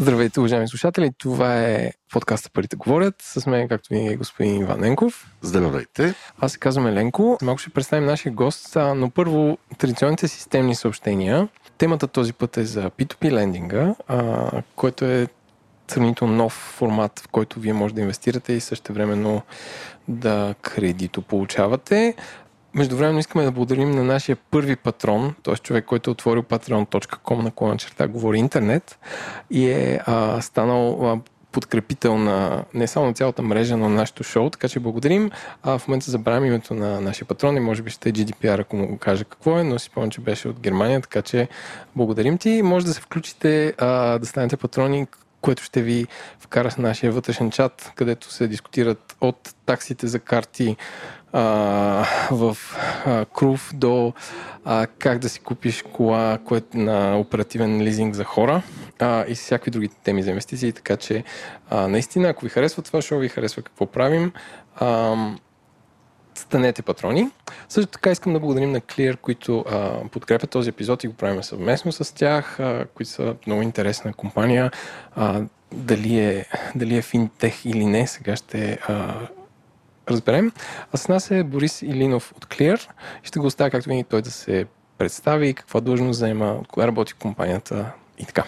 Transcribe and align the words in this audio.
Здравейте, 0.00 0.40
уважаеми 0.40 0.68
слушатели! 0.68 1.10
Това 1.18 1.58
е 1.58 1.92
подкаста 2.12 2.50
Парите 2.50 2.76
говорят. 2.76 3.14
С 3.22 3.46
мен, 3.46 3.68
както 3.68 3.88
винаги, 3.90 4.12
е 4.12 4.16
господин 4.16 4.60
Иван 4.60 4.84
Енков. 4.84 5.32
Здравейте! 5.42 6.14
Аз 6.38 6.52
се 6.52 6.58
казвам 6.58 6.86
Еленко. 6.86 7.38
Малко 7.42 7.58
ще 7.58 7.70
представим 7.70 8.06
нашия 8.06 8.32
гост, 8.32 8.76
но 8.76 9.10
първо 9.10 9.58
традиционните 9.78 10.28
системни 10.28 10.74
съобщения. 10.74 11.48
Темата 11.78 12.06
този 12.06 12.32
път 12.32 12.56
е 12.56 12.64
за 12.64 12.90
P2P 12.90 13.30
лендинга, 13.32 13.94
който 14.76 15.04
е 15.04 15.28
сравнително 15.88 16.34
нов 16.34 16.52
формат, 16.52 17.20
в 17.20 17.28
който 17.28 17.60
вие 17.60 17.72
може 17.72 17.94
да 17.94 18.00
инвестирате 18.00 18.52
и 18.52 18.60
също 18.60 18.92
времено 18.92 19.42
да 20.08 20.54
кредито 20.62 21.22
получавате. 21.22 22.14
Междувременно 22.74 23.18
искаме 23.18 23.44
да 23.44 23.50
благодарим 23.50 23.90
на 23.90 24.04
нашия 24.04 24.36
първи 24.36 24.76
патрон, 24.76 25.34
т.е. 25.42 25.54
човек, 25.54 25.84
който 25.84 26.10
е 26.10 26.12
отворил 26.12 26.42
patreon.com 26.42 27.42
на 27.42 27.50
клона 27.50 27.76
черта 27.76 28.08
говори 28.08 28.38
интернет 28.38 28.98
и 29.50 29.70
е 29.70 30.00
а, 30.06 30.40
станал 30.40 31.06
а, 31.06 31.20
подкрепител 31.52 32.18
на 32.18 32.64
не 32.74 32.86
само 32.86 33.06
на 33.06 33.14
цялата 33.14 33.42
мрежа, 33.42 33.76
но 33.76 33.88
на 33.88 33.94
нашото 33.94 34.22
шоу, 34.22 34.50
така 34.50 34.68
че 34.68 34.80
благодарим. 34.80 35.30
А, 35.62 35.78
в 35.78 35.88
момента 35.88 36.10
забравям 36.10 36.44
името 36.44 36.74
на 36.74 37.00
нашия 37.00 37.28
патрон 37.28 37.56
и 37.56 37.60
може 37.60 37.82
би 37.82 37.90
ще 37.90 38.08
е 38.08 38.12
GDPR, 38.12 38.60
ако 38.60 38.76
му 38.76 38.86
го 38.86 38.98
кажа 38.98 39.24
какво 39.24 39.58
е, 39.58 39.64
но 39.64 39.78
си 39.78 39.86
спомням, 39.86 40.10
че 40.10 40.20
беше 40.20 40.48
от 40.48 40.60
Германия, 40.60 41.00
така 41.00 41.22
че 41.22 41.48
благодарим 41.96 42.38
ти. 42.38 42.62
Може 42.62 42.86
да 42.86 42.94
се 42.94 43.00
включите, 43.00 43.74
а, 43.78 44.18
да 44.18 44.26
станете 44.26 44.56
патрони, 44.56 45.06
което 45.40 45.62
ще 45.62 45.82
ви 45.82 46.06
вкара 46.38 46.70
в 46.70 46.78
нашия 46.78 47.12
вътрешен 47.12 47.50
чат, 47.50 47.92
където 47.94 48.32
се 48.32 48.48
дискутират 48.48 49.16
от 49.20 49.54
таксите 49.66 50.06
за 50.06 50.18
карти 50.18 50.76
а, 51.32 51.42
в 52.30 52.56
а, 53.06 53.24
Крув 53.24 53.70
до 53.74 54.12
а, 54.64 54.86
как 54.98 55.18
да 55.18 55.28
си 55.28 55.40
купиш 55.40 55.84
кола 55.92 56.38
което 56.44 56.76
на 56.76 57.18
оперативен 57.18 57.82
лизинг 57.82 58.14
за 58.14 58.24
хора 58.24 58.62
а, 58.98 59.24
и 59.28 59.34
всякакви 59.34 59.70
други 59.70 59.88
теми 59.88 60.22
за 60.22 60.30
инвестиции. 60.30 60.72
Така 60.72 60.96
че 60.96 61.24
а, 61.70 61.88
наистина, 61.88 62.28
ако 62.28 62.44
ви 62.44 62.50
харесва 62.50 62.82
това 62.82 63.02
шоу, 63.02 63.18
ви 63.18 63.28
харесва 63.28 63.62
какво 63.62 63.86
правим, 63.86 64.32
а, 64.76 65.16
станете 66.34 66.82
патрони. 66.82 67.30
Също 67.68 67.90
така 67.90 68.10
искам 68.10 68.32
да 68.32 68.40
благодарим 68.40 68.72
на 68.72 68.80
Clear, 68.80 69.16
които 69.16 69.64
а, 69.70 70.08
подкрепят 70.08 70.50
този 70.50 70.68
епизод 70.68 71.04
и 71.04 71.08
го 71.08 71.14
правим 71.14 71.42
съвместно 71.42 71.92
с 71.92 72.14
тях, 72.14 72.60
а, 72.60 72.86
които 72.94 73.10
са 73.10 73.34
много 73.46 73.62
интересна 73.62 74.12
компания. 74.12 74.70
А, 75.16 75.42
дали, 75.72 76.18
е, 76.18 76.44
дали 76.74 76.96
е 76.96 77.02
финтех 77.02 77.64
или 77.64 77.86
не, 77.86 78.06
сега 78.06 78.36
ще 78.36 78.78
а, 78.88 79.14
разберем. 80.10 80.52
А 80.92 80.96
с 80.96 81.08
нас 81.08 81.30
е 81.30 81.44
Борис 81.44 81.82
Илинов 81.82 82.32
от 82.36 82.46
Clear. 82.46 82.88
Ще 83.22 83.38
го 83.38 83.46
оставя 83.46 83.70
както 83.70 83.88
винаги 83.88 84.04
той 84.04 84.22
да 84.22 84.30
се 84.30 84.66
представи, 84.98 85.54
каква 85.54 85.80
длъжност 85.80 86.18
заема, 86.18 86.60
кога 86.68 86.86
работи 86.86 87.12
компанията 87.12 87.92
и 88.18 88.24
така. 88.24 88.44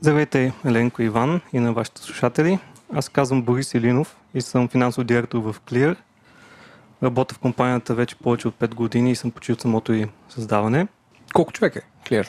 Здравейте, 0.00 0.52
Еленко 0.64 1.02
Иван 1.02 1.40
и 1.52 1.58
на 1.58 1.72
вашите 1.72 2.02
слушатели. 2.02 2.58
Аз 2.94 3.08
казвам 3.08 3.42
Борис 3.42 3.74
Илинов 3.74 4.16
и 4.34 4.40
съм 4.40 4.68
финансов 4.68 5.04
директор 5.04 5.38
в 5.38 5.56
Clear. 5.60 5.96
Работя 7.02 7.34
в 7.34 7.38
компанията 7.38 7.94
вече 7.94 8.16
повече 8.16 8.48
от 8.48 8.54
5 8.54 8.74
години 8.74 9.10
и 9.10 9.16
съм 9.16 9.30
почти 9.30 9.52
от 9.52 9.60
самото 9.60 9.92
и 9.92 10.06
създаване. 10.28 10.86
Колко 11.34 11.52
човек 11.52 11.76
е 11.76 11.82
Clear? 12.06 12.28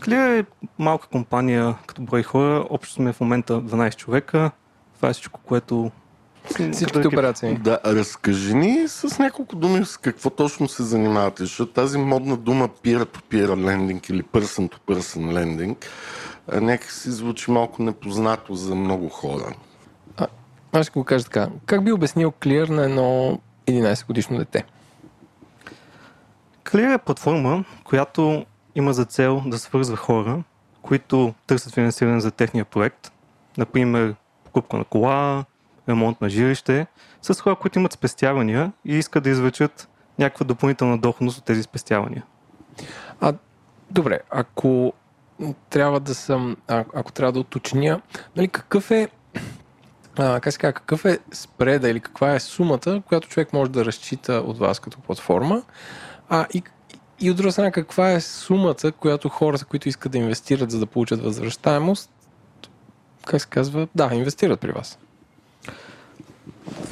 Clear 0.00 0.40
е 0.40 0.44
малка 0.78 1.08
компания 1.08 1.74
като 1.86 2.02
брой 2.02 2.22
хора. 2.22 2.66
Общо 2.70 2.94
сме 2.94 3.12
в 3.12 3.20
момента 3.20 3.52
12 3.52 3.96
човека. 3.96 4.50
Това 4.96 5.08
е 5.08 5.12
всичко, 5.12 5.40
което 5.40 5.90
Всичките 6.72 7.08
операции. 7.08 7.54
Да, 7.54 7.78
разкажи 7.86 8.54
ни 8.54 8.88
с 8.88 9.18
няколко 9.18 9.56
думи 9.56 9.84
с 9.84 9.96
какво 9.96 10.30
точно 10.30 10.68
се 10.68 10.82
занимавате, 10.82 11.42
защото 11.42 11.72
тази 11.72 11.98
модна 11.98 12.36
дума 12.36 12.68
peer-to-peer 12.68 13.48
lending 13.48 14.10
или 14.10 14.22
person-to-person 14.22 15.18
lending 15.18 15.76
някак 16.52 16.90
си 16.90 17.10
звучи 17.10 17.50
малко 17.50 17.82
непознато 17.82 18.54
за 18.54 18.74
много 18.74 19.08
хора. 19.08 19.54
А, 20.16 20.26
аз 20.72 20.86
ще 20.86 20.98
го 20.98 21.04
кажа 21.04 21.24
така. 21.24 21.48
Как 21.66 21.84
би 21.84 21.92
обяснил 21.92 22.30
Clear 22.30 22.68
на 22.68 22.84
едно 22.84 23.38
11 23.66 24.06
годишно 24.06 24.38
дете? 24.38 24.64
Clear 26.64 26.94
е 26.94 26.98
платформа, 26.98 27.64
която 27.84 28.46
има 28.74 28.92
за 28.92 29.04
цел 29.04 29.42
да 29.46 29.58
свързва 29.58 29.96
хора, 29.96 30.42
които 30.82 31.34
търсят 31.46 31.74
финансиране 31.74 32.20
за 32.20 32.30
техния 32.30 32.64
проект. 32.64 33.12
Например, 33.58 34.14
покупка 34.44 34.76
на 34.76 34.84
кола, 34.84 35.44
ремонт 35.90 36.20
на 36.20 36.30
жилище, 36.30 36.86
с 37.22 37.40
хора, 37.40 37.56
които 37.56 37.78
имат 37.78 37.92
спестявания 37.92 38.72
и 38.84 38.94
искат 38.94 39.24
да 39.24 39.30
извлечат 39.30 39.88
някаква 40.18 40.44
допълнителна 40.44 40.98
доходност 40.98 41.38
от 41.38 41.44
тези 41.44 41.62
спестявания. 41.62 42.24
А, 43.20 43.34
добре, 43.90 44.20
ако 44.30 44.92
трябва 45.70 46.00
да 46.00 46.14
съм, 46.14 46.56
а, 46.68 46.84
ако 46.94 47.12
трябва 47.12 47.32
да 47.32 47.40
уточня, 47.40 48.00
нали, 48.36 48.48
какъв 48.48 48.90
е 48.90 49.08
а, 50.18 50.40
как 50.40 50.58
кажа, 50.58 50.72
какъв 50.72 51.04
е 51.04 51.18
спреда 51.32 51.88
или 51.88 52.00
каква 52.00 52.34
е 52.34 52.40
сумата, 52.40 53.02
която 53.06 53.28
човек 53.28 53.52
може 53.52 53.70
да 53.70 53.84
разчита 53.84 54.32
от 54.32 54.58
вас 54.58 54.80
като 54.80 55.00
платформа, 55.00 55.62
а, 56.28 56.46
и, 56.54 56.62
и 57.20 57.30
от 57.30 57.36
друга 57.36 57.52
страна, 57.52 57.70
каква 57.70 58.12
е 58.12 58.20
сумата, 58.20 58.92
която 58.98 59.28
хората, 59.28 59.64
които 59.64 59.88
искат 59.88 60.12
да 60.12 60.18
инвестират, 60.18 60.70
за 60.70 60.78
да 60.78 60.86
получат 60.86 61.22
възвръщаемост, 61.22 62.10
как 63.26 63.40
се 63.40 63.48
казва, 63.48 63.88
да, 63.94 64.10
инвестират 64.12 64.60
при 64.60 64.72
вас. 64.72 64.98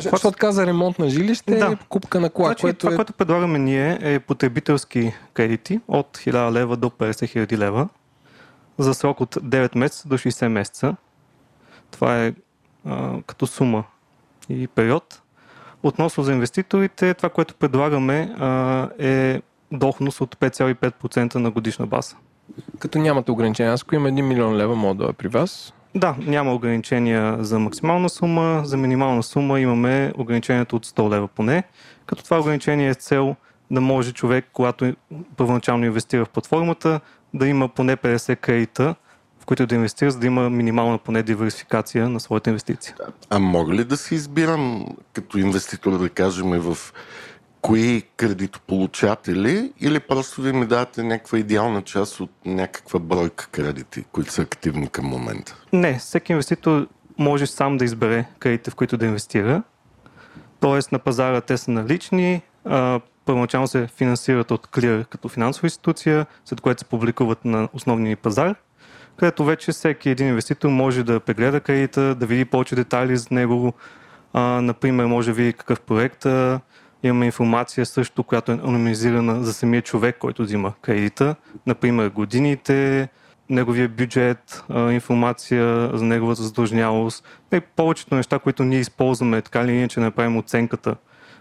Защото 0.00 0.38
каза 0.38 0.66
ремонт 0.66 0.98
на 0.98 1.08
жилище 1.08 1.56
да. 1.56 1.76
покупка 1.76 2.20
на 2.20 2.30
кола. 2.30 2.48
Значи, 2.48 2.60
което 2.60 2.78
това, 2.78 2.92
е... 2.92 2.96
което 2.96 3.12
предлагаме 3.12 3.58
ние 3.58 3.98
е 4.00 4.20
потребителски 4.20 5.12
кредити 5.34 5.80
от 5.88 6.18
1000 6.18 6.52
лева 6.52 6.76
до 6.76 6.90
50 6.90 7.46
000 7.46 7.58
лева 7.58 7.88
за 8.78 8.94
срок 8.94 9.20
от 9.20 9.34
9 9.34 9.78
месеца 9.78 10.08
до 10.08 10.18
60 10.18 10.48
месеца. 10.48 10.96
Това 11.90 12.24
е 12.24 12.34
а, 12.86 13.22
като 13.26 13.46
сума 13.46 13.84
и 14.48 14.68
период. 14.68 15.22
Относно 15.82 16.24
за 16.24 16.32
инвеститорите, 16.32 17.14
това, 17.14 17.28
което 17.28 17.54
предлагаме 17.54 18.34
а, 18.38 18.88
е 18.98 19.42
доходност 19.72 20.20
от 20.20 20.36
5,5% 20.36 21.34
на 21.34 21.50
годишна 21.50 21.86
база. 21.86 22.16
Като 22.78 22.98
нямате 22.98 23.30
ограничения, 23.30 23.72
аз 23.72 23.82
ако 23.82 23.94
има 23.94 24.08
1 24.08 24.22
милион 24.22 24.56
лева, 24.56 24.76
мога 24.76 25.04
да 25.04 25.10
е 25.10 25.12
при 25.12 25.28
вас. 25.28 25.72
Да, 25.94 26.14
няма 26.18 26.54
ограничения 26.54 27.36
за 27.40 27.58
максимална 27.58 28.08
сума, 28.08 28.62
за 28.64 28.76
минимална 28.76 29.22
сума 29.22 29.60
имаме 29.60 30.12
ограничението 30.18 30.76
от 30.76 30.86
100 30.86 31.10
лева 31.10 31.28
поне, 31.28 31.62
като 32.06 32.24
това 32.24 32.40
ограничение 32.40 32.88
е 32.88 32.94
цел 32.94 33.36
да 33.70 33.80
може 33.80 34.12
човек, 34.12 34.44
когато 34.52 34.94
първоначално 35.36 35.84
инвестира 35.84 36.24
в 36.24 36.28
платформата, 36.28 37.00
да 37.34 37.46
има 37.46 37.68
поне 37.68 37.96
50 37.96 38.36
кредита, 38.36 38.94
в 39.40 39.46
които 39.46 39.66
да 39.66 39.74
инвестира, 39.74 40.10
за 40.10 40.18
да 40.18 40.26
има 40.26 40.50
минимална 40.50 40.98
поне 40.98 41.22
диверсификация 41.22 42.08
на 42.08 42.20
своята 42.20 42.50
инвестиция. 42.50 42.94
А 43.30 43.38
мога 43.38 43.74
ли 43.74 43.84
да 43.84 43.96
си 43.96 44.14
избирам 44.14 44.86
като 45.12 45.38
инвеститор, 45.38 45.98
да 45.98 46.08
кажем, 46.08 46.50
в 46.50 46.76
кои 47.60 48.02
кредитополучатели 48.16 49.72
или 49.80 50.00
просто 50.00 50.42
ви 50.42 50.52
ми 50.52 50.66
давате 50.66 51.02
някаква 51.02 51.38
идеална 51.38 51.82
част 51.82 52.20
от 52.20 52.30
някаква 52.44 53.00
бройка 53.00 53.48
кредити, 53.48 54.04
които 54.12 54.32
са 54.32 54.42
активни 54.42 54.88
към 54.88 55.06
момента? 55.06 55.56
Не, 55.72 55.98
всеки 55.98 56.32
инвеститор 56.32 56.86
може 57.18 57.46
сам 57.46 57.76
да 57.76 57.84
избере 57.84 58.24
кредитите, 58.38 58.70
в 58.70 58.74
които 58.74 58.96
да 58.96 59.06
инвестира. 59.06 59.62
Тоест 60.60 60.92
на 60.92 60.98
пазара 60.98 61.40
те 61.40 61.56
са 61.56 61.70
налични, 61.70 62.42
а, 62.64 63.00
първоначално 63.24 63.68
се 63.68 63.86
финансират 63.86 64.50
от 64.50 64.66
Clear 64.66 65.06
като 65.06 65.28
финансова 65.28 65.66
институция, 65.66 66.26
след 66.44 66.60
което 66.60 66.78
се 66.78 66.84
публикуват 66.84 67.44
на 67.44 67.68
основния 67.72 68.16
пазар, 68.16 68.54
където 69.16 69.44
вече 69.44 69.72
всеки 69.72 70.10
един 70.10 70.28
инвеститор 70.28 70.68
може 70.68 71.02
да 71.02 71.20
прегледа 71.20 71.60
кредита, 71.60 72.14
да 72.14 72.26
види 72.26 72.44
повече 72.44 72.74
детайли 72.74 73.16
за 73.16 73.26
него. 73.30 73.72
А, 74.32 74.40
например, 74.40 75.06
може 75.06 75.30
да 75.30 75.34
види 75.34 75.52
какъв 75.52 75.80
проект 75.80 76.26
Имаме 77.02 77.26
информация 77.26 77.86
също, 77.86 78.22
която 78.22 78.52
е 78.52 78.54
анонимизирана 78.54 79.44
за 79.44 79.54
самия 79.54 79.82
човек, 79.82 80.16
който 80.18 80.42
взима 80.42 80.72
кредита. 80.82 81.36
Например, 81.66 82.08
годините, 82.08 83.08
неговия 83.50 83.88
бюджет, 83.88 84.64
информация 84.70 85.90
за 85.94 86.04
неговата 86.04 86.42
задължнялост. 86.42 87.24
И 87.54 87.60
повечето 87.60 88.14
неща, 88.14 88.38
които 88.38 88.64
ние 88.64 88.80
използваме 88.80 89.42
така 89.42 89.60
или 89.60 89.72
иначе 89.72 90.00
направим 90.00 90.36
оценката 90.36 90.96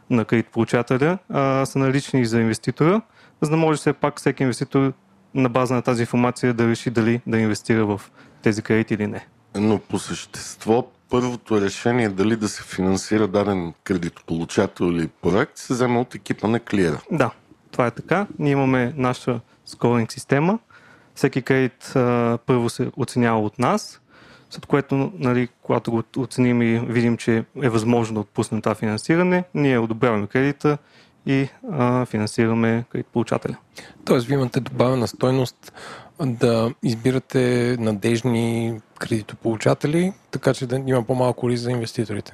на 0.10 0.26
кредитополучателя, 0.26 1.18
са 1.66 1.80
налични 1.80 2.26
за 2.26 2.42
инвеститора, 2.42 3.02
за 3.42 3.50
да 3.50 3.58
може 3.58 3.78
все 3.78 3.94
пак 3.94 4.20
всеки 4.20 4.44
инвеститор 4.44 4.94
на 5.34 5.50
база 5.50 5.74
на 5.74 5.82
тази 5.82 6.02
информация 6.02 6.54
да 6.54 6.68
реши 6.68 6.90
дали 6.90 7.22
да 7.28 7.40
инвестира 7.40 7.86
в 7.86 8.02
тези 8.42 8.62
кредити 8.62 8.94
или 8.94 9.08
не. 9.08 9.28
Но 9.56 9.80
по 9.80 10.00
същество 10.00 10.88
първото 11.10 11.62
решение 11.62 12.10
дали 12.10 12.36
да 12.36 12.50
се 12.50 12.64
финансира 12.64 13.28
даден 13.28 13.74
кредитополучател 13.84 14.86
или 14.86 15.08
проект 15.08 15.58
се 15.58 15.74
взема 15.74 16.02
от 16.02 16.16
екипа 16.16 16.48
на 16.48 16.60
клиера. 16.60 17.02
Да, 17.12 17.32
това 17.72 17.88
е 17.88 17.92
така. 17.92 18.28
Ние 18.40 18.52
имаме 18.52 18.94
наша 18.98 19.40
скоринг 19.66 20.12
система. 20.12 20.60
Всеки 21.16 21.42
кредит 21.42 21.96
а, 21.96 22.38
първо 22.46 22.70
се 22.70 22.92
оценява 22.98 23.40
от 23.40 23.60
нас, 23.60 24.02
след 24.50 24.66
което, 24.66 25.12
нали, 25.18 25.48
когато 25.62 25.92
го 25.92 26.04
оценим 26.18 26.62
и 26.62 26.80
видим, 26.80 27.18
че 27.18 27.46
е 27.64 27.70
възможно 27.70 28.14
да 28.14 28.20
отпуснем 28.20 28.62
това 28.62 28.76
финансиране, 28.76 29.44
ние 29.54 29.80
одобряваме 29.80 30.28
кредита 30.28 30.78
и 31.28 31.50
а, 31.72 32.06
финансираме 32.06 32.86
кредитополучателя. 32.90 33.58
Тоест, 34.06 34.28
ви 34.28 34.34
имате 34.34 34.60
добавена 34.60 35.08
стойност 35.08 35.74
да 36.26 36.74
избирате 36.84 37.76
надежни 37.80 38.80
кредитополучатели, 39.00 40.14
така 40.32 40.54
че 40.54 40.68
да 40.68 40.76
има 40.76 41.04
по-малко 41.04 41.50
риск 41.50 41.64
за 41.64 41.72
инвеститорите. 41.72 42.34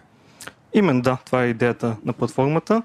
Именно 0.73 1.01
да, 1.01 1.17
това 1.25 1.43
е 1.43 1.47
идеята 1.47 1.97
на 2.05 2.13
платформата. 2.13 2.83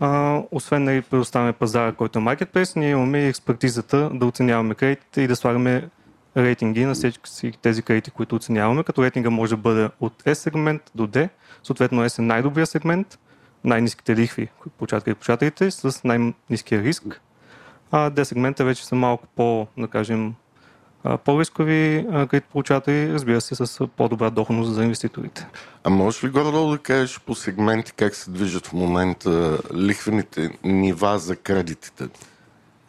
А, 0.00 0.40
освен 0.50 0.84
да 0.84 0.90
нали, 0.90 1.02
предоставяме 1.02 1.52
пазара, 1.52 1.92
който 1.92 2.18
е 2.18 2.22
Marketplace, 2.22 2.76
ние 2.76 2.90
имаме 2.90 3.18
и 3.18 3.26
експертизата 3.26 4.10
да 4.14 4.26
оценяваме 4.26 4.74
кредитите 4.74 5.22
и 5.22 5.26
да 5.26 5.36
слагаме 5.36 5.88
рейтинги 6.36 6.84
на 6.84 6.94
всички 6.94 7.58
тези 7.62 7.82
кредити, 7.82 8.10
които 8.10 8.36
оценяваме, 8.36 8.84
като 8.84 9.02
рейтинга 9.02 9.30
може 9.30 9.50
да 9.50 9.56
бъде 9.56 9.88
от 10.00 10.22
S 10.22 10.32
сегмент 10.32 10.82
до 10.94 11.06
D. 11.06 11.28
Съответно 11.62 12.04
S 12.04 12.18
е 12.18 12.22
най-добрия 12.22 12.66
сегмент, 12.66 13.18
най-низките 13.64 14.16
лихви, 14.16 14.48
които 14.58 14.76
получават 14.76 15.04
кредитополучателите, 15.04 15.70
с 15.70 16.04
най-низкия 16.04 16.82
риск. 16.82 17.20
А 17.90 18.10
D 18.10 18.22
сегмента 18.22 18.64
вече 18.64 18.86
са 18.86 18.94
малко 18.94 19.26
по, 19.36 19.66
да 19.78 19.88
кажем, 19.88 20.34
по-рискови 21.24 22.06
кредитополучатели, 22.10 23.12
разбира 23.12 23.40
се, 23.40 23.54
с 23.54 23.86
по-добра 23.86 24.30
доходност 24.30 24.74
за 24.74 24.82
инвеститорите. 24.82 25.46
А 25.84 25.90
можеш 25.90 26.24
ли 26.24 26.28
горе-долу 26.28 26.70
да 26.70 26.78
кажеш 26.78 27.20
по 27.20 27.34
сегменти 27.34 27.92
как 27.92 28.14
се 28.14 28.30
движат 28.30 28.66
в 28.66 28.72
момента 28.72 29.58
лихвените 29.74 30.58
нива 30.64 31.18
за 31.18 31.36
кредитите? 31.36 32.08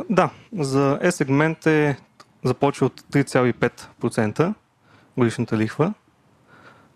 Да, 0.09 0.29
за 0.59 1.00
E-сегмент 1.03 1.68
е 1.68 1.97
започва 2.44 2.85
от 2.85 3.01
3,5% 3.01 4.53
годишната 5.18 5.57
лихва. 5.57 5.94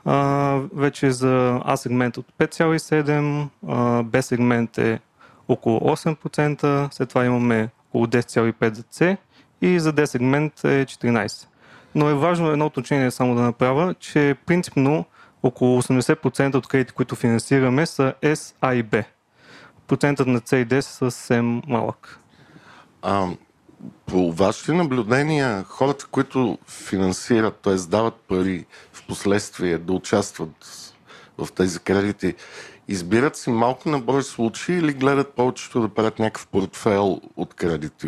А, 0.05 0.59
вече 0.75 1.11
за 1.11 1.61
А 1.65 1.77
сегмент 1.77 2.17
от 2.17 2.25
5,7%, 2.39 4.03
Б 4.03 4.21
сегмент 4.21 4.77
е 4.77 4.99
около 5.47 5.79
8%, 5.79 6.93
след 6.93 7.09
това 7.09 7.25
имаме 7.25 7.69
около 7.89 8.05
10,5% 8.05 8.73
за 8.73 8.83
С 8.91 9.17
и 9.61 9.79
за 9.79 9.93
D 9.93 10.05
сегмент 10.05 10.53
е 10.63 10.85
14%. 10.85 11.47
Но 11.95 12.09
е 12.09 12.13
важно 12.13 12.51
едно 12.51 12.65
уточнение 12.65 13.11
само 13.11 13.35
да 13.35 13.41
направя, 13.41 13.93
че 13.99 14.35
принципно 14.45 15.05
около 15.43 15.81
80% 15.81 16.55
от 16.55 16.67
кредити, 16.67 16.93
които 16.93 17.15
финансираме 17.15 17.85
са 17.85 18.13
S, 18.21 18.55
A 18.61 18.73
и 18.73 18.83
B. 18.83 19.05
Процентът 19.87 20.27
на 20.27 20.39
C 20.39 20.55
и 20.55 20.65
D 20.65 20.77
е 20.77 20.81
съвсем 20.81 21.61
малък. 21.67 22.19
А, 23.01 23.27
по 24.05 24.31
вашите 24.31 24.73
наблюдения, 24.73 25.63
хората, 25.63 26.05
които 26.11 26.57
финансират, 26.67 27.55
т.е. 27.55 27.75
дават 27.75 28.15
пари 28.15 28.65
в 29.05 29.07
последствие 29.07 29.77
да 29.77 29.93
участват 29.93 30.93
в 31.37 31.47
тези 31.51 31.79
кредити, 31.79 32.33
избират 32.87 33.37
си 33.37 33.49
малко 33.49 33.89
на 33.89 33.99
брой 33.99 34.23
случаи 34.23 34.77
или 34.77 34.93
гледат 34.93 35.33
повечето 35.33 35.81
да 35.81 35.89
правят 35.89 36.19
някакъв 36.19 36.47
портфел 36.47 37.21
от 37.35 37.53
кредити? 37.53 38.07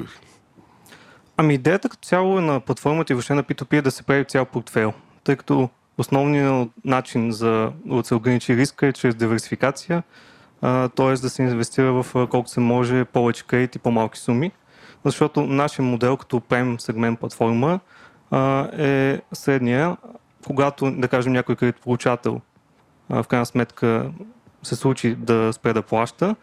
Ами 1.37 1.53
идеята 1.53 1.89
като 1.89 2.07
цяло 2.07 2.37
е 2.37 2.41
на 2.41 2.59
платформата 2.59 3.13
и 3.13 3.15
въобще 3.15 3.33
на 3.33 3.43
P2P 3.43 3.77
е 3.77 3.81
да 3.81 3.91
се 3.91 4.03
прави 4.03 4.25
цял 4.25 4.45
портфел, 4.45 4.93
тъй 5.23 5.35
като 5.35 5.69
основният 5.97 6.69
начин 6.85 7.31
за 7.31 7.71
да 7.85 8.03
се 8.03 8.15
ограничи 8.15 8.57
риска 8.57 8.87
е 8.87 8.93
чрез 8.93 9.15
диверсификация, 9.15 10.03
т.е. 10.95 11.13
да 11.13 11.29
се 11.29 11.41
инвестира 11.41 12.03
в 12.03 12.27
колко 12.27 12.47
се 12.47 12.59
може 12.59 13.05
повече 13.05 13.43
кредити, 13.43 13.79
по-малки 13.79 14.19
суми 14.19 14.51
защото 15.05 15.41
нашия 15.41 15.85
модел 15.85 16.17
като 16.17 16.39
правим 16.39 16.79
сегмент 16.79 17.19
платформа 17.19 17.79
е 18.77 19.21
средния, 19.33 19.97
когато, 20.45 20.91
да 20.91 21.07
кажем, 21.07 21.33
някой 21.33 21.55
кредитополучател 21.55 22.41
в 23.09 23.25
крайна 23.29 23.45
сметка 23.45 24.11
се 24.63 24.75
случи 24.75 25.15
да 25.15 25.53
спре 25.53 25.73
да 25.73 25.81
плаща, 25.81 26.35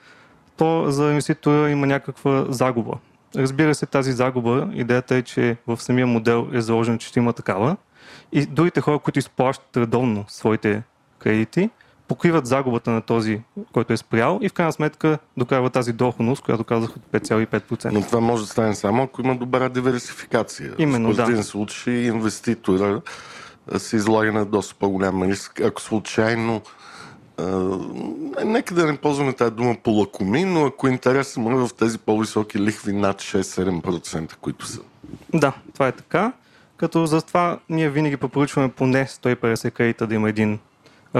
то 0.56 0.90
за 0.90 1.08
инвеститора 1.08 1.70
има 1.70 1.86
някаква 1.86 2.46
загуба. 2.48 2.92
Разбира 3.36 3.74
се, 3.74 3.86
тази 3.86 4.12
загуба, 4.12 4.68
идеята 4.72 5.16
е, 5.16 5.22
че 5.22 5.56
в 5.66 5.82
самия 5.82 6.06
модел 6.06 6.48
е 6.52 6.60
заложено, 6.60 6.98
че 6.98 7.08
ще 7.08 7.18
има 7.18 7.32
такава. 7.32 7.76
И 8.32 8.46
другите 8.46 8.80
хора, 8.80 8.98
които 8.98 9.18
изплащат 9.18 9.76
редовно 9.76 10.24
своите 10.28 10.82
кредити, 11.18 11.70
покриват 12.08 12.46
загубата 12.46 12.90
на 12.90 13.00
този, 13.00 13.40
който 13.72 13.92
е 13.92 13.96
спрял 13.96 14.38
и 14.42 14.48
в 14.48 14.52
крайна 14.52 14.72
сметка 14.72 15.18
докарва 15.36 15.70
тази 15.70 15.92
доходност, 15.92 16.42
която 16.42 16.64
казах 16.64 16.96
от 16.96 17.02
5,5%. 17.12 17.92
Но 17.92 18.02
това 18.02 18.20
може 18.20 18.42
да 18.42 18.48
стане 18.48 18.74
само 18.74 19.02
ако 19.02 19.22
има 19.22 19.36
добра 19.36 19.68
диверсификация. 19.68 20.74
Именно, 20.78 21.12
в 21.12 21.16
да. 21.16 21.42
случай 21.42 21.94
инвеститора 21.94 23.00
се 23.78 23.96
излага 23.96 24.32
на 24.32 24.44
доста 24.44 24.74
по-голям 24.74 25.22
риск. 25.22 25.60
Ако 25.60 25.82
случайно 25.82 26.62
Uh, 27.36 28.44
нека 28.44 28.74
да 28.74 28.86
не 28.86 28.96
ползваме 28.96 29.32
тази 29.32 29.50
дума 29.50 29.76
по 29.82 29.90
лакоми, 29.90 30.44
но 30.44 30.66
ако 30.66 30.88
интересът 30.88 31.36
му 31.36 31.50
е 31.50 31.54
в 31.54 31.70
тези 31.78 31.98
по-високи 31.98 32.58
лихви 32.58 32.92
над 32.92 33.16
6-7%, 33.16 34.36
които 34.36 34.66
са. 34.66 34.80
Да, 35.34 35.52
това 35.72 35.88
е 35.88 35.92
така. 35.92 36.32
Като 36.76 37.06
за 37.06 37.22
това 37.22 37.58
ние 37.68 37.90
винаги 37.90 38.16
препоръчваме 38.16 38.68
поне 38.68 39.06
150 39.06 39.70
кредита 39.70 40.06
да 40.06 40.14
има 40.14 40.28
един 40.28 40.58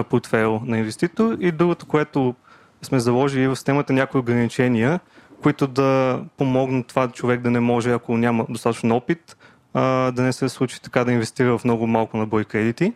портфел 0.02 0.61
на 0.64 0.79
инвеститор 0.79 1.37
и 1.41 1.52
другото, 1.52 1.87
което 1.87 2.35
сме 2.82 3.00
заложили 3.00 3.49
в 3.49 3.56
системата 3.56 3.93
някои 3.93 4.20
ограничения, 4.20 5.00
които 5.43 5.67
да 5.67 6.20
помогнат 6.37 6.87
това 6.87 7.08
човек 7.08 7.41
да 7.41 7.50
не 7.50 7.61
може, 7.61 7.91
ако 7.91 8.17
няма 8.17 8.46
достатъчно 8.49 8.96
опит, 8.96 9.37
да 9.75 10.23
не 10.23 10.32
се 10.32 10.49
случи 10.49 10.82
така 10.82 11.05
да 11.05 11.12
инвестира 11.12 11.59
в 11.59 11.65
много 11.65 11.87
малко 11.87 12.17
на 12.17 12.26
бой 12.26 12.44
кредити. 12.44 12.93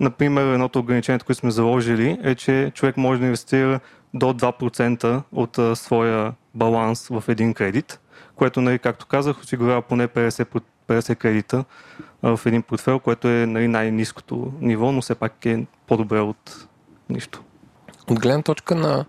Например, 0.00 0.52
едното 0.52 0.78
ограничение, 0.78 1.18
което 1.18 1.40
сме 1.40 1.50
заложили 1.50 2.18
е, 2.22 2.34
че 2.34 2.72
човек 2.74 2.96
може 2.96 3.20
да 3.20 3.26
инвестира 3.26 3.80
до 4.14 4.26
2% 4.26 5.22
от 5.32 5.78
своя 5.78 6.32
баланс 6.54 7.08
в 7.08 7.24
един 7.28 7.54
кредит, 7.54 8.00
което, 8.36 8.60
нали, 8.60 8.78
както 8.78 9.06
казах, 9.06 9.40
осигурява 9.40 9.82
поне 9.82 10.08
50%, 10.08 10.62
50 10.88 11.16
кредита 11.16 11.64
в 12.22 12.40
един 12.46 12.62
портфел, 12.62 12.98
което 12.98 13.28
е 13.28 13.46
нали, 13.46 13.68
най-низкото 13.68 14.52
ниво, 14.60 14.92
но 14.92 15.02
все 15.02 15.14
пак 15.14 15.46
е 15.46 15.66
по-добре 15.86 16.20
от 16.20 16.68
нищо. 17.10 17.42
От 18.10 18.20
гледна 18.20 18.42
точка 18.42 18.74
на 18.74 19.04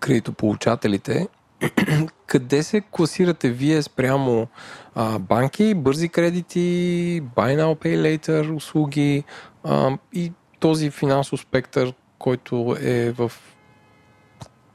кредитополучателите, 0.00 1.28
къде 2.26 2.62
се 2.62 2.80
класирате 2.80 3.50
вие 3.50 3.82
спрямо 3.82 4.48
а, 4.94 5.18
банки, 5.18 5.74
бързи 5.74 6.08
кредити, 6.08 7.22
buy 7.36 7.60
now, 7.60 7.84
pay 7.84 8.18
later 8.18 8.54
услуги 8.54 9.24
а, 9.64 9.98
и 10.12 10.32
този 10.60 10.90
финансов 10.90 11.40
спектър, 11.40 11.94
който 12.18 12.76
е 12.80 13.10
в 13.10 13.32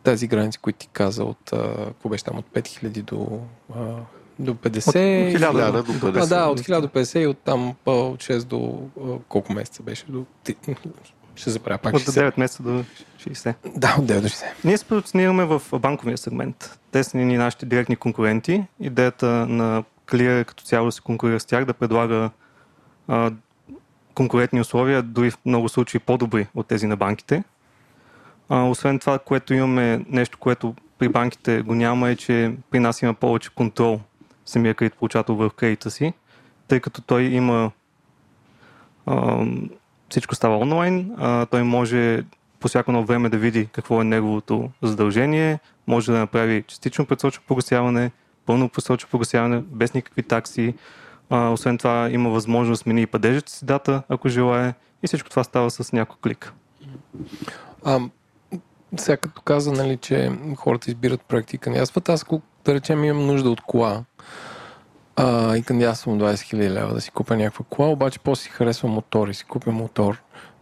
тези 0.03 0.27
граници, 0.27 0.60
които 0.60 0.79
ти 0.79 0.88
каза 0.88 1.24
от, 1.24 1.50
какво 1.86 2.10
беше 2.10 2.24
там, 2.24 2.38
от 2.38 2.46
5000 2.46 3.01
до 3.01 3.39
а, 3.75 3.96
до 4.39 4.53
50. 4.53 4.88
От 4.88 4.96
1000 4.96 5.72
до 5.72 5.93
50. 6.08 6.24
А, 6.24 6.25
да, 6.25 6.46
от 6.46 6.60
1000 6.60 6.81
до 6.81 6.88
50 6.88 7.19
и 7.19 7.27
от 7.27 7.38
там 7.38 7.69
от 7.86 8.24
6 8.24 8.43
до 8.43 8.81
колко 9.27 9.53
месеца 9.53 9.84
беше? 9.84 10.05
До... 10.05 10.25
Ще 11.39 11.50
забравя 11.50 11.77
пак. 11.77 11.93
От 11.93 12.01
9 12.01 12.39
месеца 12.39 12.63
до 12.63 12.84
60. 13.17 13.55
Да, 13.75 13.96
от 14.00 14.05
9 14.05 14.22
до 14.22 14.27
60. 14.27 14.43
Ние 14.63 14.77
се 14.77 14.86
позиционираме 14.86 15.46
в 15.46 15.62
банковия 15.79 16.17
сегмент. 16.17 16.79
Те 16.91 17.03
са 17.03 17.17
ни 17.17 17.38
нашите 17.38 17.65
директни 17.65 17.96
конкуренти. 17.96 18.63
Идеята 18.79 19.27
на 19.27 19.84
Clear 20.08 20.46
като 20.46 20.63
цяло 20.63 20.86
да 20.86 20.91
се 20.91 21.01
конкурира 21.01 21.39
с 21.39 21.46
тях, 21.46 21.65
да 21.65 21.74
предлага 21.74 22.29
а, 23.08 23.31
конкурентни 24.13 24.62
условия, 24.62 25.01
дори 25.03 25.31
в 25.31 25.38
много 25.46 25.69
случаи 25.69 26.00
по-добри 26.00 26.48
от 26.55 26.67
тези 26.67 26.88
на 26.88 26.98
банките. 26.98 27.43
А, 28.50 28.63
освен 28.63 29.00
това, 29.00 29.19
което 29.19 29.53
имаме, 29.53 30.05
нещо, 30.10 30.38
което 30.38 30.75
при 30.98 31.10
банките 31.10 31.62
го 31.62 31.75
няма, 31.75 32.10
е, 32.10 32.15
че 32.15 32.53
при 32.72 32.79
нас 32.79 33.01
има 33.01 33.13
повече 33.13 33.50
контрол 33.50 34.00
самия 34.46 34.74
кредитополучател 34.74 35.36
в 35.36 35.50
кредита 35.50 35.91
си, 35.91 36.13
тъй 36.67 36.79
като 36.79 37.01
той 37.01 37.24
има 37.24 37.72
а, 39.05 39.46
всичко 40.10 40.36
става 40.36 40.58
онлайн, 40.58 41.12
а, 41.18 41.46
той 41.46 41.63
може 41.63 42.24
по 42.60 42.68
всяко 42.68 42.92
едно 42.92 43.04
време 43.06 43.30
да 43.30 43.38
види 43.38 43.68
какво 43.72 44.01
е 44.01 44.04
неговото 44.04 44.70
задължение, 44.82 45.60
може 45.88 46.12
да 46.12 46.18
направи 46.18 46.63
частично 46.68 47.06
предсрочно 47.06 47.44
погасяване, 47.48 48.12
пълно 48.46 48.70
предсрочно 48.70 49.10
погасяване, 49.10 49.63
без 49.68 49.94
никакви 49.94 50.24
такси. 50.24 50.74
А, 51.30 51.50
освен 51.50 51.78
това 51.78 52.10
има 52.12 52.30
възможност 52.30 52.80
да 52.80 52.84
смени 52.84 53.01
и 53.01 53.08
падежата 53.08 53.51
си 53.51 53.66
дата, 53.66 54.04
ако 54.10 54.30
желая. 54.30 54.74
И 55.04 55.08
всичко 55.08 55.30
това 55.30 55.44
става 55.44 55.72
с 55.72 55.94
няколко 55.94 56.22
клик. 56.22 56.54
А, 57.86 58.00
сега 58.98 59.18
като 59.18 59.42
каза, 59.42 59.72
нали, 59.72 59.98
че 59.98 60.32
хората 60.58 60.92
избират 60.92 61.22
проекти 61.22 61.56
и 61.56 61.60
кандидатстват, 61.60 62.10
аз 62.10 62.25
да 62.66 62.74
речем 62.74 63.04
имам 63.04 63.28
нужда 63.28 63.50
от 63.50 63.62
кола 63.62 64.04
а, 65.19 65.57
и 65.57 65.63
кандидатствам 65.63 66.19
20 66.19 66.33
000 66.33 66.69
лева 66.69 66.93
да 66.93 67.01
си 67.01 67.11
купя 67.11 67.38
някаква 67.38 67.65
кола, 67.69 67.89
обаче 67.89 68.19
после 68.19 68.43
си 68.43 68.49
харесвам 68.49 68.91
мотор 68.91 69.27
и 69.27 69.33
си 69.33 69.43
купя 69.43 69.71
мотор. 69.71 70.21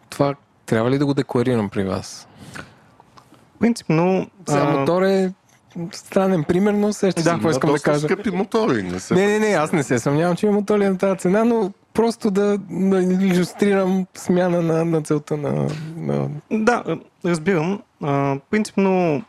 Това 0.09 0.35
трябва 0.65 0.91
ли 0.91 0.97
да 0.97 1.05
го 1.05 1.13
декларирам 1.13 1.69
при 1.69 1.83
вас? 1.83 2.27
Принципно... 3.59 4.27
За 4.47 4.59
а... 4.59 4.63
мотор 4.63 5.01
е 5.01 5.33
странен 5.91 6.43
пример, 6.43 6.73
но 6.73 6.93
се 6.93 7.09
да, 7.09 7.31
какво 7.31 7.49
искам 7.49 7.73
да 7.73 7.79
кажа. 7.79 8.07
скъпи 8.07 8.31
мотори. 8.31 8.83
Не, 8.83 8.99
се 8.99 9.13
не, 9.13 9.27
не, 9.27 9.39
не, 9.39 9.47
аз 9.55 9.71
не 9.71 9.83
се 9.83 9.99
съмнявам, 9.99 10.35
че 10.35 10.45
има 10.45 10.55
мотори 10.55 10.89
на 10.89 10.97
тази 10.97 11.17
цена, 11.17 11.43
но 11.43 11.71
просто 11.93 12.31
да, 12.31 12.57
да 12.69 13.01
иллюстрирам 13.01 14.05
смяна 14.15 14.61
на, 14.61 14.85
на 14.85 15.01
целта 15.01 15.37
на, 15.37 15.67
на... 15.95 16.29
Да, 16.51 16.83
разбирам. 17.25 17.81
А, 18.03 18.37
принципно 18.49 19.21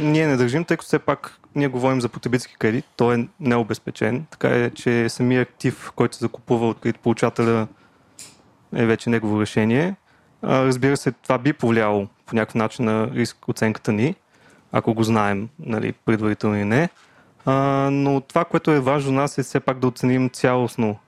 ние 0.00 0.26
не 0.26 0.36
държим, 0.36 0.64
тъй 0.64 0.76
като 0.76 0.86
все 0.86 0.98
пак 0.98 1.40
ние 1.56 1.68
говорим 1.68 2.00
за 2.00 2.08
потребителски 2.08 2.56
кредит, 2.56 2.84
той 2.96 3.18
е 3.18 3.28
необезпечен, 3.40 4.26
така 4.30 4.48
е, 4.48 4.70
че 4.70 5.08
самия 5.08 5.42
актив, 5.42 5.92
който 5.96 6.16
се 6.16 6.24
закупува 6.24 6.68
от 6.68 6.80
кредитополучателя 6.80 7.66
е 8.74 8.86
вече 8.86 9.10
негово 9.10 9.40
решение. 9.40 9.94
Разбира 10.44 10.96
се, 10.96 11.12
това 11.12 11.38
би 11.38 11.52
повлияло 11.52 12.08
по 12.26 12.36
някакъв 12.36 12.54
начин 12.54 12.84
на 12.84 13.10
риск 13.14 13.48
оценката 13.48 13.92
ни, 13.92 14.14
ако 14.72 14.94
го 14.94 15.02
знаем 15.02 15.48
нали, 15.58 15.92
предварително 15.92 16.56
и 16.56 16.64
не. 16.64 16.88
Но 17.90 18.20
това, 18.20 18.44
което 18.44 18.70
е 18.70 18.80
важно 18.80 19.06
за 19.06 19.12
нас 19.12 19.38
е 19.38 19.42
все 19.42 19.60
пак 19.60 19.78
да 19.78 19.86
оценим 19.86 20.30
цялостно 20.30 20.98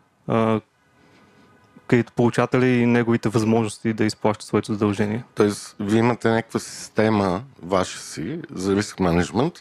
кредитополучателя 1.88 2.66
и 2.66 2.86
неговите 2.86 3.28
възможности 3.28 3.92
да 3.92 4.04
изплащат 4.04 4.46
своите 4.46 4.72
задължения. 4.72 5.24
Тоест, 5.34 5.76
вие 5.80 5.98
имате 5.98 6.30
някаква 6.30 6.60
система, 6.60 7.42
ваша 7.62 7.98
си, 7.98 8.40
за 8.54 8.76
риск 8.76 9.00
менеджмент, 9.00 9.52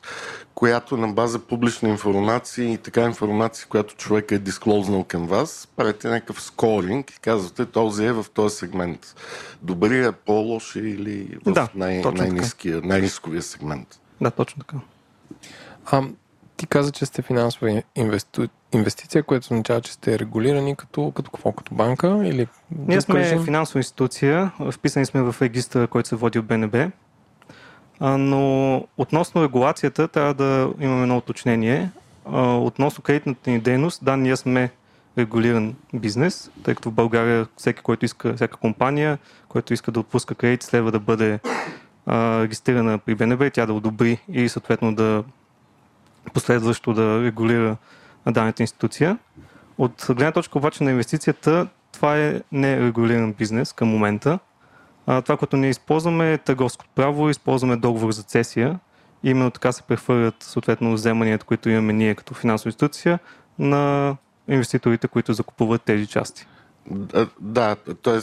която 0.56 0.98
на 0.98 1.08
база 1.08 1.40
публична 1.40 1.90
информация 1.90 2.74
и 2.74 2.78
така 2.78 3.02
информация, 3.02 3.68
която 3.70 3.96
човек 3.96 4.32
е 4.32 4.38
дисклознал 4.38 5.04
към 5.04 5.28
вас, 5.28 5.68
правите 5.76 6.08
някакъв 6.08 6.42
скоринг 6.42 7.12
и 7.12 7.20
казвате, 7.20 7.66
този 7.66 8.06
е 8.06 8.12
в 8.12 8.26
този 8.34 8.56
сегмент. 8.56 9.16
Добрия, 9.62 10.12
по-лошия 10.12 10.90
или 10.90 11.38
в 11.46 11.52
Да, 11.52 11.70
най- 11.76 12.02
най-низкия, 12.02 12.82
най-рисковия 12.84 13.42
сегмент. 13.42 14.00
Да, 14.22 14.32
точно 14.32 14.60
така. 14.60 14.78
А, 15.86 16.04
ти 16.58 16.68
каза, 16.68 16.92
че 16.92 17.06
сте 17.06 17.22
финансова 17.22 17.84
инвесту... 17.96 18.48
инвестиция, 18.74 19.24
което 19.24 19.46
означава, 19.46 19.82
че 19.82 19.94
сте 19.94 20.20
регулирани 20.20 20.76
като, 20.76 21.12
като 21.12 21.32
какво? 21.32 21.52
Като 21.52 21.76
банка 21.76 22.22
или 22.24 22.48
Ние 22.88 23.02
сме 23.02 23.20
режим? 23.20 23.44
финансова 23.44 23.80
институция, 23.80 24.52
вписани 24.72 25.06
сме 25.06 25.22
в 25.22 25.36
регистъра, 25.42 25.88
който 25.88 26.10
се 26.10 26.16
води 26.16 26.40
от 26.40 26.46
БНБ. 26.46 26.92
Но 28.02 28.76
относно 28.98 29.44
регулацията 29.44 30.08
трябва 30.08 30.34
да 30.34 30.74
имаме 30.80 31.02
едно 31.02 31.18
уточнение. 31.18 31.90
Относно 32.42 33.04
кредитната 33.04 33.50
ни 33.50 33.60
дейност, 33.60 34.06
да, 34.06 34.18
ние 34.18 34.36
сме 34.36 34.72
регулиран 35.18 35.76
бизнес, 35.94 36.52
тъй 36.64 36.76
като 36.76 36.90
в 36.90 36.94
България 36.94 37.48
всеки, 37.58 37.82
който 37.82 38.06
иска, 38.06 38.34
всяка 38.34 38.58
компания, 38.58 39.18
който 39.50 39.74
иска 39.74 39.92
да 39.92 40.00
отпуска 40.00 40.36
кредит, 40.36 40.64
следва 40.64 40.92
да 40.92 41.00
бъде 41.00 41.40
а, 42.06 42.44
регистрирана 42.44 42.98
при 42.98 43.16
БНБ, 43.16 43.50
тя 43.50 43.66
да 43.66 43.74
одобри 43.74 44.20
и 44.30 44.50
съответно 44.50 44.96
да 44.96 45.24
последващо 46.34 46.94
да 46.94 47.24
регулира 47.24 47.78
данната 48.32 48.64
институция. 48.64 49.18
От 49.78 50.06
гледна 50.10 50.32
точка 50.32 50.58
обаче 50.58 50.84
на 50.84 50.92
инвестицията, 50.92 51.68
това 51.92 52.18
е 52.18 52.42
нерегулиран 52.52 53.34
бизнес 53.34 53.74
към 53.74 53.88
момента. 53.88 54.40
А, 55.08 55.22
това, 55.22 55.38
което 55.38 55.58
ние 55.58 55.70
използваме 55.70 56.34
е 56.34 56.38
търговско 56.38 56.86
право, 56.96 57.30
използваме 57.30 57.76
договор 57.76 58.12
за 58.12 58.24
цесия. 58.24 58.80
Именно 59.24 59.52
така 59.52 59.72
се 59.72 59.84
прехвърлят 59.84 60.36
съответно 60.44 60.94
вземанията, 60.94 61.46
които 61.46 61.70
имаме 61.70 61.94
ние 61.94 62.16
като 62.16 62.34
финансова 62.34 62.70
институция 62.70 63.20
на 63.60 64.16
инвеститорите, 64.48 65.08
които 65.08 65.34
закупуват 65.34 65.82
тези 65.82 66.08
части. 66.08 66.48
Да, 66.92 67.28
да 67.40 67.76
т.е. 68.04 68.20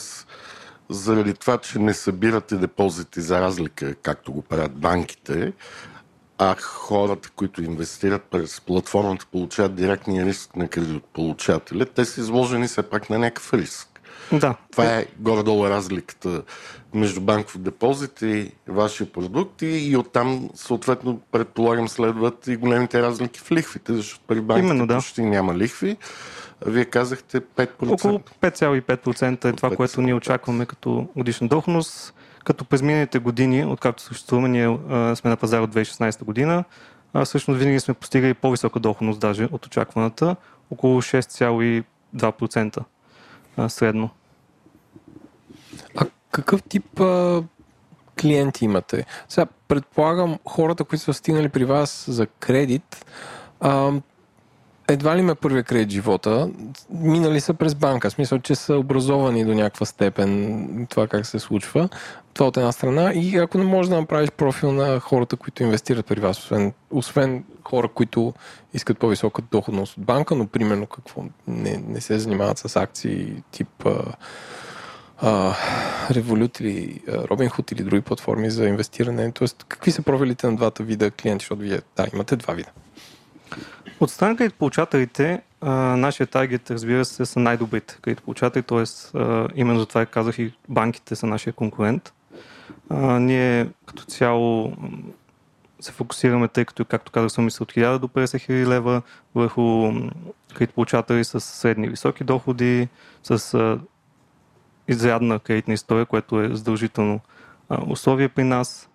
заради 0.88 1.34
това, 1.34 1.58
че 1.58 1.78
не 1.78 1.94
събирате 1.94 2.56
депозити 2.56 3.20
за 3.20 3.40
разлика, 3.40 3.94
както 3.94 4.32
го 4.32 4.42
правят 4.42 4.72
банките, 4.72 5.52
а 6.38 6.54
хората, 6.60 7.30
които 7.36 7.62
инвестират 7.62 8.22
през 8.22 8.60
платформата, 8.60 9.26
получават 9.32 9.74
директния 9.74 10.26
риск 10.26 10.56
на 10.56 10.68
кредитополучателя, 10.68 11.86
те 11.86 12.04
са 12.04 12.20
изложени 12.20 12.66
все 12.66 12.82
пак 12.82 13.10
на 13.10 13.18
някакъв 13.18 13.54
риск. 13.54 13.88
Да, 14.32 14.54
Това 14.70 14.84
е 14.84 15.06
горе-долу 15.18 15.68
разликата 15.68 16.42
между 16.94 17.20
банков 17.20 17.58
депозит 17.58 18.22
и 18.22 18.50
вашия 18.68 19.12
продукт 19.12 19.62
и, 19.62 19.66
и 19.66 19.96
оттам 19.96 20.50
съответно 20.54 21.20
предполагам 21.32 21.88
следват 21.88 22.46
и 22.46 22.56
големите 22.56 23.02
разлики 23.02 23.40
в 23.40 23.50
лихвите, 23.50 23.94
защото 23.94 24.24
при 24.26 24.40
банките 24.40 24.66
Именно, 24.66 24.86
да. 24.86 24.96
почти 24.96 25.22
няма 25.22 25.54
лихви. 25.54 25.96
Вие 26.66 26.84
казахте 26.84 27.40
5%. 27.40 27.92
Около 27.92 28.18
5,5% 28.18 29.44
е 29.44 29.52
това, 29.52 29.70
5,5. 29.70 29.76
което 29.76 30.00
ние 30.00 30.14
очакваме 30.14 30.66
като 30.66 31.08
годишна 31.16 31.48
доходност. 31.48 32.14
Като 32.44 32.64
през 32.64 32.82
миналите 32.82 33.18
години, 33.18 33.64
откакто 33.64 34.02
съществуваме, 34.02 34.48
ние 34.48 34.78
сме 35.16 35.30
на 35.30 35.36
пазар 35.36 35.60
от 35.60 35.74
2016 35.74 36.24
година, 36.24 36.64
а, 37.12 37.24
всъщност 37.24 37.60
винаги 37.60 37.80
сме 37.80 37.94
постигали 37.94 38.34
по-висока 38.34 38.80
доходност 38.80 39.20
даже 39.20 39.44
от 39.44 39.66
очакваната, 39.66 40.36
около 40.70 41.02
6,2% 41.02 42.84
а, 43.56 43.68
средно. 43.68 44.10
А 45.96 46.06
какъв 46.30 46.62
тип 46.62 47.00
а, 47.00 47.42
клиенти 48.20 48.64
имате? 48.64 49.06
Сега, 49.28 49.46
предполагам, 49.68 50.38
хората, 50.46 50.84
които 50.84 51.04
са 51.04 51.14
стигнали 51.14 51.48
при 51.48 51.64
вас 51.64 52.04
за 52.08 52.26
кредит, 52.26 53.06
а, 53.60 53.92
едва 54.88 55.16
ли 55.16 55.22
ме 55.22 55.34
първия 55.34 55.62
кредит 55.62 55.90
живота, 55.90 56.50
минали 56.90 57.40
са 57.40 57.54
през 57.54 57.74
банка, 57.74 58.10
в 58.10 58.12
смисъл, 58.12 58.38
че 58.38 58.54
са 58.54 58.76
образовани 58.76 59.44
до 59.44 59.54
някаква 59.54 59.86
степен 59.86 60.86
това 60.90 61.06
как 61.06 61.26
се 61.26 61.38
случва. 61.38 61.88
Това 62.34 62.46
от 62.46 62.56
една 62.56 62.72
страна. 62.72 63.12
И 63.14 63.36
ако 63.36 63.58
не 63.58 63.64
можеш 63.64 63.90
да 63.90 64.00
направиш 64.00 64.30
профил 64.30 64.72
на 64.72 65.00
хората, 65.00 65.36
които 65.36 65.62
инвестират 65.62 66.06
при 66.06 66.20
вас, 66.20 66.38
освен, 66.38 66.72
освен 66.90 67.44
хора, 67.64 67.88
които 67.88 68.34
искат 68.74 68.98
по-висока 68.98 69.42
доходност 69.42 69.98
от 69.98 70.04
банка, 70.04 70.34
но 70.34 70.46
примерно 70.46 70.86
какво 70.86 71.22
не, 71.46 71.82
не 71.88 72.00
се 72.00 72.18
занимават 72.18 72.58
с 72.58 72.76
акции 72.76 73.42
тип 73.50 73.84
Revolut 76.10 76.60
или 76.60 77.00
Robinhood 77.08 77.72
или 77.72 77.82
други 77.82 78.02
платформи 78.02 78.50
за 78.50 78.66
инвестиране. 78.66 79.32
Тоест, 79.32 79.64
какви 79.68 79.90
са 79.90 80.02
профилите 80.02 80.46
на 80.46 80.56
двата 80.56 80.82
вида 80.82 81.10
клиенти, 81.10 81.42
защото 81.42 81.60
вие, 81.60 81.80
да, 81.96 82.06
имате 82.14 82.36
два 82.36 82.54
вида. 82.54 82.70
От 84.00 84.10
страна 84.10 84.36
кредитополучателите, 84.36 85.42
а, 85.60 85.70
нашия 85.72 86.26
таргет, 86.26 86.70
разбира 86.70 87.04
се, 87.04 87.26
са 87.26 87.40
най-добрите 87.40 87.98
кредитополучатели, 88.02 88.62
т.е. 88.62 88.84
именно 89.54 89.80
за 89.80 89.86
това 89.86 90.06
казах 90.06 90.38
и 90.38 90.52
банките 90.68 91.16
са 91.16 91.26
нашия 91.26 91.52
конкурент. 91.52 92.12
Ние 92.90 93.66
като 93.86 94.04
цяло 94.04 94.72
се 95.80 95.92
фокусираме, 95.92 96.48
тъй 96.48 96.64
като, 96.64 96.84
както 96.84 97.12
казах, 97.12 97.30
суми 97.30 97.50
са 97.50 97.62
от 97.62 97.72
1000 97.72 97.98
до 97.98 98.08
50 98.08 98.40
хиляди 98.40 98.66
лева 98.66 99.02
върху 99.34 99.62
м, 99.62 100.10
кредитополучатели 100.54 101.24
с 101.24 101.40
средни 101.40 101.88
високи 101.88 102.24
доходи, 102.24 102.88
с 103.22 103.78
изрядна 104.88 105.38
кредитна 105.38 105.74
история, 105.74 106.06
което 106.06 106.40
е 106.40 106.48
задължително 106.54 107.20
условие 107.88 108.28
при 108.28 108.44
нас. 108.44 108.88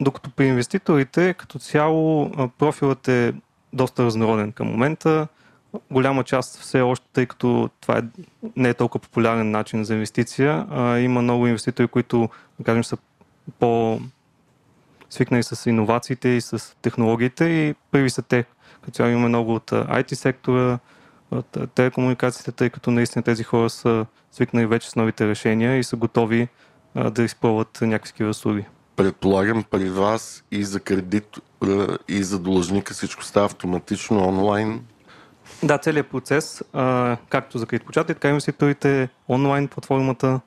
Докато 0.00 0.30
при 0.30 0.46
инвеститорите 0.46 1.34
като 1.34 1.58
цяло 1.58 2.30
профилът 2.58 3.08
е 3.08 3.34
доста 3.72 4.04
разнороден 4.04 4.52
към 4.52 4.66
момента. 4.66 5.28
Голяма 5.90 6.24
част 6.24 6.60
все 6.60 6.80
още, 6.80 7.06
тъй 7.12 7.26
като 7.26 7.70
това 7.80 7.98
е, 7.98 8.02
не 8.56 8.68
е 8.68 8.74
толкова 8.74 9.00
популярен 9.00 9.50
начин 9.50 9.84
за 9.84 9.94
инвестиция, 9.94 10.66
а, 10.70 10.98
има 10.98 11.22
много 11.22 11.46
инвеститори, 11.46 11.88
които, 11.88 12.28
да 12.58 12.64
кажем, 12.64 12.84
са 12.84 12.96
по 13.58 14.00
свикнали 15.10 15.42
с 15.42 15.70
иновациите 15.70 16.28
и 16.28 16.40
с 16.40 16.76
технологиите 16.82 17.44
и 17.44 17.74
първи 17.90 18.10
са 18.10 18.22
те. 18.22 18.44
Като 18.80 18.90
цяло 18.90 19.10
имаме 19.10 19.28
много 19.28 19.54
от 19.54 19.70
IT 19.70 20.14
сектора, 20.14 20.78
от 21.30 21.56
телекомуникациите, 21.74 22.52
тъй 22.52 22.70
като 22.70 22.90
наистина 22.90 23.22
тези 23.22 23.42
хора 23.42 23.70
са 23.70 24.06
свикнали 24.32 24.66
вече 24.66 24.90
с 24.90 24.96
новите 24.96 25.28
решения 25.28 25.78
и 25.78 25.84
са 25.84 25.96
готови 25.96 26.48
да 27.10 27.22
изпълват 27.22 27.78
някакви 27.80 28.24
услуги. 28.24 28.64
Предполагам 28.98 29.64
при 29.70 29.90
вас 29.90 30.44
и 30.50 30.64
за 30.64 30.80
кредит 30.80 31.38
и 32.08 32.22
за 32.22 32.38
длъжника 32.38 32.94
всичко 32.94 33.24
става 33.24 33.46
автоматично 33.46 34.28
онлайн. 34.28 34.80
Да, 35.62 35.78
целият 35.78 36.06
процес, 36.06 36.62
а, 36.72 37.16
както 37.28 37.58
за 37.58 37.66
кредитополучатели, 37.66 38.14
така 38.14 38.28
и 38.28 38.30
инвеститорите, 38.30 39.08
онлайн 39.28 39.68
платформата, 39.68 40.40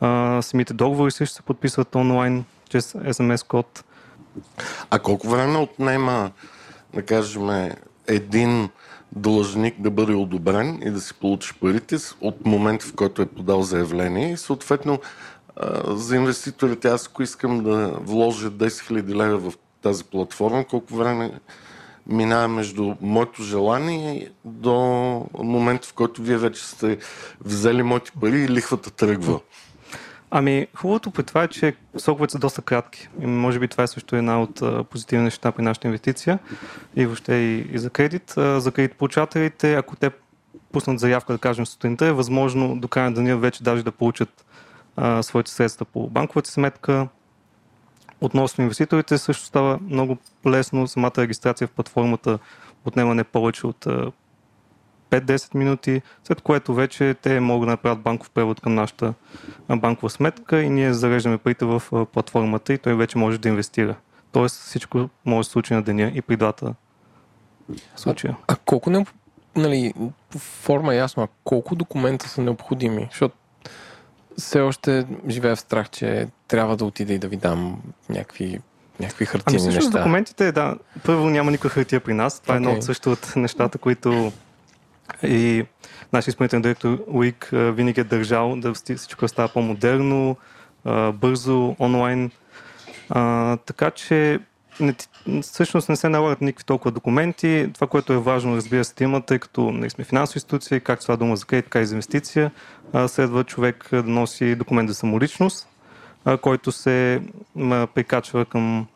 а, 0.00 0.42
самите 0.42 0.74
договори 0.74 1.10
също 1.10 1.36
се 1.36 1.42
подписват 1.42 1.94
онлайн, 1.94 2.44
чрез 2.68 2.92
SMS 2.92 3.46
код. 3.46 3.84
А 4.90 4.98
колко 4.98 5.28
време 5.28 5.58
отнема, 5.58 6.30
да 6.94 7.02
кажем, 7.02 7.70
един 8.06 8.68
длъжник 9.12 9.80
да 9.80 9.90
бъде 9.90 10.14
одобрен 10.14 10.82
и 10.84 10.90
да 10.90 11.00
си 11.00 11.14
получи 11.14 11.54
парите 11.60 11.96
от 12.20 12.46
момента, 12.46 12.86
в 12.86 12.94
който 12.94 13.22
е 13.22 13.26
подал 13.26 13.62
заявление 13.62 14.32
и 14.32 14.36
съответно 14.36 15.00
за 15.86 16.16
инвеститорите, 16.16 16.88
аз 16.88 17.06
ако 17.06 17.22
искам 17.22 17.62
да 17.62 17.92
вложа 18.00 18.50
10 18.50 18.66
000 18.68 19.14
лева 19.14 19.50
в 19.50 19.54
тази 19.82 20.04
платформа, 20.04 20.64
колко 20.64 20.94
време 20.94 21.32
минава 22.06 22.48
между 22.48 22.94
моето 23.00 23.42
желание 23.42 24.30
до 24.44 24.74
момента, 25.38 25.88
в 25.88 25.94
който 25.94 26.22
вие 26.22 26.36
вече 26.36 26.66
сте 26.66 26.98
взели 27.44 27.82
моите 27.82 28.12
пари 28.20 28.40
и 28.40 28.48
лихвата 28.48 28.90
тръгва. 28.90 29.40
Ами, 30.30 30.66
хубавото 30.76 31.10
при 31.10 31.22
това 31.22 31.42
е, 31.42 31.48
че 31.48 31.74
сроковете 31.96 32.32
са 32.32 32.38
доста 32.38 32.62
кратки. 32.62 33.08
И 33.22 33.26
може 33.26 33.58
би 33.58 33.68
това 33.68 33.84
е 33.84 33.86
също 33.86 34.16
една 34.16 34.42
от 34.42 34.62
позитивни 34.90 35.24
неща 35.24 35.52
при 35.52 35.62
нашата 35.62 35.86
инвестиция 35.86 36.38
и 36.96 37.06
въобще 37.06 37.34
и, 37.34 37.68
и 37.72 37.78
за 37.78 37.90
кредит. 37.90 38.32
За 38.36 38.72
кредитополучателите, 38.74 39.74
ако 39.74 39.96
те 39.96 40.10
пуснат 40.72 41.00
заявка, 41.00 41.32
да 41.32 41.38
кажем, 41.38 41.66
сутринта, 41.66 42.06
е 42.06 42.12
възможно 42.12 42.76
до 42.76 42.88
края 42.88 43.10
на 43.10 43.16
деня 43.16 43.36
вече 43.36 43.62
даже 43.62 43.82
да 43.82 43.92
получат 43.92 44.44
своите 45.22 45.50
средства 45.50 45.84
по 45.84 46.10
банковата 46.10 46.50
сметка. 46.50 47.08
относно 48.20 48.62
инвеститорите 48.62 49.18
също 49.18 49.44
става 49.44 49.78
много 49.82 50.18
лесно. 50.46 50.86
Самата 50.86 51.12
регистрация 51.18 51.68
в 51.68 51.70
платформата 51.70 52.38
отнема 52.84 53.14
не 53.14 53.24
повече 53.24 53.66
от 53.66 53.86
5-10 55.10 55.54
минути, 55.54 56.02
след 56.24 56.40
което 56.40 56.74
вече 56.74 57.14
те 57.22 57.40
могат 57.40 57.66
да 57.66 57.70
направят 57.70 58.00
банков 58.00 58.30
превод 58.30 58.60
към 58.60 58.74
нашата 58.74 59.14
банкова 59.68 60.10
сметка 60.10 60.62
и 60.62 60.70
ние 60.70 60.94
зареждаме 60.94 61.38
парите 61.38 61.64
в 61.64 61.82
платформата 62.12 62.72
и 62.72 62.78
той 62.78 62.94
вече 62.94 63.18
може 63.18 63.38
да 63.38 63.48
инвестира. 63.48 63.94
Тоест 64.32 64.56
всичко 64.56 65.08
може 65.24 65.38
да 65.38 65.44
се 65.44 65.50
случи 65.50 65.74
на 65.74 65.82
деня 65.82 66.12
и 66.14 66.22
при 66.22 66.36
двата 66.36 66.74
случая. 67.96 68.36
А, 68.46 68.52
а 68.52 68.56
колко 68.56 68.90
не, 68.90 69.06
нали, 69.56 69.94
форма 70.38 70.94
е 70.94 70.96
ясно, 70.96 71.28
колко 71.44 71.74
документа 71.76 72.28
са 72.28 72.42
необходими? 72.42 73.08
Защото 73.10 73.34
все 74.38 74.60
още 74.60 75.06
живея 75.28 75.56
в 75.56 75.60
страх, 75.60 75.90
че 75.90 76.28
трябва 76.48 76.76
да 76.76 76.84
отида 76.84 77.12
и 77.12 77.18
да 77.18 77.28
ви 77.28 77.36
дам 77.36 77.82
някакви 78.08 78.60
някакви 79.00 79.24
хартиени 79.26 79.64
ами, 79.64 79.74
неща. 79.74 79.90
документите, 79.90 80.52
да. 80.52 80.76
Първо 81.04 81.30
няма 81.30 81.50
никаква 81.50 81.70
хартия 81.70 82.00
при 82.00 82.14
нас. 82.14 82.40
Това 82.40 82.54
okay. 82.54 82.56
е 82.56 82.60
едно 82.60 82.72
от 82.72 82.84
също 82.84 83.12
от 83.12 83.36
нещата, 83.36 83.78
които 83.78 84.32
и 85.22 85.64
нашия 86.12 86.32
изпълнителен 86.32 86.62
директор 86.62 87.04
Уик 87.06 87.48
винаги 87.52 88.00
е 88.00 88.04
държал 88.04 88.56
да 88.56 88.74
всичко 88.74 89.28
става 89.28 89.48
по-модерно, 89.48 90.36
бързо, 91.14 91.76
онлайн. 91.80 92.30
А, 93.08 93.56
така 93.56 93.90
че 93.90 94.40
не, 94.80 94.94
всъщност 95.42 95.88
не 95.88 95.96
се 95.96 96.08
налагат 96.08 96.40
никакви 96.40 96.64
толкова 96.64 96.90
документи. 96.90 97.70
Това, 97.74 97.86
което 97.86 98.12
е 98.12 98.18
важно, 98.18 98.56
разбира 98.56 98.84
се, 98.84 99.04
има, 99.04 99.20
тъй 99.20 99.38
като 99.38 99.72
не 99.72 99.78
нали, 99.78 99.90
сме 99.90 100.04
финансови 100.04 100.36
институции, 100.36 100.80
както 100.80 101.02
това 101.04 101.16
дума 101.16 101.36
за 101.36 101.46
кредит, 101.46 101.64
така 101.64 101.80
и 101.80 101.86
за 101.86 101.94
инвестиция, 101.94 102.50
следва 103.06 103.44
човек 103.44 103.88
да 103.92 104.02
носи 104.02 104.54
документ 104.54 104.88
за 104.88 104.94
самоличност, 104.94 105.68
който 106.40 106.72
се 106.72 107.22
прикачва 107.94 108.44
към 108.44 108.86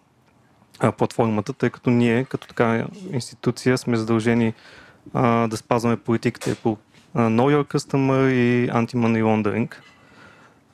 платформата, 0.98 1.52
тъй 1.52 1.70
като 1.70 1.90
ние, 1.90 2.24
като 2.24 2.48
така 2.48 2.86
институция, 3.12 3.78
сме 3.78 3.96
задължени 3.96 4.54
да 5.48 5.56
спазваме 5.56 5.96
политиките 5.96 6.54
по 6.54 6.76
Know 7.16 7.56
Your 7.56 7.74
Customer 7.74 8.30
и 8.32 8.70
Anti-Money 8.70 9.22
Laundering, 9.22 9.74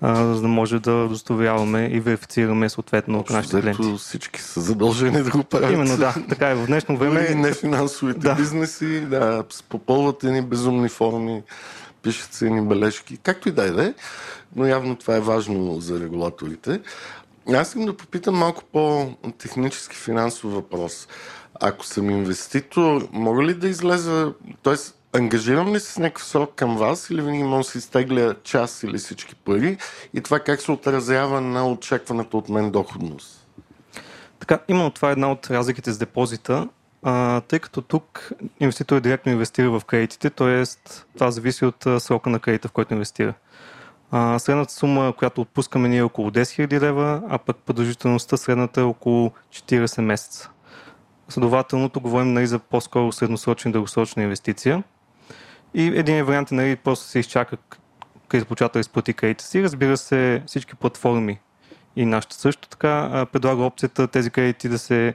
а, 0.00 0.34
за 0.34 0.40
да 0.40 0.48
може 0.48 0.78
да 0.78 0.92
удостоверяваме 0.92 1.90
и 1.92 2.00
верифицираме 2.00 2.68
съответно 2.68 3.18
Общо, 3.18 3.32
нашите 3.32 3.60
клиенти. 3.60 3.94
Всички 3.98 4.40
са 4.40 4.60
задължени 4.60 5.22
да 5.22 5.30
го 5.30 5.44
правят. 5.44 5.72
Именно, 5.72 5.96
да. 5.96 6.14
Така 6.28 6.50
е. 6.50 6.54
В 6.54 6.66
днешно 6.66 6.96
време... 6.96 7.28
И 7.30 7.34
не 7.34 7.54
финансовите 7.54 8.20
да. 8.20 8.34
бизнеси, 8.34 9.00
да, 9.00 9.44
попълват 9.68 10.24
едни 10.24 10.42
безумни 10.42 10.88
форми, 10.88 11.42
пишат 12.02 12.32
се 12.32 12.46
едни 12.46 12.62
бележки, 12.62 13.16
както 13.16 13.48
и 13.48 13.52
да 13.52 13.84
е, 13.84 13.94
но 14.56 14.66
явно 14.66 14.96
това 14.96 15.16
е 15.16 15.20
важно 15.20 15.80
за 15.80 16.00
регулаторите. 16.00 16.80
Аз 17.54 17.68
искам 17.68 17.84
да 17.84 17.96
попитам 17.96 18.34
малко 18.34 18.62
по-технически 18.72 19.96
финансов 19.96 20.52
въпрос 20.52 21.08
ако 21.60 21.86
съм 21.86 22.10
инвеститор, 22.10 23.08
мога 23.12 23.42
ли 23.42 23.54
да 23.54 23.68
излеза, 23.68 24.32
т.е. 24.62 24.74
ангажирам 25.12 25.74
ли 25.74 25.80
се 25.80 25.92
с 25.92 25.98
някакъв 25.98 26.24
срок 26.24 26.54
към 26.54 26.76
вас 26.76 27.10
или 27.10 27.22
винаги 27.22 27.42
мога 27.42 27.56
да 27.56 27.64
си 27.64 27.78
изтегля 27.78 28.34
час 28.42 28.82
или 28.82 28.98
всички 28.98 29.34
пари 29.34 29.78
и 30.14 30.20
това 30.20 30.40
как 30.40 30.60
се 30.60 30.72
отразява 30.72 31.40
на 31.40 31.68
очакваната 31.70 32.36
от 32.36 32.48
мен 32.48 32.70
доходност? 32.70 33.46
Така, 34.38 34.58
именно 34.68 34.90
това 34.90 35.08
е 35.08 35.12
една 35.12 35.32
от 35.32 35.50
разликите 35.50 35.92
с 35.92 35.98
депозита, 35.98 36.68
а, 37.02 37.40
тъй 37.40 37.58
като 37.58 37.82
тук 37.82 38.30
инвеститор 38.60 39.00
директно 39.00 39.32
инвестира 39.32 39.70
в 39.70 39.84
кредитите, 39.84 40.30
т.е. 40.30 40.64
това 41.14 41.30
зависи 41.30 41.64
от 41.64 41.86
срока 41.98 42.30
на 42.30 42.40
кредита, 42.40 42.68
в 42.68 42.72
който 42.72 42.94
инвестира. 42.94 43.34
А, 44.10 44.38
средната 44.38 44.72
сума, 44.72 45.12
която 45.18 45.40
отпускаме 45.40 45.88
ние 45.88 45.98
е 45.98 46.02
около 46.02 46.30
10 46.30 46.66
000 46.68 46.80
лева, 46.80 47.22
а 47.28 47.38
пък 47.38 47.56
продължителността 47.56 48.36
средната 48.36 48.80
е 48.80 48.84
около 48.84 49.32
40 49.52 50.00
месеца. 50.00 50.50
Следователно, 51.28 51.88
тук 51.88 52.02
говорим 52.02 52.32
нали, 52.32 52.46
за 52.46 52.58
по-скоро 52.58 53.12
средносрочна 53.12 53.68
и 53.68 53.72
дългосрочна 53.72 54.22
инвестиция. 54.22 54.82
И 55.74 55.86
един 55.86 56.24
вариант 56.24 56.52
е 56.52 56.54
нали, 56.54 56.76
просто 56.76 57.06
се 57.06 57.18
изчака 57.18 57.56
кредитополучател 58.28 58.80
изплати 58.80 59.12
кредита 59.12 59.44
си. 59.44 59.62
Разбира 59.62 59.96
се, 59.96 60.42
всички 60.46 60.74
платформи 60.74 61.40
и 61.96 62.04
нашата 62.04 62.34
също 62.34 62.68
така 62.68 63.26
предлага 63.32 63.62
опцията 63.62 64.08
тези 64.08 64.30
кредити 64.30 64.68
да 64.68 64.78
се 64.78 65.14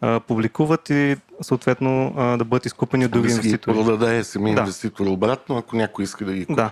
а, 0.00 0.20
публикуват 0.20 0.90
и 0.90 1.16
съответно 1.40 2.14
а, 2.16 2.36
да 2.36 2.44
бъдат 2.44 2.66
изкупени 2.66 3.04
от 3.04 3.10
други 3.10 3.28
да 3.28 3.34
инвеститори. 3.34 3.76
Да 3.76 3.84
продаде 3.84 4.24
самия 4.24 4.54
да. 4.54 4.60
инвеститор 4.60 5.06
обратно, 5.06 5.56
ако 5.56 5.76
някой 5.76 6.02
иска 6.02 6.24
да 6.24 6.32
ги 6.32 6.46
купи. 6.46 6.56
Да. 6.56 6.70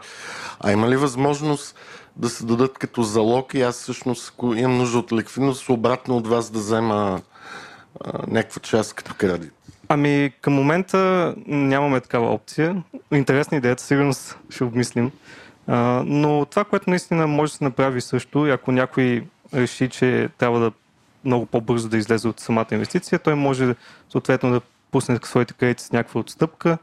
А 0.61 0.73
има 0.73 0.89
ли 0.89 0.97
възможност 0.97 1.77
да 2.17 2.29
се 2.29 2.47
дадат 2.47 2.79
като 2.79 3.03
залог 3.03 3.55
и 3.55 3.63
аз 3.63 3.77
всъщност, 3.77 4.33
ако 4.35 4.55
имам 4.55 4.79
нужда 4.79 4.99
от 4.99 5.13
ликвидност, 5.13 5.69
обратно 5.69 6.17
от 6.17 6.27
вас 6.27 6.51
да 6.51 6.59
взема 6.59 7.21
някаква 8.27 8.61
част 8.61 8.95
като 8.95 9.15
кредит? 9.15 9.53
Ами 9.95 10.33
към 10.41 10.55
момента 10.55 11.35
нямаме 11.47 12.01
такава 12.01 12.35
опция. 12.35 12.83
Интересна 13.13 13.57
идеята, 13.57 13.83
сигурно 13.83 14.13
ще 14.51 14.65
обмислим. 14.65 15.11
А, 15.67 16.03
но 16.07 16.45
това, 16.45 16.65
което 16.65 16.91
наистина 16.91 17.27
може 17.27 17.53
да 17.53 17.57
се 17.57 17.65
направи 17.65 18.01
също, 18.01 18.45
ако 18.45 18.73
някой 18.73 19.27
реши, 19.55 19.89
че 19.89 20.29
трябва 20.39 20.61
да 20.61 20.73
много 21.25 21.47
по-бързо 21.47 21.89
да 21.89 21.99
излезе 21.99 22.29
от 22.29 22.41
самата 22.41 22.67
инвестиция, 22.73 23.19
той 23.19 23.35
може 23.35 23.75
съответно 24.11 24.51
да 24.51 24.61
пусне 24.91 25.19
своите 25.23 25.55
кредити 25.55 25.85
с 25.85 25.93
някаква 25.93 26.21
отстъпка, 26.21 26.79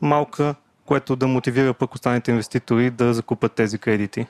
малка, 0.00 0.54
което 0.86 1.16
да 1.16 1.26
мотивира 1.26 1.74
пък 1.74 1.94
останалите 1.94 2.30
инвеститори 2.30 2.90
да 2.90 3.14
закупат 3.14 3.52
тези 3.52 3.78
кредити. 3.78 4.26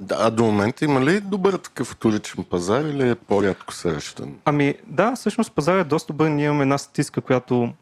Да, 0.00 0.30
до 0.30 0.44
момента 0.44 0.84
има 0.84 1.00
ли 1.04 1.20
добър 1.20 1.54
такъв 1.54 1.88
вторичен 1.88 2.44
пазар 2.44 2.84
или 2.84 3.10
е 3.10 3.14
по-рядко 3.14 3.74
срещан? 3.74 4.34
Ами 4.44 4.74
да, 4.86 5.14
всъщност 5.16 5.52
пазар 5.52 5.78
е 5.78 5.84
доста 5.84 6.12
добър. 6.12 6.28
Ние 6.28 6.46
имаме 6.46 6.62
една 6.62 6.78
статистика, 6.78 7.20
която 7.20 7.72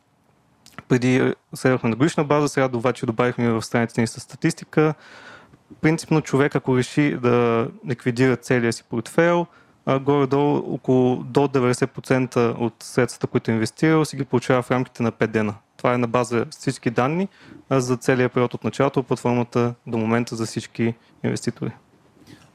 преди 0.88 1.34
следвахме 1.54 1.90
на 1.90 1.96
годишна 1.96 2.24
база, 2.24 2.48
сега 2.48 2.70
обаче 2.72 3.06
добавихме 3.06 3.50
в 3.50 3.62
страницата 3.62 4.00
ни 4.00 4.06
с 4.06 4.20
статистика. 4.20 4.94
Принципно 5.80 6.20
човек, 6.20 6.56
ако 6.56 6.76
реши 6.76 7.16
да 7.22 7.68
ликвидира 7.88 8.36
целия 8.36 8.72
си 8.72 8.84
портфейл, 8.90 9.46
горе-долу 10.00 10.74
около 10.74 11.16
до 11.16 11.40
90% 11.40 12.58
от 12.58 12.74
средствата, 12.80 13.26
които 13.26 13.50
е 13.50 13.54
инвестирал, 13.54 14.04
си 14.04 14.16
ги 14.16 14.24
получава 14.24 14.62
в 14.62 14.70
рамките 14.70 15.02
на 15.02 15.12
5 15.12 15.26
дена. 15.26 15.54
Това 15.76 15.94
е 15.94 15.98
на 15.98 16.08
база 16.08 16.46
всички 16.50 16.90
данни 16.90 17.28
за 17.70 17.96
целия 17.96 18.28
период 18.28 18.54
от 18.54 18.64
началото, 18.64 19.02
платформата 19.02 19.74
до 19.86 19.98
момента 19.98 20.36
за 20.36 20.46
всички 20.46 20.94
инвеститори. 21.24 21.70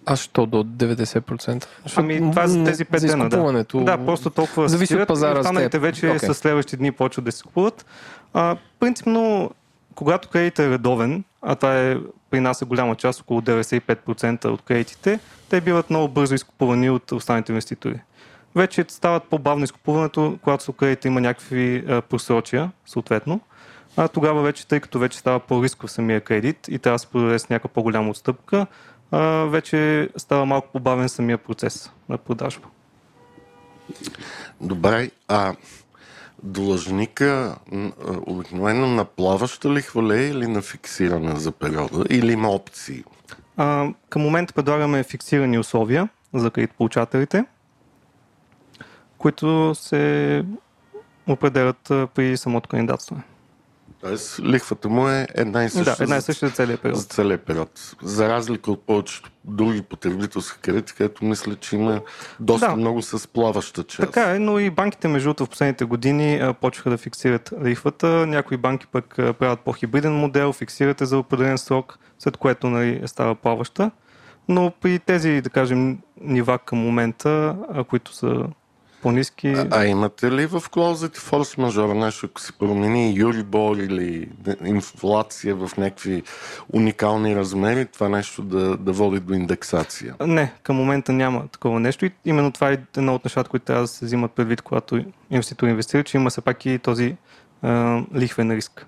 А 0.06 0.16
що 0.16 0.46
до 0.46 0.64
90%? 0.64 1.66
ами 1.96 2.20
това 2.32 2.48
за 2.48 2.64
тези 2.64 2.86
5 2.86 3.08
дена, 3.08 3.30
да. 3.30 3.64
Да, 3.98 4.06
просто 4.06 4.30
толкова 4.30 4.70
Зависи 4.70 4.96
от 4.96 5.08
пазара. 5.08 5.40
Останалите 5.40 5.80
вече 5.80 6.06
okay. 6.06 6.32
с 6.32 6.34
следващите 6.34 6.78
дни 6.78 6.92
почват 6.92 7.26
да 7.26 7.32
се 7.32 7.44
купуват. 7.44 7.86
А, 8.34 8.58
принципно, 8.80 9.52
когато 9.96 10.30
кредит 10.30 10.60
е 10.60 10.70
редовен, 10.70 11.24
а 11.42 11.56
това 11.56 11.82
е 11.82 11.98
при 12.30 12.40
нас 12.40 12.62
е 12.62 12.66
голяма 12.66 12.96
част, 12.96 13.22
около 13.22 13.42
95% 13.42 14.46
от 14.46 14.62
кредитите, 14.62 15.20
те 15.50 15.62
биват 15.62 15.90
много 15.90 16.08
бързо 16.08 16.36
изкупувани 16.36 16.90
от 16.90 17.12
останалите 17.12 17.52
инвеститори. 17.52 18.00
Вече 18.56 18.86
стават 18.88 19.24
по-бавно 19.24 19.64
изкупуването, 19.64 20.38
когато 20.42 20.74
кредита 20.74 21.08
има 21.08 21.22
някакви 21.22 21.86
а, 21.90 22.02
просрочия, 22.02 22.72
съответно. 22.86 23.42
А 23.98 24.08
тогава 24.08 24.42
вече, 24.42 24.68
тъй 24.68 24.80
като 24.80 25.00
вече 25.00 25.18
става 25.18 25.40
по-рисков 25.40 25.92
самия 25.92 26.22
кредит 26.22 26.68
и 26.68 26.80
трябва 26.80 26.96
да 26.96 27.00
се 27.00 27.08
продаде 27.08 27.40
с 27.40 27.50
някаква 27.50 27.70
по-голяма 27.70 28.10
отстъпка, 28.10 28.68
вече 29.50 30.10
става 30.18 30.46
малко 30.46 30.68
по-бавен 30.74 31.10
самия 31.10 31.38
процес 31.38 31.92
на 32.10 32.18
продажба. 32.18 32.68
Добре, 34.62 35.12
а 35.28 35.56
длъжника 36.44 37.56
обикновено 38.26 38.88
на 38.88 39.06
плаваща 39.06 39.74
ли 39.74 39.84
е 40.12 40.28
или 40.28 40.48
на 40.48 40.62
фиксирана 40.62 41.36
за 41.36 41.52
периода? 41.52 42.06
Или 42.10 42.32
има 42.32 42.50
опции? 42.50 43.04
А, 43.58 43.88
към 44.10 44.22
момента 44.22 44.54
предлагаме 44.54 45.04
фиксирани 45.04 45.60
условия 45.60 46.10
за 46.34 46.52
кредитополучателите, 46.52 47.46
които 49.18 49.76
се 49.76 50.46
определят 51.28 51.82
при 52.16 52.38
самото 52.38 52.70
кандидатстване. 52.70 53.24
Тоест, 54.06 54.40
лихвата 54.40 54.90
му 54.90 55.10
е 55.10 55.28
една 55.36 55.64
и 55.64 55.70
съща. 55.70 55.96
Да, 55.98 56.04
една 56.04 56.18
и 56.18 56.22
съща 56.22 56.48
за 56.48 56.54
целия 56.54 56.78
период. 56.78 56.98
За 56.98 57.06
целия 57.06 57.38
период. 57.38 57.96
За 58.04 58.30
разлика 58.30 58.72
от 58.72 58.86
повечето 58.86 59.32
други 59.44 59.82
потребителски 59.82 60.60
кредити, 60.60 60.94
където 60.94 61.26
мисля, 61.26 61.56
че 61.56 61.76
има 61.76 62.02
доста 62.40 62.68
да. 62.68 62.76
много 62.76 63.02
с 63.02 63.28
плаваща 63.28 63.84
част. 63.84 64.00
Така 64.00 64.36
е, 64.36 64.40
но 64.40 64.60
и 64.60 64.70
банките, 64.70 65.08
между 65.08 65.28
другото, 65.28 65.46
в 65.46 65.50
последните 65.50 65.86
години 65.86 66.36
а, 66.36 66.54
почнаха 66.54 66.90
да 66.90 66.98
фиксират 66.98 67.54
лихвата. 67.64 68.08
Някои 68.08 68.58
банки 68.58 68.88
пък 68.88 69.20
а, 69.20 69.34
правят 69.34 69.60
по-хибриден 69.60 70.14
модел, 70.14 70.54
фиксирате 70.54 71.06
за 71.06 71.18
определен 71.18 71.58
срок, 71.58 72.00
след 72.20 72.38
което 72.38 72.70
нали, 72.70 73.02
става 73.06 73.36
плаваща. 73.36 73.92
Но 74.48 74.72
при 74.82 75.00
тези, 75.00 75.42
да 75.42 75.50
кажем, 75.50 76.00
нива 76.22 76.60
към 76.60 76.80
момента, 76.80 77.56
а, 77.74 77.84
които 77.84 78.14
са 78.14 78.46
по-низки. 79.06 79.48
А, 79.48 79.68
а 79.72 79.86
имате 79.86 80.32
ли 80.32 80.46
в 80.46 80.64
клаузите 80.72 81.20
форс 81.20 81.58
мажора 81.58 81.94
нещо, 81.96 82.26
ако 82.26 82.42
се 82.42 82.54
промени 82.54 83.14
Юрибор 83.16 83.78
или 83.78 84.30
инфлация 84.66 85.56
в 85.56 85.72
някакви 85.78 86.24
уникални 86.74 87.36
размери, 87.36 87.86
това 87.86 88.10
нещо 88.10 88.42
да, 88.42 88.78
да 88.78 88.92
води 88.92 89.20
до 89.20 89.34
индексация? 89.34 90.16
Не, 90.22 90.54
към 90.64 90.76
момента 90.76 91.14
няма 91.14 91.48
такова 91.48 91.80
нещо 91.80 92.06
и 92.06 92.12
именно 92.26 92.52
това 92.52 92.72
е 92.72 92.78
едно 92.98 93.16
от 93.16 93.26
нещата, 93.26 93.50
които 93.50 93.66
трябва 93.66 93.82
да 93.82 93.88
се 93.88 94.06
взимат 94.06 94.32
предвид, 94.32 94.62
когато 94.62 95.06
инвеститор 95.32 95.68
инвестира, 95.68 96.04
че 96.04 96.18
има 96.18 96.30
все 96.30 96.42
пак 96.42 96.66
и 96.66 96.80
този 96.80 97.16
а, 97.62 98.02
лихвен 98.16 98.52
риск. 98.52 98.86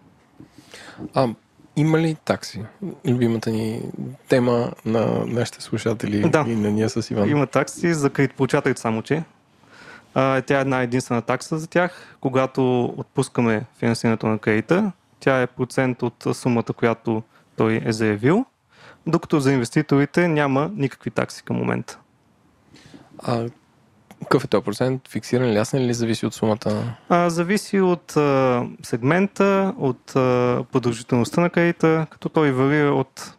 А, 1.14 1.28
има 1.76 2.00
ли 2.00 2.16
такси? 2.26 2.62
Любимата 3.08 3.50
ни 3.50 3.82
тема 4.28 4.72
на 4.86 5.26
нашите 5.26 5.62
слушатели 5.62 6.30
Да. 6.30 6.46
и 6.48 6.56
на 6.56 6.72
ние 6.72 6.90
с 6.90 7.12
Иван. 7.12 7.30
Има 7.30 7.48
такси 7.48 7.94
за 7.94 8.10
кредитополучателите 8.10 8.82
само, 8.82 9.02
че 9.02 9.24
а, 10.20 10.42
тя 10.42 10.58
е 10.58 10.62
една 10.62 10.82
единствена 10.82 11.22
такса 11.22 11.58
за 11.58 11.68
тях. 11.68 12.18
Когато 12.22 12.86
отпускаме 12.86 13.66
финансирането 13.80 14.28
на 14.28 14.40
кредита, 14.40 14.92
тя 15.20 15.42
е 15.42 15.48
процент 15.48 16.04
от 16.04 16.28
сумата, 16.34 16.64
която 16.64 17.24
той 17.56 17.82
е 17.86 17.92
заявил, 17.92 18.46
докато 19.08 19.40
за 19.40 19.54
инвеститорите 19.54 20.28
няма 20.28 20.72
никакви 20.76 21.12
такси 21.12 21.44
към 21.44 21.58
момента. 21.58 22.00
А 23.24 23.46
какъв 24.22 24.44
е 24.44 24.48
този 24.48 24.64
процент? 24.64 25.08
Фиксиран 25.10 25.50
ли, 25.50 25.56
ясен 25.56 25.82
ли, 25.82 25.94
зависи 25.94 26.26
от 26.26 26.34
сумата? 26.34 26.96
А, 27.10 27.30
зависи 27.30 27.80
от 27.80 28.18
а, 28.18 28.66
сегмента, 28.84 29.74
от 29.78 30.16
а, 30.16 30.64
продължителността 30.72 31.42
на 31.42 31.50
кредита, 31.50 32.08
като 32.10 32.30
той 32.30 32.52
варира 32.52 32.94
от 32.94 33.38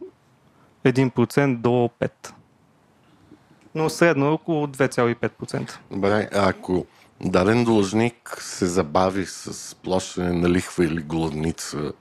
1% 0.85 1.57
до 1.57 1.91
5%. 2.01 2.33
Но 3.75 3.91
средно 3.91 4.33
около 4.33 4.67
2,5%. 4.67 5.79
Добре, 5.91 6.29
ако 6.33 6.87
даден 7.21 7.65
длъжник 7.65 8.39
се 8.41 8.67
забави 8.67 9.27
с 9.27 9.77
плащане 9.77 10.33
на 10.33 10.51
лихва 10.51 10.85
или 10.85 11.03
главница, 11.03 11.93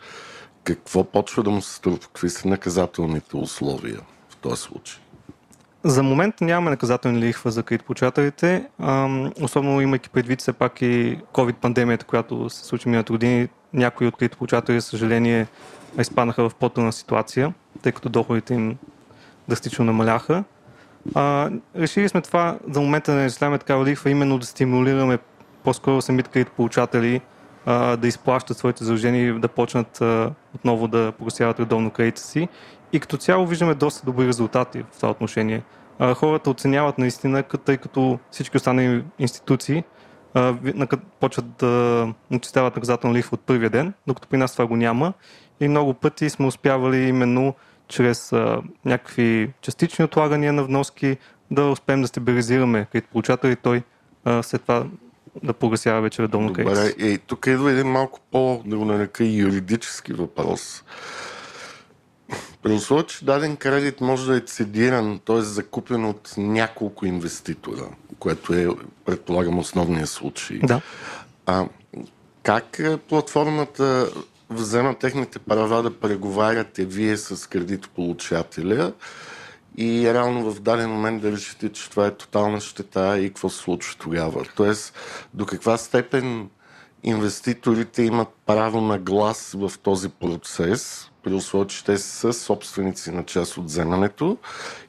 какво 0.64 1.04
почва 1.04 1.44
да 1.44 1.50
му 1.50 1.62
се 1.62 1.76
струва? 1.76 2.00
Какви 2.00 2.30
са 2.30 2.48
наказателните 2.48 3.38
условия 3.38 4.00
в 4.30 4.36
този 4.36 4.62
случай? 4.62 5.00
За 5.84 6.04
момент 6.04 6.42
нямаме 6.42 6.70
наказателни 6.70 7.20
лихва 7.20 7.52
за 7.52 7.64
кредитополучателите, 7.64 8.66
ам, 8.80 9.34
особено 9.42 9.82
имайки 9.82 10.10
предвид 10.10 10.42
все 10.42 10.54
пак 10.54 10.82
и 10.82 11.20
COVID-пандемията, 11.34 12.04
която 12.04 12.50
се 12.50 12.66
случи 12.66 12.90
миналата 12.90 13.14
година. 13.14 13.48
Някои 13.74 14.08
от 14.08 14.18
кредитополучатели, 14.18 14.80
за 14.80 14.88
съжаление, 14.88 15.48
изпаднаха 16.00 16.50
в 16.50 16.56
по-трудна 16.56 16.94
ситуация, 16.94 17.54
тъй 17.82 17.92
като 17.92 18.10
доходите 18.10 18.54
им 18.54 18.78
драстично 19.48 19.86
намаляха. 19.86 20.44
А, 21.16 21.50
решили 21.76 22.10
сме 22.10 22.22
това 22.22 22.58
за 22.70 22.82
момента 22.82 23.12
да 23.12 23.18
не 23.18 23.26
изчисляваме 23.26 23.58
такава 23.58 23.86
лихва, 23.86 24.10
именно 24.10 24.38
да 24.38 24.46
стимулираме 24.46 25.18
по-скоро 25.64 26.02
самите 26.02 26.30
кредитополучатели 26.30 27.22
а, 27.66 27.98
да 27.98 28.08
изплащат 28.08 28.58
своите 28.58 28.84
задължения 28.84 29.28
и 29.28 29.40
да 29.40 29.48
почнат 29.48 30.02
а, 30.02 30.32
отново 30.56 30.88
да 30.88 31.12
погасяват 31.12 31.60
редовно 31.60 31.92
кредита 31.92 32.22
си. 32.22 32.48
И 32.94 33.00
като 33.00 33.18
цяло 33.18 33.48
виждаме 33.48 33.74
доста 33.74 34.06
добри 34.06 34.28
резултати 34.28 34.84
в 34.92 34.96
това 34.96 35.10
отношение. 35.10 35.64
А, 36.00 36.14
хората 36.14 36.50
оценяват 36.50 36.98
наистина, 36.98 37.44
тъй 37.44 37.78
като 37.78 38.20
всички 38.32 38.58
останали 38.58 39.04
институции 39.20 39.84
а, 40.34 40.56
почват 41.20 41.46
да 41.60 42.08
начисляват 42.32 42.76
наказателна 42.76 43.16
лихва 43.16 43.36
от 43.36 43.42
първия 43.42 43.70
ден, 43.70 43.94
докато 44.08 44.28
при 44.28 44.38
нас 44.38 44.52
това 44.52 44.68
го 44.68 44.76
няма. 44.76 45.14
И 45.60 45.68
много 45.68 45.94
пъти 45.94 46.30
сме 46.30 46.48
успявали 46.48 46.98
именно 46.98 47.54
чрез 47.88 48.34
а, 48.34 48.62
някакви 48.86 49.54
частични 49.62 50.06
отлагания 50.06 50.54
на 50.54 50.64
вноски 50.64 51.18
да 51.52 51.64
успеем 51.66 52.02
да 52.02 52.08
стабилизираме 52.08 52.88
кредитополучател 52.92 53.50
и 53.50 53.56
той 53.56 53.84
а, 54.26 54.44
след 54.44 54.62
това 54.62 54.86
да 55.44 55.54
погасява 55.54 56.02
вече 56.02 56.22
редовно 56.24 56.56
си. 56.56 56.96
и 57.00 57.18
тук 57.18 57.48
идва 57.48 57.72
един 57.72 57.88
малко 57.88 58.20
по, 58.32 58.62
да 58.66 58.78
го 58.78 58.86
нарека, 58.86 59.24
юридически 59.24 60.14
въпрос. 60.14 60.84
При 62.64 62.72
условие, 62.72 63.06
че 63.06 63.26
даден 63.26 63.56
кредит 63.56 64.02
може 64.02 64.32
да 64.32 64.38
е 64.38 64.40
цедиран, 64.40 65.20
т.е. 65.26 65.42
закупен 65.42 66.06
от 66.06 66.34
няколко 66.38 67.06
инвеститора, 67.06 67.90
което 68.20 68.54
е, 68.54 68.68
предполагам, 69.06 69.60
основния 69.60 70.08
случай. 70.08 70.60
Да. 70.64 70.82
А, 71.46 71.66
как 72.44 72.80
е, 72.80 72.98
платформата 72.98 74.10
взема 74.50 74.96
техните 74.96 75.40
права 75.40 75.84
да 75.84 76.00
преговаряте 76.00 76.86
вие 76.86 77.18
с 77.18 77.50
кредитополучателя 77.50 78.94
и 79.78 80.14
реално 80.14 80.52
в 80.52 80.60
даден 80.60 80.90
момент 80.90 81.22
да 81.22 81.32
решите, 81.32 81.70
че 81.70 81.90
това 81.90 82.08
е 82.08 82.16
тотална 82.16 82.62
щета 82.62 83.20
и 83.20 83.28
какво 83.28 83.50
се 83.50 83.58
случва 83.58 83.96
тогава? 84.00 84.46
Тоест, 84.56 84.94
до 85.34 85.46
каква 85.46 85.78
степен 85.78 86.50
инвеститорите 87.04 88.04
имат 88.04 88.28
право 88.46 88.82
на 88.82 89.00
глас 89.00 89.56
в 89.58 89.72
този 89.84 90.10
процес, 90.10 91.12
при 91.24 91.34
условие, 91.34 91.68
че 91.68 91.84
те 91.84 91.98
са 91.98 92.34
собственици 92.34 93.12
на 93.12 93.24
част 93.24 93.58
от 93.58 93.66
вземането 93.66 94.38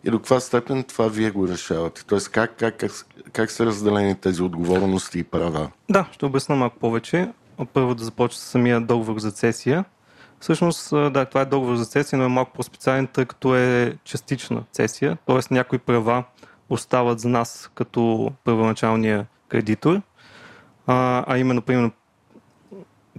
и 0.05 0.11
до 0.11 0.19
каква 0.19 0.41
степен 0.41 0.85
това 0.85 1.09
вие 1.09 1.31
го 1.31 1.49
решавате? 1.49 2.05
Тоест, 2.07 2.29
как, 2.29 2.57
как, 2.59 2.79
как, 2.79 2.93
как 3.33 3.51
са 3.51 3.67
разделени 3.67 4.15
тези 4.15 4.43
отговорности 4.43 5.19
и 5.19 5.25
права? 5.25 5.71
Да, 5.91 6.09
ще 6.13 6.27
обясна 6.27 6.57
малко 6.57 6.79
повече. 6.79 7.29
Първо 7.65 7.95
да 7.95 8.05
започна 8.05 8.39
с 8.39 8.43
самия 8.43 8.81
договор 8.81 9.19
за 9.19 9.31
цесия. 9.31 9.85
Всъщност, 10.41 10.91
да, 10.91 11.25
това 11.25 11.41
е 11.41 11.45
договор 11.45 11.77
за 11.77 11.85
цесия, 11.85 12.19
но 12.19 12.25
е 12.25 12.29
малко 12.29 12.53
по-специален, 12.53 13.07
тъй 13.07 13.25
като 13.25 13.57
е 13.57 13.97
частична 14.05 14.63
цесия, 14.73 15.19
т.е. 15.27 15.55
някои 15.55 15.79
права 15.79 16.25
остават 16.71 17.21
за 17.21 17.29
нас 17.29 17.71
като 17.75 18.33
първоначалния 18.45 19.27
кредитор, 19.49 20.01
а, 20.87 21.25
а 21.27 21.39
именно, 21.39 21.63
примерно, 21.63 21.91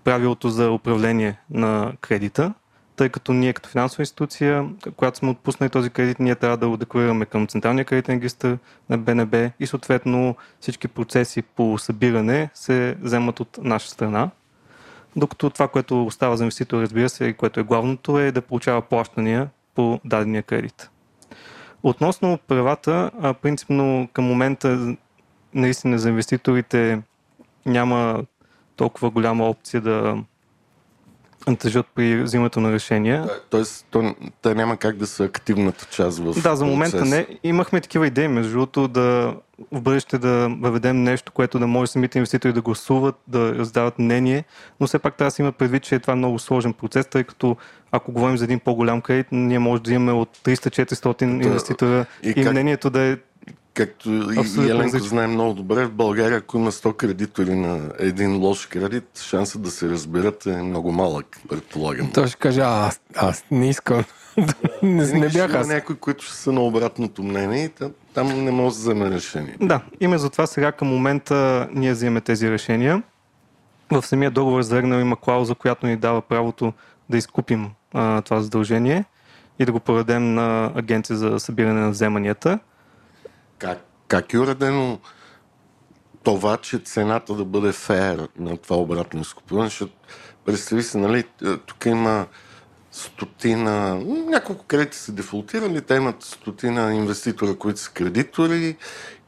правилото 0.04 0.50
за 0.50 0.72
управление 0.72 1.40
на 1.50 1.94
кредита, 2.02 2.54
тъй 3.00 3.10
като 3.10 3.34
ние 3.34 3.54
като 3.54 3.70
финансова 3.70 4.02
институция, 4.02 4.70
когато 4.96 5.18
сме 5.18 5.30
отпуснали 5.30 5.70
този 5.70 5.90
кредит, 5.90 6.20
ние 6.20 6.36
трябва 6.36 6.58
да 6.58 6.70
го 6.70 6.78
декларираме 6.78 7.26
към 7.26 7.48
Централния 7.48 7.86
кредитен 7.86 8.16
регистр 8.16 8.58
на 8.90 8.98
БНБ 8.98 9.52
и 9.60 9.68
съответно 9.68 10.36
всички 10.60 10.88
процеси 10.88 11.42
по 11.42 11.78
събиране 11.78 12.50
се 12.54 12.98
вземат 13.02 13.40
от 13.40 13.60
наша 13.62 13.90
страна. 13.90 14.30
Докато 15.16 15.50
това, 15.50 15.68
което 15.68 16.06
остава 16.06 16.36
за 16.36 16.44
инвеститор, 16.44 16.82
разбира 16.82 17.10
се, 17.10 17.26
и 17.26 17.34
което 17.34 17.60
е 17.60 17.64
главното, 17.64 18.20
е 18.20 18.32
да 18.32 18.42
получава 18.42 18.82
плащания 18.82 19.50
по 19.76 20.00
дадения 20.06 20.44
кредит. 20.44 20.90
Относно 21.84 22.40
правата, 22.48 23.12
принципно 23.42 24.10
към 24.14 24.26
момента 24.26 24.96
наистина 25.54 26.00
за 26.00 26.10
инвеститорите 26.10 27.02
няма 27.66 28.24
толкова 28.76 29.10
голяма 29.10 29.50
опция 29.50 29.82
да 29.82 30.18
тъжат 31.56 31.86
при 31.96 32.24
взимането 32.24 32.60
на 32.60 32.72
решения. 32.72 33.30
Тоест, 33.50 33.86
то, 33.92 34.16
те 34.42 34.56
няма 34.56 34.78
как 34.78 34.96
да 34.96 35.08
са 35.08 35.24
активната 35.24 35.86
част 35.92 36.20
в 36.20 36.42
Да, 36.42 36.56
за 36.56 36.66
момента 36.66 37.06
не. 37.06 37.28
Имахме 37.44 37.82
такива 37.82 38.08
идеи, 38.08 38.28
между 38.28 38.52
другото, 38.52 38.88
да 38.88 39.36
в 39.72 39.82
бъдеще 39.82 40.18
да 40.18 40.50
въведем 40.62 41.04
нещо, 41.04 41.32
което 41.32 41.60
да 41.60 41.68
може 41.68 41.92
самите 41.92 42.18
инвеститори 42.18 42.54
да 42.54 42.62
гласуват, 42.62 43.16
да 43.28 43.56
раздават 43.56 44.00
мнение, 44.00 44.44
но 44.80 44.88
все 44.88 45.00
пак 45.00 45.16
трябва 45.16 45.28
да 45.28 45.32
се 45.32 45.42
има 45.42 45.52
предвид, 45.52 45.84
че 45.84 46.00
това 46.00 46.14
е 46.14 46.16
много 46.16 46.40
сложен 46.40 46.74
процес, 46.74 47.06
тъй 47.06 47.24
като 47.24 47.58
ако 47.92 48.12
говорим 48.12 48.38
за 48.38 48.44
един 48.44 48.60
по-голям 48.60 49.02
кредит, 49.02 49.28
ние 49.32 49.60
може 49.60 49.82
да 49.82 49.94
имаме 49.94 50.12
от 50.12 50.38
300-400 50.38 51.24
инвеститора 51.24 52.06
и 52.24 52.30
и, 52.30 52.34
как- 52.34 52.52
мнението 52.52 52.90
да 52.90 53.02
е 53.02 53.18
Както 53.80 54.10
и- 54.10 54.36
и 54.36 54.40
Абсолютно 54.40 54.72
Еленко 54.74 55.00
знае 55.00 55.28
много 55.28 55.54
добре, 55.54 55.86
в 55.86 55.92
България, 55.92 56.38
ако 56.38 56.58
има 56.58 56.72
100 56.72 56.94
кредитори 56.94 57.56
на 57.56 57.92
един 58.00 58.38
лош 58.38 58.66
кредит, 58.66 59.20
шансът 59.20 59.62
да 59.62 59.72
се 59.72 59.90
разберат 59.90 60.46
е 60.46 60.62
много 60.62 60.92
малък, 60.92 61.38
предполагам. 61.50 62.12
Той 62.14 62.28
ще 62.28 62.38
каже, 62.38 62.62
а, 62.62 62.88
аз, 62.88 63.02
аз 63.16 63.44
не 63.52 63.70
искам. 63.70 64.04
не, 64.84 65.06
не 65.06 65.30
бях 65.30 65.50
има 65.50 65.60
аз. 65.60 65.68
някои, 65.68 65.96
които 65.96 66.24
ще 66.24 66.34
са 66.34 66.52
на 66.52 66.62
обратното 66.62 67.24
мнение 67.24 67.64
и 67.64 67.70
там, 67.70 67.92
там 68.14 68.44
не 68.44 68.52
може 68.52 68.76
да 68.76 68.80
вземе 68.82 69.10
решение. 69.10 69.58
Да, 69.62 69.82
именно 70.00 70.20
затова 70.20 70.48
сега 70.48 70.72
към 70.72 70.88
момента 70.88 71.68
ние 71.74 71.94
взимаме 71.94 72.22
тези 72.22 72.52
решения. 72.52 73.04
В 73.92 74.06
самия 74.06 74.32
договор 74.32 74.62
за 74.62 74.80
има 74.80 75.16
клауза, 75.16 75.56
която 75.56 75.88
ни 75.88 75.98
дава 75.98 76.22
правото 76.22 76.74
да 77.10 77.18
изкупим 77.18 77.70
а, 77.94 78.22
това 78.22 78.42
задължение 78.42 79.06
и 79.60 79.66
да 79.66 79.72
го 79.72 79.80
продадем 79.80 80.34
на 80.34 80.72
агенция 80.76 81.16
за 81.16 81.40
събиране 81.40 81.82
на 81.82 81.90
вземанията. 81.90 82.60
Как, 83.60 83.86
как 84.08 84.34
е 84.34 84.40
уредено 84.40 85.00
това, 86.24 86.58
че 86.58 86.80
цената 86.80 87.34
да 87.34 87.46
бъде 87.46 87.72
фер 87.72 88.28
на 88.40 88.58
това 88.58 88.76
обратно 88.78 89.22
изкупуване, 89.22 89.70
защото 89.70 89.94
представи 90.46 90.84
се, 90.84 90.98
нали, 90.98 91.24
е, 91.46 91.58
тук 91.58 91.86
има 91.86 92.28
стотина, 92.92 93.96
няколко 94.06 94.66
кредити 94.66 94.98
са 94.98 95.12
дефолтирали, 95.12 95.82
те 95.82 95.96
имат 95.96 96.24
стотина 96.24 96.94
инвеститора, 96.94 97.56
които 97.56 97.80
са 97.80 97.92
кредитори 97.92 98.78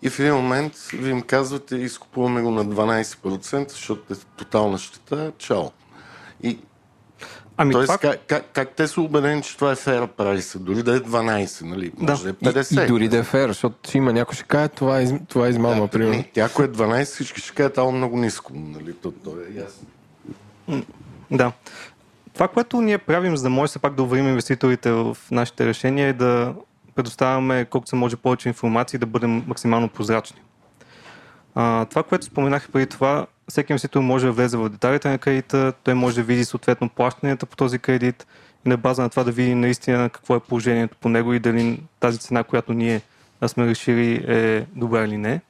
и 0.02 0.10
в 0.10 0.20
един 0.20 0.36
момент 0.36 0.78
ви 0.94 1.12
им 1.12 1.22
казвате, 1.22 1.76
изкупуваме 1.76 2.42
го 2.42 2.52
на 2.52 2.66
12%, 2.66 3.72
защото 3.72 4.14
е 4.14 4.18
тотална 4.38 4.78
щета, 4.78 5.32
чао. 5.38 5.70
И 6.44 6.60
Ами 7.58 7.74
Тоест, 7.74 7.88
това, 7.88 7.98
как, 7.98 8.20
как, 8.28 8.46
как 8.54 8.70
те 8.70 8.88
са 8.88 9.02
убедени, 9.02 9.42
че 9.42 9.56
това 9.56 9.72
е 9.72 9.76
фера 9.76 10.08
прайса, 10.08 10.60
дори 10.60 10.84
да 10.84 10.96
е 10.96 11.00
12, 11.00 11.66
нали? 11.66 11.92
Може 11.98 12.24
да, 12.24 12.30
е 12.30 12.32
И, 12.32 12.54
50. 12.54 12.84
и 12.84 12.88
дори 12.88 13.08
да 13.08 13.18
е 13.18 13.24
фер, 13.24 13.48
защото 13.48 13.98
има 13.98 14.14
някой 14.14 14.36
ще 14.36 14.44
каже, 14.44 14.68
това 14.68 15.02
е, 15.02 15.20
това 15.28 15.48
е 15.48 15.50
измама, 15.50 15.82
да, 15.82 15.88
примерно. 15.88 16.12
не, 16.12 16.30
тя, 16.34 16.42
ако 16.46 16.64
е 16.64 16.68
12, 16.68 17.06
всички 17.06 17.42
ще 17.42 17.54
кажат, 17.54 17.78
ало 17.78 17.92
много 17.92 18.18
ниско. 18.18 18.54
Нали? 18.56 18.94
То, 18.94 19.12
то 19.12 19.30
е 19.30 19.60
ясно. 19.60 19.88
Да. 21.32 21.52
Това, 22.34 22.48
което 22.48 22.82
ние 22.82 22.98
правим, 22.98 23.38
за 23.38 23.44
да 23.44 23.50
може 23.50 23.70
все 23.70 23.80
пак 23.80 23.96
да 23.96 24.04
уверим 24.04 24.28
инвеститорите 24.28 24.92
в 24.92 25.18
нашите 25.32 25.66
решения 25.66 26.08
е 26.08 26.14
да 26.14 26.54
предоставяме 26.96 27.66
колкото 27.66 27.90
се 27.90 27.96
може 27.96 28.16
повече 28.16 28.50
информация 28.50 28.98
и 28.98 29.00
да 29.00 29.06
бъдем 29.06 29.44
максимално 29.48 29.90
прозрачни. 29.90 30.42
А, 31.56 31.86
това, 31.86 32.04
което 32.04 32.26
споменах 32.26 32.70
преди 32.72 32.86
това, 32.86 33.28
всеки 33.50 33.72
инвеститор 33.72 34.02
може 34.02 34.26
да 34.26 34.32
влезе 34.32 34.58
в 34.58 34.70
деталите 34.70 35.10
на 35.10 35.18
кредита, 35.18 35.74
той 35.84 35.94
може 35.94 36.16
да 36.16 36.24
види 36.24 36.46
съответно 36.46 36.90
плащанията 36.90 37.46
по 37.46 37.56
този 37.56 37.80
кредит 37.80 38.28
и 38.66 38.70
на 38.70 38.78
база 38.78 39.02
на 39.02 39.10
това 39.10 39.24
да 39.24 39.32
види 39.32 39.56
наистина 39.56 40.10
какво 40.10 40.36
е 40.36 40.40
положението 40.40 40.98
по 40.98 41.10
него 41.10 41.34
и 41.34 41.40
дали 41.40 41.84
тази 42.00 42.20
цена, 42.20 42.44
която 42.44 42.74
ние 42.74 43.02
сме 43.48 43.68
решили 43.68 44.26
е 44.28 44.66
добра 44.76 45.06
или 45.06 45.18
не. 45.18 45.42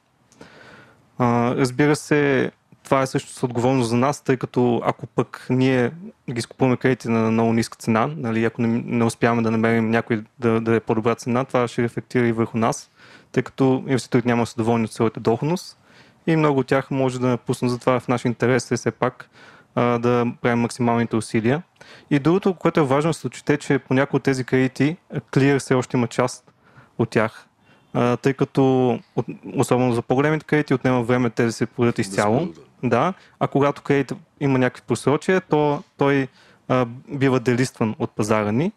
А, 1.18 1.54
разбира 1.56 1.96
се, 1.96 2.50
това 2.84 3.02
е 3.02 3.06
също 3.06 3.32
с 3.32 3.42
отговорност 3.42 3.90
за 3.90 3.96
нас, 3.96 4.20
тъй 4.20 4.36
като 4.36 4.82
ако 4.84 5.06
пък 5.06 5.46
ние 5.50 5.90
ги 6.30 6.38
изкупуваме 6.38 6.76
кредити 6.76 7.08
на 7.08 7.30
много 7.30 7.52
ниска 7.52 7.76
цена, 7.76 8.10
нали, 8.16 8.44
ако 8.44 8.62
не, 8.62 8.82
не 8.86 9.04
успяваме 9.04 9.42
да 9.42 9.50
намерим 9.50 9.90
някой 9.90 10.24
да, 10.38 10.60
да 10.60 10.74
е 10.74 10.80
по-добра 10.80 11.14
цена, 11.14 11.44
това 11.44 11.68
ще 11.68 11.82
рефлектира 11.82 12.26
и 12.26 12.32
върху 12.32 12.58
нас, 12.58 12.90
тъй 13.32 13.42
като 13.42 13.84
инвеститорите 13.86 14.28
няма 14.28 14.42
да 14.42 14.46
са 14.46 14.54
доволни 14.56 14.84
от 14.84 14.92
своята 14.92 15.20
доходност 15.20 15.78
и 16.26 16.36
много 16.36 16.60
от 16.60 16.66
тях 16.66 16.90
може 16.90 17.20
да 17.20 17.26
напуснат. 17.26 17.70
Затова 17.70 18.00
в 18.00 18.08
наш 18.08 18.24
интерес 18.24 18.70
е 18.70 18.76
все 18.76 18.90
пак 18.90 19.30
а, 19.74 19.98
да 19.98 20.26
правим 20.42 20.58
максималните 20.58 21.16
усилия. 21.16 21.62
И 22.10 22.18
другото, 22.18 22.54
което 22.54 22.80
е 22.80 22.84
важно 22.84 23.10
да 23.10 23.14
се 23.14 23.26
отчете, 23.26 23.56
че 23.56 23.78
по 23.78 23.94
някои 23.94 24.16
от 24.16 24.22
тези 24.22 24.44
кредити 24.44 24.96
Clear 25.14 25.58
все 25.58 25.74
още 25.74 25.96
има 25.96 26.06
част 26.06 26.52
от 26.98 27.10
тях, 27.10 27.46
а, 27.94 28.16
тъй 28.16 28.32
като 28.34 28.90
от- 29.16 29.26
особено 29.56 29.92
за 29.94 30.02
по-големите 30.02 30.46
кредити 30.46 30.74
отнема 30.74 31.02
време 31.02 31.30
те 31.30 31.44
да 31.44 31.52
се 31.52 31.66
продадат 31.66 31.98
изцяло. 31.98 32.48
Да, 32.84 33.14
а 33.40 33.48
когато 33.48 33.82
кредит 33.82 34.12
има 34.40 34.58
някакви 34.58 34.82
просрочия, 34.86 35.40
то 35.40 35.82
той 35.96 36.28
а, 36.68 36.86
бива 37.08 37.40
делистван 37.40 37.94
от 37.98 38.10
пазара 38.10 38.52
ни 38.52 38.72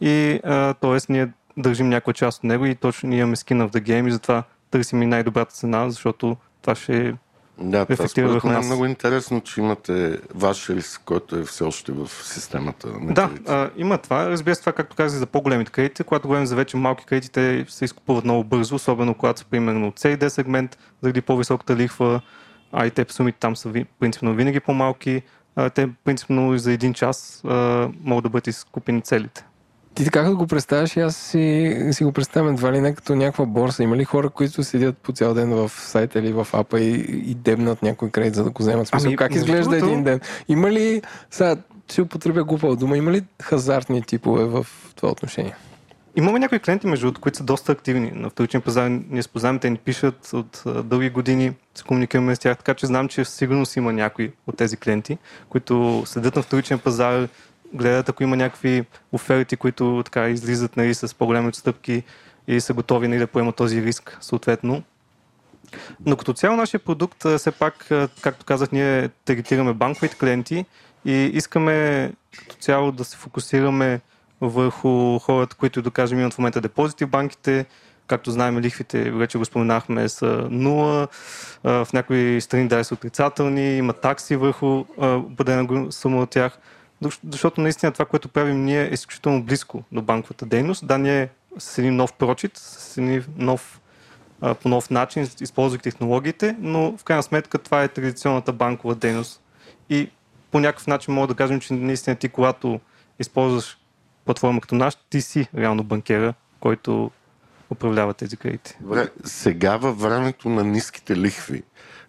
и 0.00 0.40
т.е. 0.80 0.98
ние 1.08 1.28
държим 1.56 1.88
някаква 1.88 2.12
част 2.12 2.38
от 2.38 2.44
него 2.44 2.66
и 2.66 2.74
точно 2.74 3.08
ние 3.08 3.18
имаме 3.18 3.36
skin 3.36 3.68
of 3.68 3.72
the 3.72 3.80
game 3.82 4.08
и 4.08 4.12
затова 4.12 4.42
търсим 4.70 5.02
и 5.02 5.06
най-добрата 5.06 5.52
цена, 5.54 5.90
защото 5.90 6.36
това 6.64 6.74
ще 6.74 7.08
е 7.08 7.12
Да, 7.58 7.84
според 7.84 8.16
върху 8.18 8.48
е 8.48 8.52
нас. 8.52 8.66
много 8.66 8.86
интересно, 8.86 9.40
че 9.40 9.60
имате 9.60 10.18
ваш 10.34 10.70
риск, 10.70 11.00
който 11.04 11.36
е 11.36 11.42
все 11.44 11.64
още 11.64 11.92
в 11.92 12.08
системата. 12.08 12.88
На 12.88 13.14
Да, 13.14 13.28
кредити. 13.28 13.44
а, 13.52 13.70
има 13.76 13.98
това. 13.98 14.26
Разбира 14.30 14.54
се, 14.54 14.60
това, 14.62 14.72
както 14.72 14.96
казах, 14.96 15.18
за 15.18 15.26
по-големите 15.26 15.72
кредити. 15.72 16.04
Когато 16.04 16.28
говорим 16.28 16.46
за 16.46 16.56
вече 16.56 16.76
малки 16.76 17.04
кредити, 17.04 17.32
те 17.32 17.64
се 17.68 17.84
изкупуват 17.84 18.24
много 18.24 18.44
бързо, 18.44 18.74
особено 18.74 19.14
когато 19.14 19.40
са 19.40 19.46
примерно 19.46 19.88
от 19.88 20.00
C 20.00 20.14
и 20.14 20.18
D 20.18 20.28
сегмент, 20.28 20.78
заради 21.02 21.20
по-високата 21.20 21.76
лихва, 21.76 22.20
а 22.72 22.86
и 22.86 22.90
те 22.90 23.06
сумите 23.08 23.38
там 23.38 23.56
са 23.56 23.72
принципно 24.00 24.34
винаги 24.34 24.60
по-малки. 24.60 25.22
А, 25.56 25.70
те 25.70 25.88
принципно 26.04 26.58
за 26.58 26.72
един 26.72 26.94
час 26.94 27.42
а, 27.44 27.88
могат 28.00 28.22
да 28.22 28.28
бъдат 28.28 28.46
изкупени 28.46 29.02
целите. 29.02 29.44
Ти 29.94 30.04
така 30.04 30.22
като 30.22 30.36
го 30.36 30.46
представяш, 30.46 30.96
аз 30.96 31.16
си, 31.16 31.76
си 31.92 32.04
го 32.04 32.12
представям 32.12 32.52
едва 32.54 32.72
ли 32.72 32.80
не 32.80 32.94
като 32.94 33.14
някаква 33.14 33.46
борса. 33.46 33.82
Има 33.82 33.96
ли 33.96 34.04
хора, 34.04 34.30
които 34.30 34.64
седят 34.64 34.98
по 34.98 35.12
цял 35.12 35.34
ден 35.34 35.50
в 35.50 35.68
сайта 35.70 36.18
или 36.18 36.32
в 36.32 36.46
апа 36.52 36.80
и, 36.80 36.94
и 37.30 37.34
дебнат 37.34 37.82
някой 37.82 38.10
кредит, 38.10 38.34
за 38.34 38.44
да 38.44 38.50
го 38.50 38.62
вземат? 38.62 38.88
Смисъл, 38.88 39.08
Ами, 39.08 39.16
как 39.16 39.34
изглежда 39.34 39.70
другото- 39.70 39.86
един 39.86 40.04
ден? 40.04 40.20
Има 40.48 40.70
ли, 40.70 41.02
сега 41.30 41.56
ще 41.90 42.02
употребя 42.02 42.44
глупава 42.44 42.76
дума, 42.76 42.96
има 42.96 43.12
ли 43.12 43.22
хазартни 43.42 44.02
типове 44.02 44.44
в 44.44 44.66
това 44.96 45.10
отношение? 45.12 45.54
Имаме 46.16 46.38
някои 46.38 46.58
клиенти, 46.58 46.86
между 46.86 47.06
другото, 47.06 47.20
които 47.20 47.38
са 47.38 47.44
доста 47.44 47.72
активни 47.72 48.10
на 48.14 48.30
вторичен 48.30 48.60
пазар. 48.60 48.88
Ние 49.10 49.22
се 49.22 49.28
познаваме, 49.28 49.58
те 49.60 49.70
ни 49.70 49.76
пишат 49.76 50.30
от 50.32 50.62
а, 50.66 50.82
дълги 50.82 51.10
години, 51.10 51.52
се 51.74 51.84
комуникираме 51.84 52.36
с 52.36 52.38
тях, 52.38 52.56
така 52.58 52.74
че 52.74 52.86
знам, 52.86 53.08
че 53.08 53.24
със 53.24 53.34
сигурност 53.34 53.76
има 53.76 53.92
някои 53.92 54.32
от 54.46 54.56
тези 54.56 54.76
клиенти, 54.76 55.18
които 55.48 56.02
седят 56.06 56.36
на 56.36 56.42
вторичен 56.42 56.78
пазар, 56.78 57.28
гледат 57.74 58.08
ако 58.08 58.22
има 58.22 58.36
някакви 58.36 58.84
оферти, 59.12 59.56
които 59.56 60.02
така 60.04 60.28
излизат 60.28 60.76
нали, 60.76 60.94
с 60.94 61.14
по-големи 61.14 61.48
отстъпки 61.48 62.02
и 62.48 62.60
са 62.60 62.74
готови 62.74 63.08
нали, 63.08 63.18
да 63.18 63.26
поемат 63.26 63.56
този 63.56 63.82
риск 63.82 64.18
съответно. 64.20 64.82
Но 66.06 66.16
като 66.16 66.32
цяло 66.32 66.56
нашия 66.56 66.80
продукт, 66.80 67.24
все 67.38 67.50
пак, 67.50 67.88
както 68.20 68.46
казах, 68.46 68.72
ние 68.72 69.08
таргетираме 69.08 69.72
банковите 69.72 70.16
клиенти 70.18 70.64
и 71.04 71.12
искаме 71.12 72.12
като 72.38 72.56
цяло 72.56 72.92
да 72.92 73.04
се 73.04 73.16
фокусираме 73.16 74.00
върху 74.40 75.18
хората, 75.18 75.56
които, 75.56 75.82
да 75.82 75.90
кажем, 75.90 76.20
имат 76.20 76.34
в 76.34 76.38
момента 76.38 76.60
депозити 76.60 77.04
в 77.04 77.10
банките. 77.10 77.66
Както 78.06 78.30
знаем, 78.30 78.58
лихвите, 78.58 79.10
вече 79.10 79.38
го 79.38 79.44
споменахме, 79.44 80.08
са 80.08 80.26
0. 80.26 81.08
а, 81.64 81.84
В 81.84 81.92
някои 81.92 82.40
страни 82.40 82.68
даже 82.68 82.84
са 82.84 82.94
отрицателни, 82.94 83.76
има 83.76 83.92
такси 83.92 84.36
върху 84.36 84.84
определена 84.98 85.92
сума 85.92 86.22
от 86.22 86.30
тях. 86.30 86.58
Защ- 87.02 87.20
Защото 87.30 87.60
наистина 87.60 87.92
това, 87.92 88.04
което 88.04 88.28
правим 88.28 88.64
ние 88.64 88.82
е 88.82 88.94
изключително 88.94 89.42
близко 89.42 89.82
до 89.92 90.02
банковата 90.02 90.46
дейност. 90.46 90.86
Да, 90.86 90.98
ние 90.98 91.28
с 91.58 91.78
един 91.78 91.96
нов 91.96 92.12
прочит, 92.12 92.56
с 92.56 92.98
един 92.98 93.24
нов 93.36 93.80
по 94.62 94.68
нов 94.68 94.90
начин, 94.90 95.28
използвайки 95.40 95.82
технологиите, 95.82 96.56
но 96.58 96.96
в 96.96 97.04
крайна 97.04 97.22
сметка 97.22 97.58
това 97.58 97.82
е 97.82 97.88
традиционната 97.88 98.52
банкова 98.52 98.94
дейност. 98.94 99.42
И 99.90 100.10
по 100.50 100.60
някакъв 100.60 100.86
начин 100.86 101.14
мога 101.14 101.26
да 101.26 101.34
кажем, 101.34 101.60
че 101.60 101.74
наистина 101.74 102.16
ти, 102.16 102.28
когато 102.28 102.80
използваш 103.18 103.78
платформа 104.24 104.60
като 104.60 104.74
наш, 104.74 104.94
ти 105.10 105.20
си 105.20 105.48
реално 105.56 105.84
банкера, 105.84 106.34
който 106.60 107.10
управлява 107.70 108.14
тези 108.14 108.36
кредити. 108.36 108.76
Сега 109.24 109.76
във 109.76 110.00
времето 110.00 110.48
на 110.48 110.64
ниските 110.64 111.16
лихви, 111.16 111.62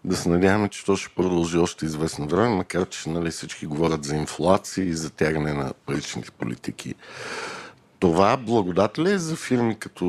да 0.05 0.15
се 0.15 0.29
надяваме, 0.29 0.69
че 0.69 0.85
то 0.85 0.95
ще 0.95 1.15
продължи 1.15 1.57
още 1.57 1.85
известно 1.85 2.27
време, 2.27 2.55
макар 2.55 2.89
че 2.89 3.09
нали, 3.09 3.31
всички 3.31 3.65
говорят 3.65 4.03
за 4.03 4.15
инфлация 4.15 4.85
и 4.85 4.93
за 4.93 5.09
тягане 5.09 5.53
на 5.53 5.73
паричните 5.85 6.31
политики. 6.31 6.93
Това 7.99 8.37
благодат 8.37 8.99
ли 8.99 9.11
е 9.11 9.17
за 9.17 9.35
фирми 9.35 9.79
като 9.79 10.05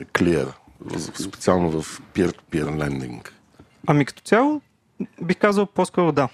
Clear, 0.00 0.48
специално 1.14 1.82
в 1.82 2.00
peer-to-peer 2.14 2.64
lending? 2.64 3.28
Ами 3.86 4.04
като 4.04 4.22
цяло, 4.22 4.60
бих 5.22 5.36
казал 5.36 5.66
по-скоро 5.66 6.12
да. 6.12 6.28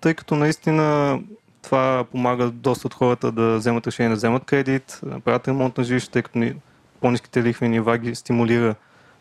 Тъй 0.00 0.14
като 0.14 0.34
наистина 0.34 1.18
това 1.62 2.04
помага 2.10 2.50
доста 2.50 2.86
от 2.86 2.94
хората 2.94 3.32
да 3.32 3.56
вземат 3.56 3.86
решение 3.86 4.10
да 4.10 4.16
вземат 4.16 4.44
кредит, 4.44 5.00
да 5.02 5.10
направят 5.10 5.48
ремонт 5.48 5.78
на 5.78 5.84
жилище, 5.84 6.10
тъй 6.10 6.22
като 6.22 6.38
ни- 6.38 6.54
по-низките 7.00 7.42
лихвени 7.42 7.72
нива 7.72 7.98
ги 7.98 8.14
стимулира 8.14 8.74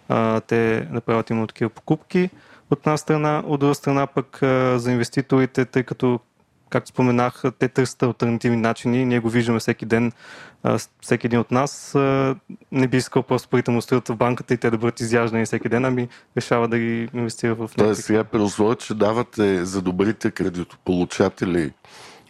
а, 0.09 0.41
те 0.41 0.87
да 0.91 1.01
правят 1.01 1.29
именно 1.29 1.47
такива 1.47 1.69
покупки. 1.69 2.29
От 2.71 2.79
една 2.79 2.97
страна, 2.97 3.43
от 3.45 3.59
друга 3.59 3.75
страна 3.75 4.07
пък 4.07 4.37
за 4.79 4.91
инвеститорите, 4.91 5.65
тъй 5.65 5.83
като 5.83 6.19
както 6.69 6.89
споменах, 6.89 7.43
те 7.59 7.67
търсят 7.67 8.03
альтернативни 8.03 8.57
начини. 8.57 9.05
Ние 9.05 9.19
го 9.19 9.29
виждаме 9.29 9.59
всеки 9.59 9.85
ден. 9.85 10.11
Всеки 11.01 11.27
един 11.27 11.39
от 11.39 11.51
нас 11.51 11.91
не 12.71 12.87
би 12.87 12.97
искал 12.97 13.23
просто 13.23 13.49
парите 13.49 13.71
му 13.71 13.81
стоят 13.81 14.07
в 14.07 14.15
банката 14.15 14.53
и 14.53 14.57
те 14.57 14.69
да 14.69 14.77
бъдат 14.77 14.99
изяждани 14.99 15.45
всеки 15.45 15.69
ден, 15.69 15.85
ами 15.85 16.07
решава 16.37 16.67
да 16.67 16.77
ги 16.79 17.09
инвестира 17.13 17.55
в 17.55 17.57
Тоест 17.57 17.77
някакви 17.77 18.01
сега 18.01 18.23
при 18.23 18.39
условие, 18.39 18.75
че 18.75 18.93
давате 18.93 19.65
за 19.65 19.81
добрите 19.81 20.31
кредитополучатели 20.31 21.73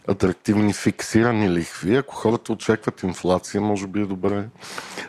атрактивни 0.08 0.74
фиксирани 0.74 1.50
лихви, 1.50 1.96
ако 1.96 2.16
хората 2.16 2.54
очакват 2.54 3.04
инфлация, 3.04 3.62
може 3.62 3.88
би 3.88 4.02
е 4.02 4.06
добре 4.06 4.50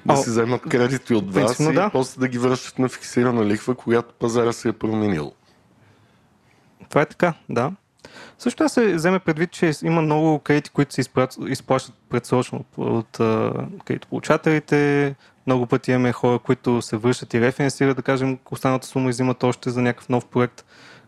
да 0.07 0.13
О, 0.13 0.17
си 0.17 0.31
вземат 0.31 0.63
кредити 0.63 1.15
от 1.15 1.35
вас 1.35 1.61
и 1.61 1.73
да. 1.73 1.91
после 1.91 2.21
да 2.21 2.29
ги 2.29 2.39
връщат 2.39 2.79
на 2.79 2.89
фиксирана 2.89 3.47
лихва, 3.47 3.75
когато 3.75 4.15
пазара 4.15 4.53
се 4.53 4.69
е 4.69 4.73
променил. 4.73 5.33
Това 6.89 7.03
е 7.03 7.07
така, 7.07 7.35
да. 7.49 7.73
Също 8.39 8.63
да 8.63 8.69
се 8.69 8.95
вземе 8.95 9.19
предвид, 9.19 9.51
че 9.51 9.73
има 9.83 10.03
много 10.03 10.39
кредити, 10.39 10.71
които 10.71 10.95
се 10.95 11.03
изплащат 11.47 11.95
предсрочно 12.09 12.65
от 12.77 13.17
кредитополучателите. 13.85 15.15
Много 15.47 15.67
пъти 15.67 15.91
имаме 15.91 16.13
хора, 16.13 16.39
които 16.39 16.83
се 16.83 16.97
връщат 16.97 17.35
и 17.35 17.41
рефинансират, 17.41 17.97
да 17.97 18.03
кажем, 18.03 18.39
останалата 18.51 18.87
сума 18.87 19.09
и 19.09 19.11
взимат 19.11 19.45
още 19.45 19.71
за 19.71 19.83
някакъв 19.83 20.09
нов 20.09 20.27
проект, 20.27 20.65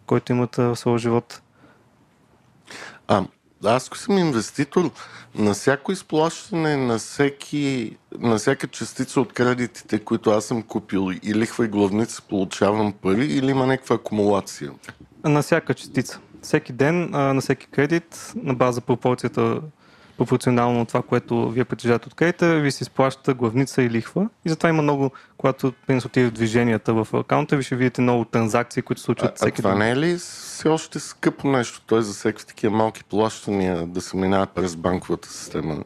който 0.06 0.32
имат 0.32 0.56
в 0.56 0.76
своя 0.76 0.98
живот. 0.98 1.42
А, 3.08 3.24
аз 3.64 3.86
ако 3.86 3.98
съм 3.98 4.18
инвеститор, 4.18 4.90
на 5.34 5.54
всяко 5.54 5.92
изплащане, 5.92 6.76
на, 6.76 6.98
всеки, 6.98 7.96
на 8.18 8.36
всяка 8.38 8.66
частица 8.68 9.20
от 9.20 9.32
кредитите, 9.32 9.98
които 9.98 10.30
аз 10.30 10.44
съм 10.44 10.62
купил 10.62 11.10
и 11.22 11.34
лихва 11.34 11.64
и 11.64 11.68
главница, 11.68 12.22
получавам 12.28 12.92
пари 12.92 13.26
или 13.26 13.50
има 13.50 13.66
някаква 13.66 13.96
акумулация? 13.96 14.70
На 15.24 15.42
всяка 15.42 15.74
частица. 15.74 16.20
Всеки 16.42 16.72
ден, 16.72 17.10
на 17.10 17.40
всеки 17.40 17.66
кредит, 17.66 18.32
на 18.36 18.54
база 18.54 18.80
пропорцията 18.80 19.60
пропорционално 20.18 20.86
това, 20.86 21.02
което 21.02 21.50
вие 21.50 21.64
притежавате 21.64 22.06
от 22.06 22.14
кредита, 22.14 22.54
ви 22.54 22.70
се 22.70 22.84
изплаща 22.84 23.34
главница 23.34 23.82
и 23.82 23.90
лихва. 23.90 24.28
И 24.44 24.48
затова 24.48 24.68
има 24.68 24.82
много, 24.82 25.10
когато 25.36 25.72
принес 25.86 26.04
отиде 26.04 26.30
движенията 26.30 26.94
в 26.94 27.08
акаунта, 27.14 27.56
ви 27.56 27.62
ще 27.62 27.76
видите 27.76 28.00
много 28.00 28.24
транзакции, 28.24 28.82
които 28.82 29.00
се 29.00 29.04
случват 29.04 29.30
А, 29.30 29.32
а 29.34 29.36
всеки 29.36 29.56
това 29.56 29.70
ден. 29.70 29.78
не 29.78 29.90
е 29.90 29.96
ли 29.96 30.16
все 30.16 30.68
още 30.68 31.00
скъпо 31.00 31.48
нещо? 31.48 31.82
Той 31.86 32.02
за 32.02 32.12
всеки 32.12 32.46
такива 32.46 32.76
малки 32.76 33.04
плащания 33.04 33.86
да 33.86 34.00
се 34.00 34.16
минава 34.16 34.46
през 34.46 34.76
банковата 34.76 35.28
система. 35.28 35.84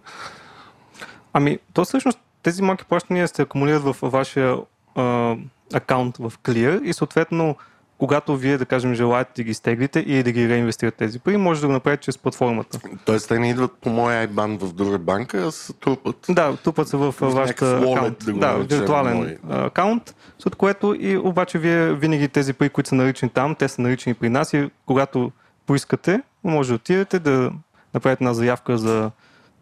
Ами, 1.33 1.59
то 1.73 1.85
всъщност 1.85 2.19
тези 2.43 2.63
малки 2.63 2.85
плащания 2.85 3.29
се 3.29 3.43
акумулират 3.43 3.83
в 3.83 3.97
вашия 4.03 4.57
а, 4.95 5.37
акаунт 5.75 6.17
в 6.17 6.33
Clear 6.45 6.83
и 6.83 6.93
съответно 6.93 7.57
когато 8.03 8.37
вие, 8.37 8.59
да 8.59 8.67
кажем, 8.67 8.95
желаете 8.95 9.31
да 9.37 9.43
ги 9.43 9.51
изтеглите 9.51 10.01
и 10.01 10.23
да 10.23 10.33
ги 10.33 10.49
реинвестирате 10.49 10.97
тези 10.97 11.19
пари, 11.19 11.37
може 11.37 11.61
да 11.61 11.67
го 11.67 11.73
направите 11.73 12.05
чрез 12.05 12.19
платформата. 12.19 12.79
Тоест, 13.05 13.29
те 13.29 13.39
не 13.39 13.51
идват 13.51 13.73
по 13.81 13.89
моя 13.89 14.29
IBAN 14.29 14.59
в 14.59 14.73
друга 14.73 14.99
банка, 14.99 15.39
а 15.39 15.51
се 15.53 15.73
трупат. 15.73 16.17
Да, 16.29 16.57
тупат 16.57 16.89
се 16.89 16.97
в, 16.97 17.13
В 17.13 17.21
вашата 17.21 17.77
акаунт. 17.79 18.19
да 18.25 18.33
го 18.33 18.39
Да, 18.39 18.55
виртуален 18.55 19.17
мой. 19.17 19.37
акаунт, 19.51 20.15
след 20.39 20.57
което 20.57 20.97
и 21.01 21.17
обаче 21.17 21.59
вие 21.59 21.95
винаги 21.95 22.29
тези 22.29 22.53
пари, 22.53 22.69
които 22.69 22.89
са 22.89 22.95
наричани 22.95 23.31
там, 23.31 23.55
те 23.55 23.69
са 23.69 23.83
наричани 23.83 24.15
при 24.15 24.29
нас 24.29 24.53
и 24.53 24.71
когато 24.87 25.33
поискате, 25.67 26.23
може 26.45 26.69
да 26.69 26.75
отидете 26.75 27.19
да 27.19 27.53
направите 27.95 28.25
една 28.25 28.35
заявка 28.35 28.79
за 28.79 29.11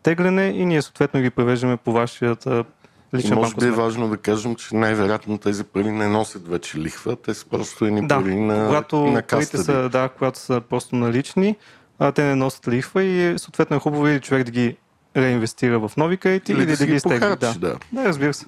тегляне 0.03 0.47
и 0.47 0.67
ние 0.67 0.83
съответно 0.83 1.21
ги 1.21 1.31
превеждаме 1.31 1.77
по 1.77 1.93
вашата 1.93 2.65
И 3.15 3.17
лична 3.17 3.37
може 3.37 3.55
би 3.55 3.67
е 3.67 3.71
важно 3.71 4.09
да 4.09 4.17
кажем, 4.17 4.55
че 4.55 4.77
най-вероятно 4.77 5.39
тези 5.39 5.65
пари 5.65 5.91
не 5.91 6.09
носят 6.09 6.49
вече 6.49 6.79
лихва, 6.79 7.17
те 7.17 7.35
са 7.35 7.47
просто 7.47 7.85
едни 7.85 8.07
Да, 8.07 8.17
пари 8.17 8.35
на, 8.35 8.67
когато 8.67 9.07
на 9.07 9.23
парите 9.23 9.59
са, 9.59 9.89
да, 9.89 10.09
когато 10.09 10.39
са 10.39 10.63
просто 10.69 10.97
налични, 10.97 11.57
а, 11.99 12.13
те 12.13 12.25
не 12.25 12.35
носят 12.35 12.69
лихва 12.69 13.03
и 13.03 13.39
съответно 13.39 13.77
е 13.77 13.81
хубаво 13.81 14.09
или 14.09 14.21
човек 14.21 14.45
да 14.45 14.51
ги 14.51 14.77
реинвестира 15.17 15.89
в 15.89 15.97
нови 15.97 16.17
кредити 16.17 16.53
или, 16.53 16.63
Или 16.63 16.71
да 16.71 16.77
да, 16.77 16.87
ги 16.87 16.95
изтегли. 16.95 17.19
Да. 17.19 17.37
да. 17.37 17.79
да, 17.93 18.05
разбира 18.05 18.35
се. 18.35 18.47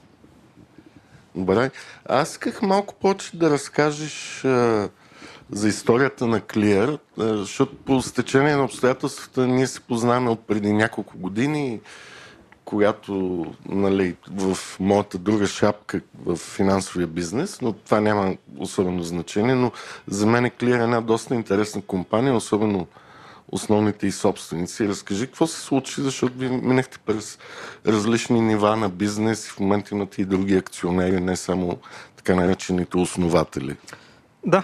Добре. 1.35 1.71
Аз 2.09 2.31
исках 2.31 2.63
малко 2.63 2.95
повече 2.95 3.37
да 3.37 3.51
разкажеш 3.51 4.45
а, 4.45 4.89
за 5.51 5.69
историята 5.69 6.27
на 6.27 6.41
а, 6.57 6.99
защото 7.19 7.77
по 7.77 8.03
стечение 8.03 8.57
на 8.57 8.65
обстоятелствата 8.65 9.47
ние 9.47 9.67
се 9.67 9.81
познаваме 9.81 10.31
от 10.31 10.47
преди 10.47 10.73
няколко 10.73 11.19
години, 11.19 11.81
когато 12.73 13.47
нали, 13.69 14.17
в 14.31 14.57
моята 14.81 15.19
друга 15.19 15.47
шапка 15.47 16.01
в 16.25 16.37
финансовия 16.37 17.07
бизнес, 17.07 17.61
но 17.61 17.73
това 17.73 18.01
няма 18.01 18.37
особено 18.59 19.03
значение, 19.03 19.55
но 19.55 19.73
за 20.07 20.27
мен 20.27 20.45
Clear 20.45 20.81
е 20.81 20.83
една 20.83 21.01
доста 21.01 21.35
интересна 21.35 21.83
компания, 21.83 22.35
особено 22.35 22.87
основните 23.49 24.07
и 24.07 24.13
собственици. 24.13 24.89
Разкажи 24.89 25.27
какво 25.27 25.47
се 25.47 25.61
случи, 25.61 26.01
защото 26.01 26.39
ви 26.39 26.49
минахте 26.49 26.99
през 26.99 27.39
различни 27.87 28.41
нива 28.41 28.77
на 28.77 28.89
бизнес 28.89 29.47
и 29.47 29.51
в 29.51 29.61
момента 29.61 29.95
имате 29.95 30.23
и 30.23 30.25
други 30.25 30.57
акционери, 30.57 31.21
не 31.21 31.37
само 31.37 31.79
така 32.17 32.35
наречените 32.35 32.97
основатели. 32.97 33.77
Да, 34.47 34.63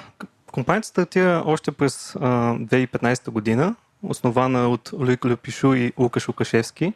компанията 0.52 0.88
стартира 0.88 1.42
още 1.46 1.72
през 1.72 2.16
а, 2.16 2.20
2015 2.54 3.30
година, 3.30 3.74
основана 4.02 4.68
от 4.68 4.90
Луик 4.92 5.24
Люпишу 5.24 5.74
и 5.74 5.92
Лукаш 5.98 6.28
Лукашевски, 6.28 6.92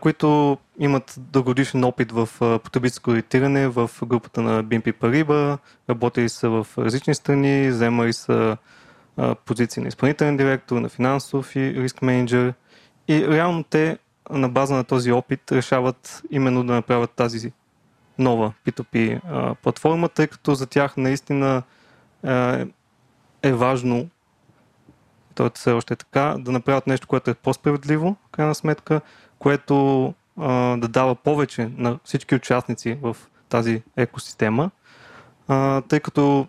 които 0.00 0.58
имат 0.78 1.14
дългогодишен 1.18 1.84
опит 1.84 2.12
в 2.12 2.28
потребителско 2.38 3.10
кредитиране 3.10 3.68
в 3.68 3.90
групата 4.04 4.42
на 4.42 4.64
BNP 4.64 4.92
Paribas, 4.92 5.58
работили 5.90 6.28
са 6.28 6.50
в 6.50 6.66
различни 6.78 7.14
страни, 7.14 7.68
вземали 7.68 8.12
са 8.12 8.56
позиции 9.44 9.82
на 9.82 9.88
изпълнителен 9.88 10.36
директор, 10.36 10.80
на 10.80 10.88
финансов 10.88 11.56
и 11.56 11.74
риск 11.74 12.02
менеджер. 12.02 12.54
И 13.08 13.28
реално 13.28 13.62
те 13.62 13.98
на 14.30 14.48
база 14.48 14.74
на 14.74 14.84
този 14.84 15.12
опит 15.12 15.52
решават 15.52 16.22
именно 16.30 16.64
да 16.64 16.72
направят 16.72 17.10
тази 17.10 17.52
нова 18.18 18.52
P2P 18.66 19.20
а, 19.24 19.54
платформа, 19.54 20.08
тъй 20.08 20.26
като 20.26 20.54
за 20.54 20.66
тях 20.66 20.96
наистина 20.96 21.62
е 23.42 23.52
важно, 23.52 24.08
то 25.34 25.50
все 25.54 25.72
още 25.72 25.94
е 25.94 25.96
така, 25.96 26.36
да 26.38 26.52
направят 26.52 26.86
нещо, 26.86 27.06
което 27.06 27.30
е 27.30 27.34
по-справедливо, 27.34 28.16
в 28.28 28.30
крайна 28.30 28.54
сметка, 28.54 29.00
което 29.42 30.06
а, 30.38 30.76
да 30.76 30.88
дава 30.88 31.14
повече 31.14 31.70
на 31.76 31.98
всички 32.04 32.34
участници 32.34 32.98
в 33.02 33.16
тази 33.48 33.82
екосистема, 33.96 34.70
а, 35.48 35.80
тъй 35.80 36.00
като 36.00 36.46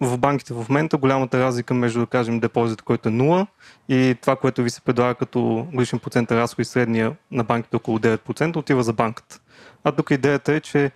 в 0.00 0.18
банките 0.18 0.54
в 0.54 0.66
момента 0.68 0.96
голямата 0.96 1.40
разлика 1.40 1.74
между, 1.74 2.00
да 2.00 2.06
кажем, 2.06 2.40
депозит, 2.40 2.82
който 2.82 3.08
е 3.08 3.12
0 3.12 3.46
и 3.88 4.16
това, 4.20 4.36
което 4.36 4.62
ви 4.62 4.70
се 4.70 4.80
предлага 4.80 5.14
като 5.14 5.66
годишен 5.72 5.98
процент 5.98 6.30
на 6.30 6.36
разходи 6.36 6.64
средния 6.64 7.16
на 7.30 7.44
банките 7.44 7.76
около 7.76 7.98
9%, 7.98 8.56
отива 8.56 8.82
за 8.82 8.92
банката. 8.92 9.40
А 9.84 9.92
тук 9.92 10.10
идеята 10.10 10.52
е, 10.52 10.60
че 10.60 10.90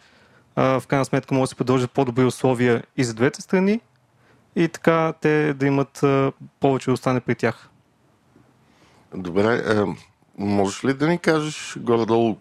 а, 0.56 0.80
в 0.80 0.86
крайна 0.86 1.04
сметка 1.04 1.34
може 1.34 1.42
да 1.42 1.46
се 1.46 1.54
предложат 1.54 1.90
по-добри 1.90 2.24
условия 2.24 2.82
и 2.96 3.04
за 3.04 3.14
двете 3.14 3.42
страни 3.42 3.80
и 4.56 4.68
така 4.68 5.12
те 5.20 5.54
да 5.54 5.66
имат 5.66 6.02
а, 6.02 6.32
повече 6.60 6.84
да 6.84 6.92
остане 6.92 7.20
при 7.20 7.34
тях. 7.34 7.68
Добре, 9.14 9.62
можеш 10.38 10.84
ли 10.84 10.94
да 10.94 11.08
ни 11.08 11.18
кажеш 11.18 11.78
горе-долу 11.78 12.36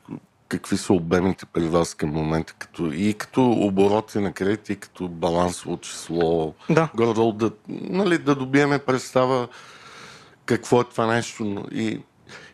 какви 0.47 0.77
са 0.77 0.93
обемите 0.93 1.45
при 1.45 1.67
вас 1.67 1.93
към 1.93 2.09
момента, 2.09 2.53
като, 2.53 2.91
и 2.93 3.13
като 3.13 3.51
обороти 3.51 4.19
на 4.19 4.33
кредит, 4.33 4.69
и 4.69 4.75
като 4.75 5.07
балансово 5.07 5.77
число? 5.77 6.53
Да, 6.69 6.89
Горе-долу 6.95 7.31
да, 7.31 7.51
нали, 7.69 8.17
да 8.17 8.35
добиеме 8.35 8.79
представа 8.79 9.47
какво 10.45 10.81
е 10.81 10.83
това 10.83 11.07
нещо 11.07 11.65
и, 11.71 12.01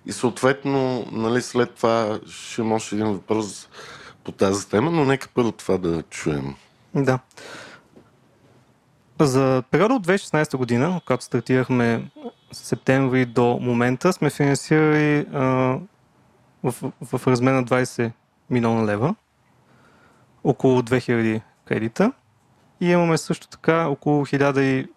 и 0.05 0.11
съответно 0.11 1.05
нали, 1.11 1.41
след 1.41 1.75
това 1.75 2.19
ще 2.29 2.61
има 2.61 2.75
още 2.75 2.95
един 2.95 3.07
въпрос 3.07 3.69
по 4.23 4.31
тази 4.31 4.69
тема, 4.69 4.91
но 4.91 5.05
нека 5.05 5.27
първо 5.33 5.51
това 5.51 5.77
да 5.77 6.03
чуем. 6.03 6.55
Да. 6.95 7.19
За 9.19 9.63
периода 9.71 9.93
от 9.93 10.07
2016 10.07 10.57
година, 10.57 11.01
когато 11.05 11.23
стартирахме 11.23 12.11
септември 12.51 13.25
до 13.25 13.59
момента, 13.61 14.13
сме 14.13 14.29
финансирали 14.29 15.27
а, 15.33 15.39
в, 16.63 16.75
в 17.03 17.27
размер 17.27 17.53
на 17.53 17.63
20 17.63 18.11
милиона 18.49 18.85
лева, 18.85 19.15
около 20.43 20.81
2000 20.81 21.41
кредита 21.65 22.11
и 22.81 22.89
имаме 22.89 23.17
също 23.17 23.47
така 23.47 23.87
около 23.87 24.25
1600 24.25 24.87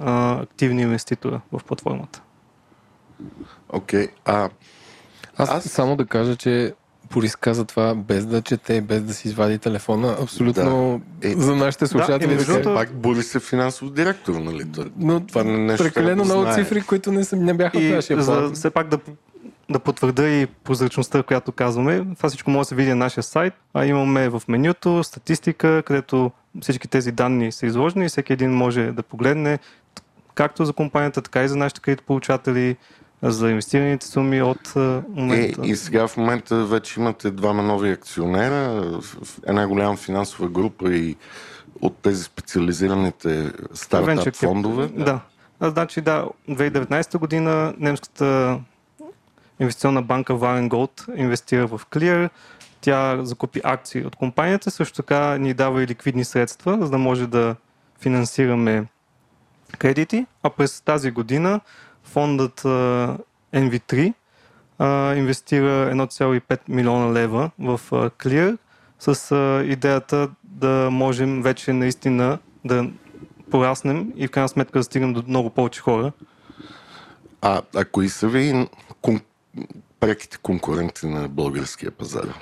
а, 0.00 0.40
активни 0.42 0.82
инвеститора 0.82 1.40
в 1.52 1.60
платформата. 1.66 2.22
Окей, 3.68 4.08
а 4.24 4.50
Аз, 5.36 5.48
Аз- 5.50 5.50
Аз 5.50 5.64
само 5.64 5.96
да 5.96 6.06
кажа, 6.06 6.36
че 6.36 6.74
Борис 7.10 7.36
каза 7.36 7.64
това 7.64 7.94
без 7.96 8.26
да 8.26 8.42
чете, 8.42 8.80
без 8.80 9.02
да 9.02 9.14
си 9.14 9.28
извади 9.28 9.58
телефона. 9.58 10.16
Абсолютно 10.22 11.00
Да. 11.14 11.28
Е, 11.28 11.32
за 11.32 11.56
нашите 11.56 11.86
слушатели. 11.86 12.28
да 12.28 12.36
кажа. 12.36 12.52
другото- 12.52 12.74
пак 12.74 12.92
Борис 12.92 13.34
е 13.34 13.40
финансов 13.40 13.92
директор, 13.92 14.34
нали? 14.34 14.64
Но 14.96 15.20
това 15.20 15.44
нещо 15.44 15.84
прекалено 15.84 15.92
трябва 16.06 16.16
да 16.18 16.24
много 16.26 16.42
знае. 16.42 16.54
цифри, 16.56 16.80
които 16.82 17.12
не, 17.12 17.22
не 17.32 17.54
бяха 17.54 17.78
в 17.78 17.82
И 17.82 17.90
нашия 17.90 18.22
за 18.22 18.32
план. 18.32 18.52
все 18.52 18.70
пак 18.70 18.88
да, 18.88 18.98
да 19.70 19.78
потвърда 19.78 20.28
и 20.28 20.46
прозрачността, 20.46 21.22
която 21.22 21.52
казваме, 21.52 22.06
това 22.16 22.28
всичко 22.28 22.50
може 22.50 22.60
да 22.60 22.64
се 22.64 22.74
види 22.74 22.90
на 22.90 22.96
нашия 22.96 23.22
сайт. 23.24 23.54
А 23.74 23.86
имаме 23.86 24.28
в 24.28 24.42
менюто 24.48 25.04
статистика, 25.04 25.82
където 25.82 26.30
всички 26.60 26.88
тези 26.88 27.12
данни 27.12 27.52
са 27.52 27.66
изложени 27.66 28.04
и 28.04 28.08
всеки 28.08 28.32
един 28.32 28.50
може 28.50 28.82
да 28.82 29.02
погледне 29.02 29.58
както 30.34 30.64
за 30.64 30.72
компанията, 30.72 31.22
така 31.22 31.42
и 31.42 31.48
за 31.48 31.56
нашите 31.56 31.80
кредитополучатели, 31.80 32.76
за 33.22 33.50
инвестираните 33.50 34.06
суми 34.06 34.42
от 34.42 34.72
а, 34.76 34.80
Е, 34.80 35.20
момента. 35.20 35.60
и 35.64 35.76
сега 35.76 36.08
в 36.08 36.16
момента 36.16 36.64
вече 36.64 37.00
имате 37.00 37.30
двама 37.30 37.62
нови 37.62 37.90
акционера, 37.90 38.84
една 39.46 39.68
голяма 39.68 39.96
финансова 39.96 40.48
група 40.48 40.92
и 40.92 41.16
от 41.80 41.96
тези 41.96 42.24
специализираните 42.24 43.52
стартап 43.74 44.36
фондове. 44.36 44.86
Да. 44.86 45.20
А, 45.60 45.70
значи 45.70 46.00
да, 46.00 46.26
2019 46.48 47.18
година 47.18 47.74
немската 47.78 48.58
инвестиционна 49.60 50.02
банка 50.02 50.32
Varen 50.32 50.68
Gold 50.68 51.16
инвестира 51.16 51.66
в 51.66 51.80
Clear. 51.90 52.30
Тя 52.80 53.24
закупи 53.24 53.60
акции 53.64 54.04
от 54.04 54.16
компанията, 54.16 54.70
също 54.70 54.96
така 54.96 55.38
ни 55.38 55.54
дава 55.54 55.82
и 55.82 55.86
ликвидни 55.86 56.24
средства, 56.24 56.78
за 56.80 56.90
да 56.90 56.98
може 56.98 57.26
да 57.26 57.56
финансираме 58.00 58.84
кредити. 59.78 60.26
А 60.42 60.50
през 60.50 60.80
тази 60.80 61.10
година 61.10 61.60
фондът 62.10 62.64
а, 62.64 63.18
NV3 63.54 64.14
а, 64.78 65.14
инвестира 65.14 65.94
1,5 65.94 66.60
милиона 66.68 67.12
лева 67.12 67.50
в 67.58 67.80
Clear 67.90 68.58
с 68.98 69.34
идеята 69.66 70.30
да 70.44 70.88
можем 70.92 71.42
вече 71.42 71.72
наистина 71.72 72.38
да 72.64 72.90
пораснем 73.50 74.12
и 74.16 74.26
в 74.26 74.30
крайна 74.30 74.48
сметка 74.48 74.78
да 74.78 74.82
стигнем 74.82 75.12
до 75.12 75.22
много 75.28 75.50
повече 75.50 75.80
хора. 75.80 76.12
А, 77.42 77.62
а 77.76 77.84
кои 77.84 78.08
са 78.08 78.28
ви 78.28 78.68
кон... 79.02 79.20
преките 80.00 80.38
конкуренти 80.38 81.06
на 81.06 81.28
българския 81.28 81.90
пазар? 81.90 82.34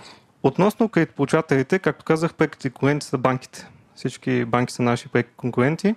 Относно 0.43 0.89
кредитополучателите, 0.89 1.79
както 1.79 2.05
казах, 2.05 2.35
преките 2.35 2.71
конкуренти 2.71 3.07
са 3.07 3.19
банките. 3.19 3.69
Всички 3.95 4.45
банки 4.45 4.73
са 4.73 4.83
наши 4.83 5.09
преки 5.09 5.31
конкуренти. 5.37 5.95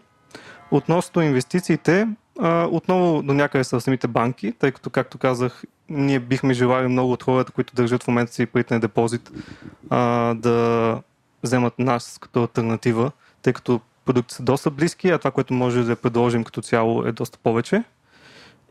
Относно 0.71 1.21
инвестициите, 1.21 2.07
отново 2.47 3.21
до 3.21 3.33
някъде 3.33 3.63
са 3.63 3.81
самите 3.81 4.07
банки, 4.07 4.53
тъй 4.59 4.71
като, 4.71 4.89
както 4.89 5.17
казах, 5.17 5.63
ние 5.89 6.19
бихме 6.19 6.53
желали 6.53 6.87
много 6.87 7.11
от 7.11 7.23
хората, 7.23 7.51
които 7.51 7.75
държат 7.75 8.03
в 8.03 8.07
момента 8.07 8.33
си 8.33 8.45
парите 8.45 8.73
на 8.73 8.79
депозит, 8.79 9.31
а, 9.89 10.33
да 10.33 11.01
вземат 11.43 11.79
нас 11.79 12.17
като 12.21 12.41
альтернатива, 12.41 13.11
тъй 13.41 13.53
като 13.53 13.81
продукти 14.05 14.35
са 14.35 14.43
доста 14.43 14.71
близки, 14.71 15.09
а 15.09 15.17
това, 15.17 15.31
което 15.31 15.53
може 15.53 15.83
да 15.83 15.95
предложим 15.95 16.43
като 16.43 16.61
цяло 16.61 17.05
е 17.05 17.11
доста 17.11 17.37
повече. 17.43 17.83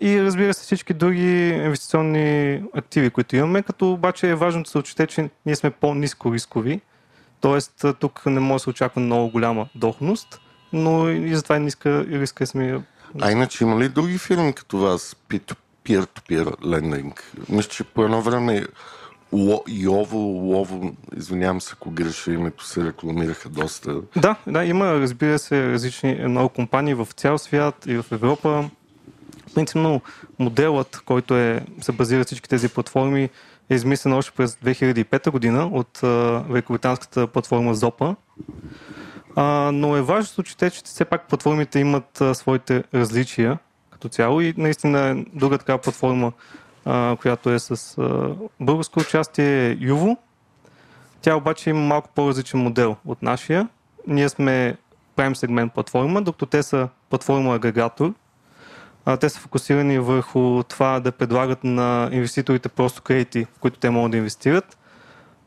И 0.01 0.23
разбира 0.23 0.55
се 0.55 0.63
всички 0.63 0.95
други 0.95 1.49
инвестиционни 1.49 2.63
активи, 2.75 3.11
които 3.11 3.37
имаме, 3.37 3.63
като 3.63 3.93
обаче 3.93 4.31
е 4.31 4.35
важно 4.35 4.63
да 4.63 4.71
се 4.71 4.79
отчете, 4.79 5.07
че 5.07 5.31
ние 5.47 5.57
сме 5.57 5.71
по-низко 5.71 6.35
рискови, 6.35 6.81
т.е. 7.41 7.93
тук 7.93 8.27
не 8.27 8.41
може 8.41 8.55
да 8.55 8.59
се 8.59 8.71
очаква 8.71 9.01
много 9.01 9.31
голяма 9.31 9.69
доходност, 9.75 10.41
но 10.73 11.09
и 11.09 11.37
затова 11.37 11.57
е 11.57 11.61
ниска 11.61 12.05
риска 12.07 12.45
е 12.45 12.47
самия. 12.47 12.83
А 13.21 13.31
иначе 13.31 13.65
има 13.65 13.81
ли 13.81 13.89
други 13.89 14.19
фирми 14.19 14.53
като 14.53 14.79
вас, 14.79 15.17
peer-to-peer 15.29 16.45
lending? 16.45 17.21
Мисля, 17.49 17.71
че 17.71 17.85
по 17.85 18.05
едно 18.05 18.23
време 18.23 18.67
Йово, 19.69 20.19
Лово, 20.19 20.93
извинявам 21.17 21.61
се, 21.61 21.71
ако 21.73 21.91
греша 21.91 22.33
името, 22.33 22.67
се 22.67 22.85
рекламираха 22.85 23.49
доста. 23.49 24.01
Да, 24.17 24.37
да, 24.47 24.65
има, 24.65 24.85
разбира 24.85 25.39
се, 25.39 25.73
различни 25.73 26.15
много 26.29 26.49
компании 26.49 26.95
в 26.95 27.09
цял 27.17 27.39
свят 27.39 27.87
и 27.87 27.97
в 27.97 28.05
Европа. 28.13 28.71
Принципно 29.55 30.01
моделът, 30.39 31.03
който 31.05 31.37
е, 31.37 31.61
се 31.81 31.93
базира 31.93 32.25
всички 32.25 32.49
тези 32.49 32.69
платформи, 32.69 33.29
е 33.71 33.75
измислен 33.75 34.13
още 34.13 34.33
през 34.37 34.55
2005 34.55 35.31
година 35.31 35.67
от 35.73 36.01
великобританската 36.49 37.27
платформа 37.27 37.75
Zopa. 37.75 38.17
А, 39.37 39.71
но 39.75 39.97
е 39.97 40.03
важно 40.03 40.27
се 40.27 40.41
отчете, 40.41 40.71
че 40.71 40.83
все 40.85 41.05
пак 41.05 41.29
платформите 41.29 41.79
имат 41.79 42.21
а, 42.21 42.35
своите 42.35 42.85
различия 42.95 43.59
като 43.91 44.09
цяло 44.09 44.41
и 44.41 44.55
наистина 44.57 45.25
друга 45.33 45.59
такава 45.59 45.79
платформа, 45.79 46.33
а, 46.85 47.17
която 47.21 47.51
е 47.51 47.59
с 47.59 47.99
а, 47.99 48.35
българско 48.61 49.01
участие 49.01 49.71
е 49.71 49.77
Юво. 49.81 50.17
Тя 51.23 51.37
обаче 51.37 51.71
има 51.71 51.81
малко 51.81 52.09
по-различен 52.15 52.61
модел 52.61 52.97
от 53.07 53.23
нашия. 53.23 53.69
Ние 54.07 54.29
сме 54.29 54.77
Prime 55.17 55.35
сегмент 55.35 55.75
платформа, 55.75 56.23
докато 56.23 56.47
те 56.47 56.63
са 56.63 56.89
платформа 57.11 57.55
агрегатор. 57.55 58.15
А, 59.05 59.17
те 59.17 59.29
са 59.29 59.41
фокусирани 59.41 59.99
върху 59.99 60.63
това 60.63 61.01
да 61.01 61.13
предлагат 61.13 61.65
на 61.65 62.09
инвеститорите 62.13 62.69
просто 62.69 63.03
кредити, 63.03 63.45
в 63.45 63.59
които 63.59 63.79
те 63.79 63.91
могат 63.91 64.11
да 64.11 64.17
инвестират 64.17 64.79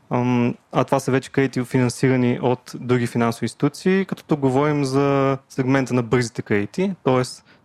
а 0.10 0.84
това 0.84 1.00
са 1.00 1.12
вече 1.12 1.32
кредити 1.32 1.64
финансирани 1.64 2.40
от 2.42 2.72
други 2.76 3.08
финансови 3.08 3.46
институции, 3.46 4.06
като 4.06 4.24
тук 4.24 4.40
говорим 4.40 4.86
за 4.86 5.38
сегмента 5.50 5.94
на 5.94 6.04
бързите 6.04 6.42
кредити, 6.42 6.92
т.е. 7.04 7.22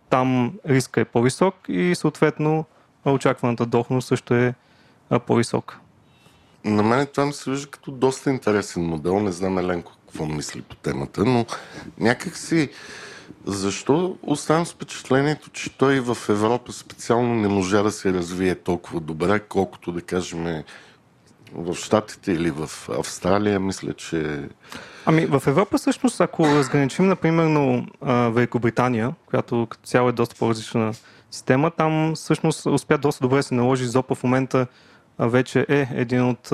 там 0.09 0.53
риска 0.67 1.01
е 1.01 1.05
по-висок 1.05 1.55
и 1.67 1.95
съответно 1.95 2.65
очакваната 3.05 3.65
доходност 3.65 4.07
също 4.07 4.33
е 4.33 4.53
по-висока. 5.25 5.79
На 6.65 6.83
мен 6.83 7.07
това 7.07 7.25
ми 7.25 7.33
се 7.33 7.51
вижда 7.51 7.67
като 7.67 7.91
доста 7.91 8.29
интересен 8.29 8.83
модел. 8.83 9.19
Не 9.19 9.31
знам 9.31 9.57
Еленко 9.57 9.91
какво 10.05 10.25
мисли 10.25 10.61
по 10.61 10.75
темата, 10.75 11.25
но 11.25 11.45
някак 11.99 12.37
си 12.37 12.69
защо 13.45 14.17
оставам 14.23 14.65
с 14.65 14.73
впечатлението, 14.73 15.49
че 15.49 15.77
той 15.77 15.99
в 15.99 16.17
Европа 16.29 16.71
специално 16.71 17.35
не 17.35 17.47
можа 17.47 17.83
да 17.83 17.91
се 17.91 18.13
развие 18.13 18.55
толкова 18.55 18.99
добре, 18.99 19.39
колкото 19.39 19.91
да 19.91 20.01
кажем 20.01 20.63
в 21.55 21.75
Штатите 21.75 22.31
или 22.31 22.51
в 22.51 22.69
Австралия, 22.89 23.59
мисля, 23.59 23.93
че... 23.93 24.49
Ами 25.05 25.25
в 25.25 25.43
Европа 25.47 25.77
всъщност, 25.77 26.21
ако 26.21 26.45
разграничим, 26.45 27.07
например, 27.07 27.81
Великобритания, 28.31 29.15
която 29.25 29.67
като 29.69 29.87
цяло 29.87 30.09
е 30.09 30.11
доста 30.11 30.35
по-различна 30.35 30.93
система, 31.31 31.71
там 31.71 32.13
всъщност 32.15 32.65
успя 32.65 32.97
доста 32.97 33.21
добре 33.21 33.37
да 33.37 33.43
се 33.43 33.53
наложи 33.53 33.85
Зопа 33.85 34.15
в 34.15 34.23
момента 34.23 34.67
вече 35.19 35.65
е 35.69 35.87
един 35.93 36.29
от 36.29 36.49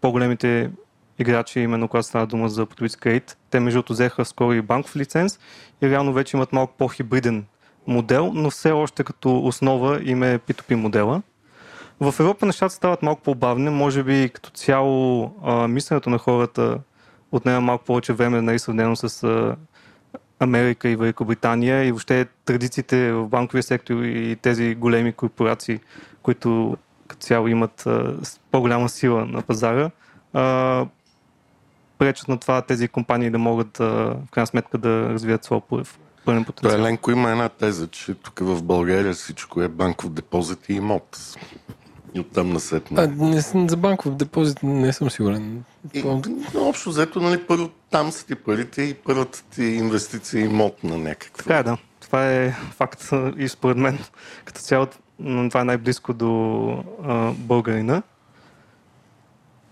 по-големите 0.00 0.70
играчи, 1.18 1.60
именно 1.60 1.88
когато 1.88 2.08
става 2.08 2.26
дума 2.26 2.48
за 2.48 2.66
потребителски 2.66 3.00
кредит. 3.00 3.36
Те 3.50 3.60
между 3.60 3.76
другото 3.76 3.92
взеха 3.92 4.24
скоро 4.24 4.52
и 4.52 4.62
банков 4.62 4.96
лиценз 4.96 5.38
и 5.82 5.90
реално 5.90 6.12
вече 6.12 6.36
имат 6.36 6.52
малко 6.52 6.74
по-хибриден 6.78 7.44
модел, 7.86 8.32
но 8.34 8.50
все 8.50 8.70
още 8.70 9.04
като 9.04 9.38
основа 9.38 10.00
им 10.02 10.22
е 10.22 10.38
P2P 10.38 10.74
модела. 10.74 11.22
В 12.00 12.14
Европа 12.20 12.46
нещата 12.46 12.74
стават 12.74 13.02
малко 13.02 13.22
по-бавни, 13.22 13.70
може 13.70 14.02
би 14.02 14.30
като 14.34 14.50
цяло 14.50 15.30
а, 15.44 15.68
мисленето 15.68 16.10
на 16.10 16.18
хората 16.18 16.78
отнема 17.32 17.60
малко 17.60 17.84
повече 17.84 18.12
време, 18.12 18.42
нали, 18.42 18.58
сравнено 18.58 18.96
с 18.96 19.22
а, 19.22 19.56
Америка 20.40 20.88
и 20.88 20.96
Великобритания 20.96 21.84
и 21.84 21.90
въобще 21.90 22.26
традициите 22.44 23.12
в 23.12 23.26
банковия 23.28 23.62
сектор 23.62 24.02
и 24.02 24.36
тези 24.42 24.74
големи 24.74 25.12
корпорации, 25.12 25.80
които 26.22 26.76
като 27.08 27.26
цяло 27.26 27.48
имат 27.48 27.86
а, 27.86 28.16
по-голяма 28.50 28.88
сила 28.88 29.24
на 29.24 29.42
пазара, 29.42 29.90
а, 30.32 30.86
пречат 31.98 32.28
на 32.28 32.38
това 32.38 32.62
тези 32.62 32.88
компании 32.88 33.30
да 33.30 33.38
могат 33.38 33.80
а, 33.80 33.84
в 33.84 34.30
крайна 34.30 34.46
сметка 34.46 34.78
да 34.78 35.08
развият 35.08 35.44
своя 35.44 35.62
пълен 36.24 36.44
потенциал. 36.44 36.80
Еленко 36.80 37.10
има 37.10 37.30
една 37.30 37.48
теза, 37.48 37.86
че 37.86 38.14
тук 38.14 38.40
в 38.40 38.62
България 38.62 39.14
всичко 39.14 39.62
е 39.62 39.68
банков 39.68 40.10
депозит 40.10 40.68
и 40.68 40.72
имот. 40.72 41.36
И 42.14 42.20
оттам 42.20 42.52
насетне. 42.52 43.02
А, 43.02 43.06
не, 43.06 43.40
за 43.68 43.76
банков 43.76 44.14
депозит 44.16 44.62
не 44.62 44.92
съм 44.92 45.10
сигурен. 45.10 45.64
И, 45.94 46.04
общо 46.56 46.90
взето, 46.90 47.20
нали, 47.20 47.42
първо 47.46 47.70
там 47.90 48.12
са 48.12 48.26
ти 48.26 48.34
парите 48.34 48.82
и 48.82 48.94
първата 48.94 49.44
ти 49.54 49.64
инвестиция 49.64 50.40
е 50.40 50.44
имот 50.44 50.84
на 50.84 50.98
някаква. 50.98 51.42
Така 51.42 51.58
е, 51.58 51.62
да. 51.62 51.76
Това 52.00 52.32
е 52.32 52.50
факт 52.50 53.10
и 53.38 53.48
според 53.48 53.76
мен 53.76 53.98
като 54.44 54.60
цяло 54.60 54.86
това 55.48 55.60
е 55.60 55.64
най-близко 55.64 56.12
до 56.14 56.84
а, 57.04 57.32
българина. 57.32 58.02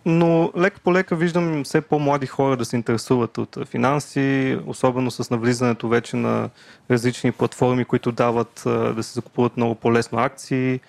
Но 0.07 0.53
лека 0.57 0.81
по 0.81 0.93
лека 0.93 1.17
виждам 1.17 1.65
все 1.65 1.81
по-млади 1.81 2.27
хора 2.27 2.57
да 2.57 2.65
се 2.65 2.77
интересуват 2.77 3.39
от 3.39 3.59
финанси, 3.67 4.59
особено 4.67 5.11
с 5.11 5.31
навлизането 5.31 5.89
вече 5.89 6.17
на 6.17 6.51
различни 6.91 7.33
платформи, 7.33 7.85
които 7.85 8.13
дават 8.13 8.63
да 8.65 9.03
се 9.03 9.13
закупуват 9.13 9.57
много 9.57 9.75
по-лесно 9.75 10.19
акции, 10.19 10.81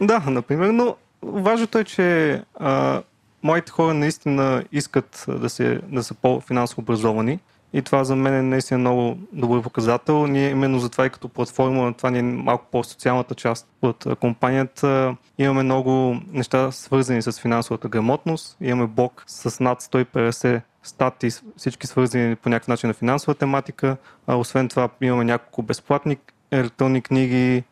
да, 0.00 0.22
например, 0.26 0.68
но 0.70 0.96
важното 1.22 1.78
е, 1.78 1.84
че 1.84 2.42
а, 2.54 3.02
моите 3.42 3.72
хора 3.72 3.94
наистина 3.94 4.64
искат 4.72 5.24
да, 5.28 5.48
се, 5.48 5.80
да 5.88 6.02
са 6.04 6.14
по-финансово 6.14 6.82
образовани. 6.82 7.38
И 7.72 7.82
това 7.82 8.04
за 8.04 8.16
мен 8.16 8.34
е 8.34 8.42
наистина 8.42 8.78
много 8.78 9.18
добър 9.32 9.62
показател. 9.62 10.26
Ние 10.26 10.50
именно 10.50 10.78
затова 10.78 11.06
и 11.06 11.10
като 11.10 11.28
платформа, 11.28 11.94
това 11.94 12.10
ни 12.10 12.18
е 12.18 12.22
малко 12.22 12.66
по-социалната 12.70 13.34
част 13.34 13.68
от 13.82 14.06
компанията. 14.20 15.16
Имаме 15.38 15.62
много 15.62 16.16
неща 16.32 16.72
свързани 16.72 17.22
с 17.22 17.32
финансовата 17.32 17.88
грамотност. 17.88 18.56
Имаме 18.60 18.86
блок 18.86 19.24
с 19.26 19.60
над 19.60 19.82
150 19.82 20.60
стати, 20.82 21.28
всички 21.56 21.86
свързани 21.86 22.36
по 22.36 22.48
някакъв 22.48 22.68
начин 22.68 22.88
на 22.88 22.94
финансова 22.94 23.34
тематика. 23.34 23.96
А, 24.26 24.36
освен 24.36 24.68
това 24.68 24.88
имаме 25.00 25.24
няколко 25.24 25.62
безплатни 25.62 26.16
електронни 26.50 27.02
книги, 27.02 27.64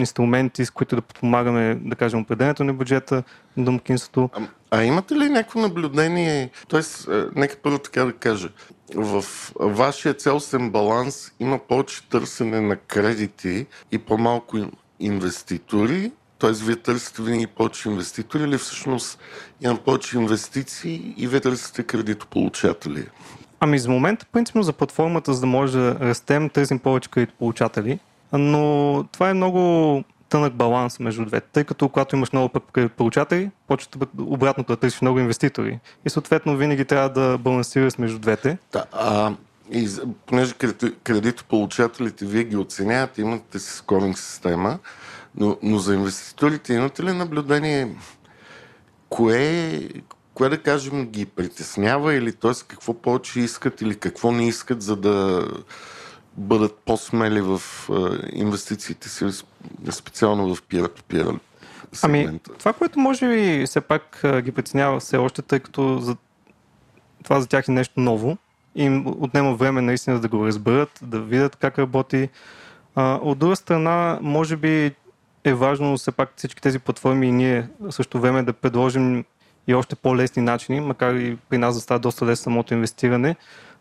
инструменти, 0.00 0.64
с 0.64 0.70
които 0.70 0.96
да 0.96 1.02
подпомагаме, 1.02 1.74
да 1.74 1.96
кажем, 1.96 2.20
определението 2.20 2.64
на 2.64 2.74
бюджета 2.74 3.22
на 3.56 3.64
домакинството. 3.64 4.30
А, 4.32 4.42
а 4.70 4.84
имате 4.84 5.14
ли 5.14 5.28
някакво 5.28 5.60
наблюдение, 5.60 6.50
т.е. 6.68 6.82
нека 7.34 7.56
първо 7.62 7.78
така 7.78 8.04
да 8.04 8.12
кажа, 8.12 8.48
в 8.94 9.24
вашия 9.60 10.14
цялостен 10.14 10.70
баланс 10.70 11.32
има 11.40 11.58
повече 11.58 12.08
търсене 12.08 12.60
на 12.60 12.76
кредити 12.76 13.66
и 13.92 13.98
по-малко 13.98 14.58
инвеститори, 15.00 16.12
т.е. 16.38 16.52
вие 16.52 16.76
търсите 16.76 17.22
винаги 17.22 17.46
повече 17.46 17.88
инвеститори 17.88 18.42
или 18.42 18.58
всъщност 18.58 19.18
има 19.60 19.76
повече 19.76 20.18
инвестиции 20.18 21.14
и 21.16 21.26
вие 21.26 21.40
търсите 21.40 21.82
кредитополучатели? 21.82 23.06
Ами 23.60 23.78
за 23.78 23.90
момента, 23.90 24.26
принципно 24.32 24.62
за 24.62 24.72
платформата, 24.72 25.34
за 25.34 25.40
да 25.40 25.46
може 25.46 25.78
да 25.78 25.96
растем, 26.00 26.50
търсим 26.50 26.78
повече 26.78 27.10
кредитополучатели 27.10 27.98
но 28.38 29.04
това 29.12 29.30
е 29.30 29.34
много 29.34 30.04
тънък 30.28 30.54
баланс 30.54 31.00
между 31.00 31.24
двете, 31.24 31.46
тъй 31.52 31.64
като 31.64 31.88
когато 31.88 32.16
имаш 32.16 32.32
много 32.32 32.60
получатели, 32.96 33.50
почват 33.66 33.96
обратно 34.18 34.64
да 34.64 34.76
търсиш 34.76 35.00
много 35.00 35.18
инвеститори. 35.18 35.80
И 36.06 36.10
съответно 36.10 36.56
винаги 36.56 36.84
трябва 36.84 37.08
да 37.08 37.38
балансираш 37.38 37.98
между 37.98 38.18
двете. 38.18 38.58
Да, 38.72 38.84
а, 38.92 39.32
и 39.72 39.88
понеже 40.26 40.54
кредитополучателите 41.04 42.26
вие 42.26 42.44
ги 42.44 42.56
оценявате, 42.56 43.20
имате 43.20 43.58
си 43.58 43.72
скоринг 43.72 44.18
система, 44.18 44.78
но, 45.36 45.56
но 45.62 45.78
за 45.78 45.94
инвеститорите 45.94 46.74
имате 46.74 47.02
ли 47.02 47.12
наблюдение 47.12 47.96
кое, 49.08 49.80
кое 50.34 50.48
да 50.48 50.58
кажем 50.58 51.06
ги 51.06 51.26
притеснява 51.26 52.14
или 52.14 52.32
т.е. 52.32 52.52
какво 52.68 52.94
повече 52.94 53.40
искат 53.40 53.80
или 53.80 53.94
какво 53.94 54.32
не 54.32 54.48
искат, 54.48 54.82
за 54.82 54.96
да 54.96 55.46
бъдат 56.36 56.78
по-смели 56.78 57.40
в 57.40 57.60
инвестициите 58.32 59.08
си, 59.08 59.24
специално 59.90 60.54
в 60.54 60.62
peer-to-peer 60.62 61.38
Ами, 62.02 62.40
това, 62.58 62.72
което 62.72 62.98
може 62.98 63.28
би 63.28 63.66
все 63.66 63.80
пак 63.80 64.22
ги 64.42 64.52
преценява 64.52 65.00
все 65.00 65.16
още, 65.16 65.42
тъй 65.42 65.60
като 65.60 65.98
за... 65.98 66.16
това 67.24 67.40
за 67.40 67.46
тях 67.46 67.68
е 67.68 67.72
нещо 67.72 68.00
ново, 68.00 68.36
им 68.74 69.06
отнема 69.06 69.54
време 69.54 69.80
наистина 69.80 70.20
да 70.20 70.28
го 70.28 70.46
разберат, 70.46 71.00
да 71.02 71.20
видят 71.20 71.56
как 71.56 71.78
работи. 71.78 72.28
А, 72.94 73.18
от 73.22 73.38
друга 73.38 73.56
страна, 73.56 74.18
може 74.22 74.56
би 74.56 74.94
е 75.44 75.54
важно 75.54 75.96
все 75.96 76.12
пак 76.12 76.32
всички 76.36 76.62
тези 76.62 76.78
платформи 76.78 77.26
и 77.28 77.32
ние 77.32 77.68
също 77.90 78.20
време 78.20 78.42
да 78.42 78.52
предложим 78.52 79.24
и 79.66 79.74
още 79.74 79.96
по-лесни 79.96 80.42
начини, 80.42 80.80
макар 80.80 81.14
и 81.14 81.36
при 81.48 81.58
нас 81.58 81.74
да 81.74 81.80
става 81.80 82.00
доста 82.00 82.26
лесно 82.26 82.42
самото 82.42 82.74
инвестиране, 82.74 83.36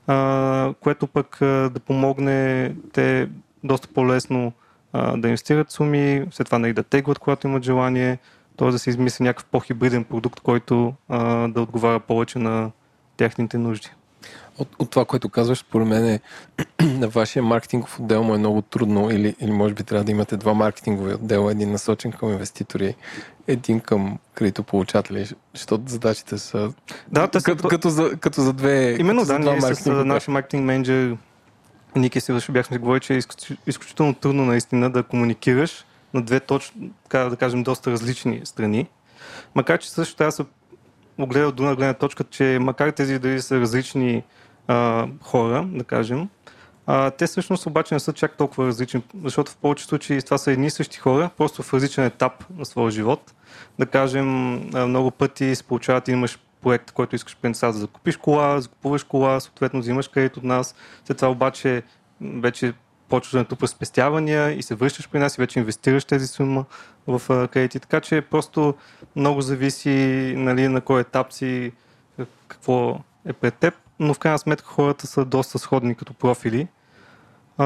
а, 0.08 0.74
което 0.80 1.08
пък 1.08 1.42
а, 1.42 1.70
да 1.70 1.80
помогне 1.80 2.76
те 2.94 3.30
доста 3.64 3.88
по-лесно 3.88 4.54
а, 4.94 5.18
да 5.18 5.28
инвестират 5.28 5.72
суми, 5.72 6.26
след 6.32 6.46
това 6.46 6.60
нали, 6.60 6.74
да 6.74 6.84
теглят, 6.84 7.20
когато 7.20 7.48
имат 7.48 7.64
желание, 7.64 8.18
т.е. 8.58 8.72
да 8.72 8.80
се 8.80 8.90
измисли 8.90 9.24
някакъв 9.24 9.46
по-хибриден 9.46 10.04
продукт, 10.04 10.40
който 10.40 10.94
а, 11.10 11.48
да 11.48 11.62
отговаря 11.62 12.00
повече 12.00 12.40
на 12.40 12.72
техните 13.18 13.58
нужди. 13.58 13.90
От, 14.58 14.76
от 14.80 14.90
това, 14.90 15.06
което 15.06 15.30
казваш, 15.30 15.58
според 15.58 15.88
мен 15.88 16.06
е, 16.06 16.20
на 16.84 17.08
вашия 17.08 17.44
маркетингов 17.44 18.00
отдел 18.00 18.24
му 18.24 18.36
е 18.36 18.38
много 18.38 18.62
трудно 18.62 19.12
или, 19.12 19.36
или 19.40 19.52
може 19.52 19.74
би 19.74 19.84
трябва 19.84 20.04
да 20.04 20.12
имате 20.12 20.38
два 20.38 20.54
маркетингови 20.54 21.14
отдела, 21.14 21.52
един 21.52 21.72
насочен 21.72 22.12
към 22.12 22.30
инвеститори, 22.30 22.96
един 23.48 23.80
към 23.80 24.20
кредитополучатели, 24.34 25.30
защото 25.54 25.84
задачите 25.88 26.38
са 26.38 26.74
да, 27.12 27.28
те 27.28 27.40
са 27.40 27.46
като, 27.46 27.68
като, 27.68 27.90
за, 27.90 28.12
като 28.20 28.42
за 28.42 28.54
две 28.54 28.96
Именно, 29.00 29.26
да, 29.26 29.40
ние 29.40 29.62
с 29.62 29.86
нашия 29.86 30.34
маркетинг 30.34 30.64
менеджер 30.64 31.18
Ники 31.96 32.22
си 32.22 32.34
бяхме 32.50 32.78
говорили, 32.78 33.02
че 33.02 33.14
е 33.14 33.20
изключително 33.68 34.14
трудно 34.14 34.46
наистина 34.46 34.90
да 34.90 35.04
комуникираш 35.04 35.86
на 36.14 36.22
две 36.22 36.40
точно, 36.40 36.90
така 37.04 37.20
да 37.20 37.36
кажем, 37.36 37.64
доста 37.64 37.92
различни 37.92 38.42
страни. 38.44 38.88
Макар, 39.56 39.80
че 39.80 39.92
също 39.92 40.16
трябва 40.16 40.28
да 40.28 40.36
се 40.36 40.44
огледа 41.18 41.48
от 41.48 41.56
друга 41.56 41.76
гледна 41.76 41.94
точка, 41.94 42.24
че 42.24 42.58
макар 42.62 42.90
тези 42.90 43.20
дали 43.20 43.42
са 43.42 43.60
различни 43.60 44.24
а, 44.68 45.08
хора, 45.22 45.68
да 45.72 45.84
кажем, 45.84 46.30
а, 46.86 47.12
те 47.12 47.28
всъщност 47.28 47.66
обаче 47.66 47.94
не 47.94 48.00
са 48.00 48.14
чак 48.14 48.38
толкова 48.38 48.68
различни, 48.68 49.04
защото 49.24 49.52
в 49.52 49.58
повече 49.58 49.86
случаи 49.86 50.22
това 50.22 50.38
са 50.38 50.52
едни 50.52 50.68
и 50.68 50.70
същи 50.70 50.98
хора, 50.98 51.30
просто 51.38 51.64
в 51.64 51.74
различен 51.74 52.04
етап 52.04 52.46
на 52.58 52.66
своя 52.66 52.92
живот. 52.92 53.34
Да 53.80 53.86
кажем, 53.86 54.56
много 54.74 55.12
пъти 55.12 55.56
се 55.56 55.64
получават, 55.64 56.08
имаш 56.08 56.40
проект, 56.62 56.92
който 56.92 57.16
искаш 57.16 57.38
преди 57.42 57.60
да 57.62 57.74
закупиш 57.74 58.18
кола, 58.18 58.62
закупуваш 58.62 59.04
кола, 59.04 59.40
съответно 59.40 59.80
взимаш 59.80 60.08
кредит 60.08 60.38
от 60.38 60.44
нас, 60.44 60.76
след 61.06 61.18
това 61.18 61.32
обаче 61.32 61.84
вече 62.22 62.74
почваш 63.10 63.32
да 63.32 63.38
натрупаш 63.38 63.70
спестявания 63.70 64.52
и 64.52 64.64
се 64.64 64.76
връщаш 64.76 65.10
при 65.10 65.20
нас 65.20 65.38
и 65.38 65.42
вече 65.42 65.60
инвестираш 65.60 66.06
тези 66.06 66.28
сума 66.28 66.66
в 67.08 67.48
кредити. 67.48 67.80
Така 67.80 68.02
че 68.02 68.22
просто 68.22 68.76
много 69.16 69.42
зависи 69.42 70.34
нали, 70.38 70.68
на 70.68 70.82
кой 70.82 71.02
етап 71.02 71.34
си, 71.34 71.72
какво 72.48 73.00
е 73.26 73.34
пред 73.34 73.54
теб, 73.54 73.74
но 74.00 74.14
в 74.14 74.20
крайна 74.20 74.40
сметка 74.40 74.68
хората 74.68 75.08
са 75.08 75.26
доста 75.26 75.60
сходни 75.60 75.96
като 75.96 76.14
профили. 76.14 76.68
А, 77.58 77.66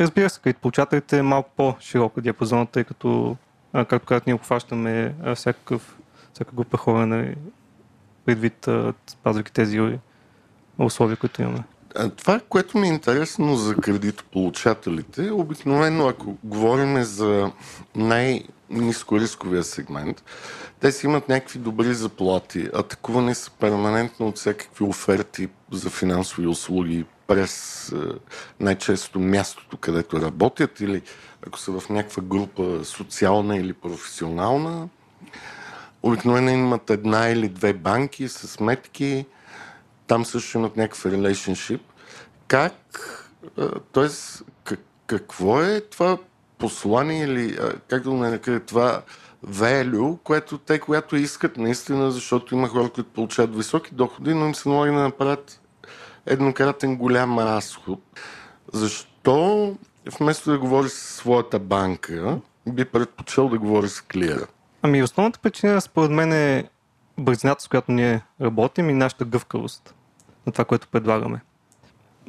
разбира 0.00 0.30
се, 0.30 0.40
като 0.40 0.60
получателите 0.60 1.18
е 1.18 1.22
малко 1.22 1.50
по-широка 1.56 2.20
диапазона, 2.20 2.66
тъй 2.66 2.84
като, 2.84 3.36
както 3.72 4.06
казах, 4.06 4.26
ние 4.26 4.34
обхващаме 4.34 5.14
всякакъв, 5.34 5.98
всяка 6.34 6.52
група 6.54 6.76
хора, 6.76 7.06
нали, 7.06 7.36
предвид, 8.24 8.68
спазвайки 9.06 9.52
тези 9.52 9.98
условия, 10.78 11.16
които 11.16 11.42
имаме. 11.42 11.64
Това, 12.16 12.40
което 12.48 12.78
ми 12.78 12.86
е 12.86 12.90
интересно 12.90 13.56
за 13.56 13.74
кредитополучателите, 13.74 15.30
обикновено 15.30 16.08
ако 16.08 16.36
говорим 16.44 17.02
за 17.02 17.50
най-низкорисковия 17.96 19.64
сегмент, 19.64 20.22
те 20.80 20.92
си 20.92 21.06
имат 21.06 21.28
някакви 21.28 21.58
добри 21.58 21.94
заплати, 21.94 22.68
атакувани 22.74 23.34
са 23.34 23.50
перманентно 23.50 24.28
от 24.28 24.38
всякакви 24.38 24.84
оферти 24.84 25.48
за 25.72 25.90
финансови 25.90 26.46
услуги 26.46 27.04
през 27.26 27.92
най-често 28.60 29.20
мястото, 29.20 29.76
където 29.76 30.20
работят 30.20 30.80
или 30.80 31.02
ако 31.46 31.58
са 31.58 31.80
в 31.80 31.88
някаква 31.88 32.22
група 32.22 32.84
социална 32.84 33.56
или 33.56 33.72
професионална. 33.72 34.88
Обикновено 36.02 36.50
имат 36.50 36.90
една 36.90 37.28
или 37.28 37.48
две 37.48 37.72
банки 37.72 38.28
с 38.28 38.48
сметки, 38.48 39.26
там 40.06 40.24
също 40.24 40.58
имат 40.58 40.76
някакъв 40.76 41.04
relationship. 41.04 41.80
Как, 42.48 42.72
т.е. 43.92 44.08
какво 45.06 45.62
е 45.62 45.80
това 45.80 46.18
послание 46.58 47.24
или 47.24 47.58
как 47.88 48.02
да 48.02 48.10
нарека 48.10 48.60
това 48.66 49.02
value, 49.46 50.18
което 50.22 50.58
те, 50.58 50.78
когато 50.78 51.16
искат 51.16 51.56
наистина, 51.56 52.10
защото 52.10 52.54
има 52.54 52.68
хора, 52.68 52.88
които 52.88 53.10
получават 53.10 53.56
високи 53.56 53.94
доходи, 53.94 54.34
но 54.34 54.46
им 54.46 54.54
се 54.54 54.68
налага 54.68 54.92
да 54.92 54.98
направят 54.98 55.60
еднократен 56.26 56.96
голям 56.96 57.38
разход. 57.38 58.00
Защо 58.72 59.76
вместо 60.18 60.50
да 60.50 60.58
говори 60.58 60.88
с 60.88 60.98
своята 60.98 61.58
банка, 61.58 62.38
би 62.68 62.84
предпочел 62.84 63.48
да 63.48 63.58
говори 63.58 63.88
с 63.88 64.00
клиера? 64.00 64.46
Ами 64.82 65.02
основната 65.02 65.38
причина 65.38 65.80
според 65.80 66.10
мен 66.10 66.32
е 66.32 66.64
бързината, 67.18 67.62
с 67.62 67.68
която 67.68 67.92
ние 67.92 68.22
работим 68.40 68.90
и 68.90 68.92
нашата 68.92 69.24
гъвкавост 69.24 69.94
на 70.46 70.52
това, 70.52 70.64
което 70.64 70.88
предлагаме. 70.88 71.40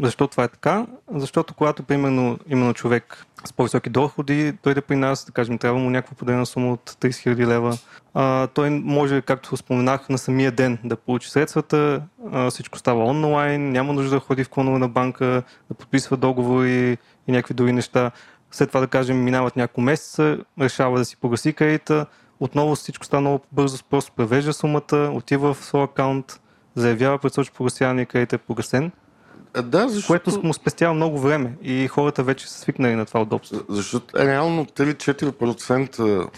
Защо 0.02 0.28
това 0.28 0.44
е 0.44 0.48
така? 0.48 0.86
Защото 1.12 1.54
когато, 1.54 1.84
примерно, 1.84 2.40
именно 2.50 2.74
човек 2.74 3.26
с 3.46 3.54
по-високи 3.54 3.90
доходи 3.90 4.52
дойде 4.64 4.82
при 4.82 4.96
нас, 4.96 5.26
да 5.26 5.32
кажем, 5.32 5.58
трябва 5.58 5.80
му 5.80 5.90
някаква 5.90 6.16
поделена 6.16 6.46
сума 6.46 6.72
от 6.72 6.90
30 6.90 7.36
000 7.36 7.48
лева, 7.48 7.78
а, 8.14 8.48
той 8.48 8.70
може, 8.70 9.22
както 9.22 9.58
споменах, 9.58 10.10
на 10.10 10.18
самия 10.18 10.52
ден 10.52 10.78
да 10.84 10.96
получи 10.96 11.30
средствата, 11.30 12.02
а, 12.32 12.50
всичко 12.50 12.78
става 12.78 13.06
онлайн, 13.06 13.72
няма 13.72 13.94
нужда 13.94 14.16
да 14.16 14.20
ходи 14.20 14.44
в 14.44 14.50
клонове 14.50 14.80
на 14.80 14.88
банка, 14.88 15.44
да 15.70 15.74
подписва 15.74 16.18
договори 16.18 16.98
и 17.28 17.32
някакви 17.32 17.54
други 17.54 17.72
неща. 17.72 18.12
След 18.52 18.70
това, 18.70 18.80
да 18.80 18.88
кажем, 18.88 19.24
минават 19.24 19.56
няколко 19.56 19.82
месеца, 19.82 20.38
решава 20.60 20.98
да 20.98 21.06
си 21.06 21.18
погаси 21.18 21.54
кредита, 21.54 22.06
отново 22.44 22.76
всичко 22.76 23.06
става 23.06 23.22
много 23.22 23.46
бързо, 23.52 23.84
просто 23.90 24.12
превежда 24.12 24.54
сумата, 24.54 25.12
отива 25.14 25.54
в 25.54 25.66
своя 25.66 25.86
акаунт, 25.86 26.42
заявява 26.76 27.18
предсрочно 27.18 27.56
погасяване 27.56 28.02
и 28.02 28.06
кредит 28.06 28.34
е 28.34 28.38
погасен. 28.38 28.92
Да, 29.64 29.90
защото... 29.90 30.08
Което 30.08 30.46
му 30.48 30.54
спестява 30.54 30.94
много 30.94 31.20
време 31.20 31.54
и 31.62 31.88
хората 31.88 32.24
вече 32.24 32.48
са 32.48 32.60
свикнали 32.60 32.96
на 32.96 33.06
това 33.06 33.22
удобство. 33.22 33.60
Защото 33.70 34.18
реално 34.18 34.66
3-4% 34.66 36.30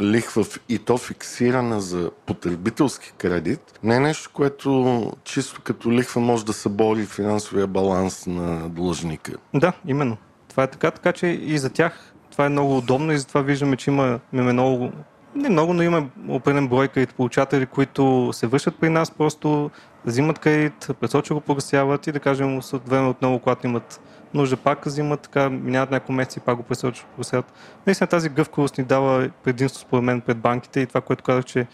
лихва 0.00 0.44
и 0.68 0.78
то 0.78 0.98
фиксирана 0.98 1.80
за 1.80 2.10
потребителски 2.26 3.12
кредит, 3.18 3.60
не 3.82 3.96
е 3.96 4.00
нещо, 4.00 4.30
което 4.32 5.12
чисто 5.24 5.60
като 5.62 5.92
лихва 5.92 6.20
може 6.20 6.44
да 6.44 6.52
събори 6.52 7.06
финансовия 7.06 7.66
баланс 7.66 8.26
на 8.26 8.68
длъжника. 8.68 9.32
Да, 9.54 9.72
именно. 9.86 10.16
Това 10.48 10.62
е 10.62 10.66
така, 10.66 10.90
така 10.90 11.12
че 11.12 11.26
и 11.26 11.58
за 11.58 11.70
тях 11.70 12.14
това 12.30 12.46
е 12.46 12.48
много 12.48 12.76
удобно 12.78 13.12
и 13.12 13.18
затова 13.18 13.40
виждаме, 13.40 13.76
че 13.76 13.90
има, 13.90 14.20
имаме 14.32 14.52
много 14.52 14.90
не 15.34 15.48
много, 15.48 15.74
но 15.74 15.82
има 15.82 16.06
определен 16.28 16.68
брой 16.68 16.88
кредитополучатели, 16.88 17.66
които 17.66 18.30
се 18.32 18.46
вършат 18.46 18.76
при 18.80 18.88
нас, 18.88 19.10
просто 19.10 19.70
взимат 20.04 20.38
кредит, 20.38 20.88
пресочно 21.00 21.36
го 21.36 21.40
погасяват 21.40 22.06
и 22.06 22.12
да 22.12 22.20
кажем 22.20 22.62
след 22.62 22.88
време 22.88 23.08
отново, 23.08 23.38
когато 23.38 23.66
имат 23.66 24.00
нужда 24.34 24.56
пак 24.56 24.84
взимат, 24.84 25.20
така 25.20 25.50
минават 25.50 25.90
няколко 25.90 26.12
месеца 26.12 26.38
и 26.38 26.42
пак 26.42 26.56
го 26.56 26.62
пресочно 26.62 27.08
погасяват. 27.08 27.52
Наистина 27.86 28.06
тази 28.06 28.28
гъвкавост 28.28 28.78
ни 28.78 28.84
дава 28.84 29.30
предимство 29.44 29.80
според 29.80 30.04
мен 30.04 30.20
пред 30.20 30.38
банките 30.38 30.80
и 30.80 30.86
това, 30.86 31.00
което 31.00 31.24
казах, 31.24 31.44
че 31.44 31.66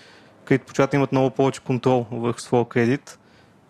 кредитополучатели 0.45 0.99
имат 0.99 1.13
много 1.13 1.31
повече 1.31 1.61
контрол 1.61 2.07
върху 2.13 2.41
своя 2.41 2.65
кредит 2.65 3.19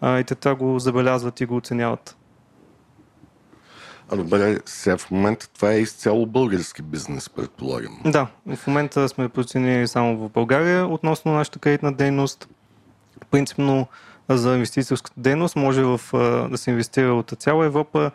а, 0.00 0.18
и 0.18 0.24
те 0.24 0.34
това 0.34 0.54
го 0.54 0.78
забелязват 0.78 1.40
и 1.40 1.46
го 1.46 1.56
оценяват. 1.56 2.16
А 4.10 4.16
добре, 4.16 4.58
сега 4.64 4.96
в 4.96 5.10
момента 5.10 5.48
това 5.48 5.72
е 5.72 5.78
изцяло 5.78 6.26
български 6.26 6.82
бизнес, 6.82 7.28
предполагам. 7.28 8.00
Да, 8.04 8.26
в 8.56 8.66
момента 8.66 9.08
сме 9.08 9.28
позиционирани 9.28 9.88
само 9.88 10.16
в 10.16 10.30
България 10.30 10.86
относно 10.86 11.32
нашата 11.32 11.58
кредитна 11.58 11.92
дейност. 11.92 12.48
Принципно 13.30 13.86
за 14.28 14.54
инвеститорската 14.54 15.20
дейност 15.20 15.56
може 15.56 15.82
в, 15.82 16.00
да 16.50 16.58
се 16.58 16.70
инвестира 16.70 17.14
от 17.14 17.32
цяла 17.38 17.66
Европа. 17.66 18.10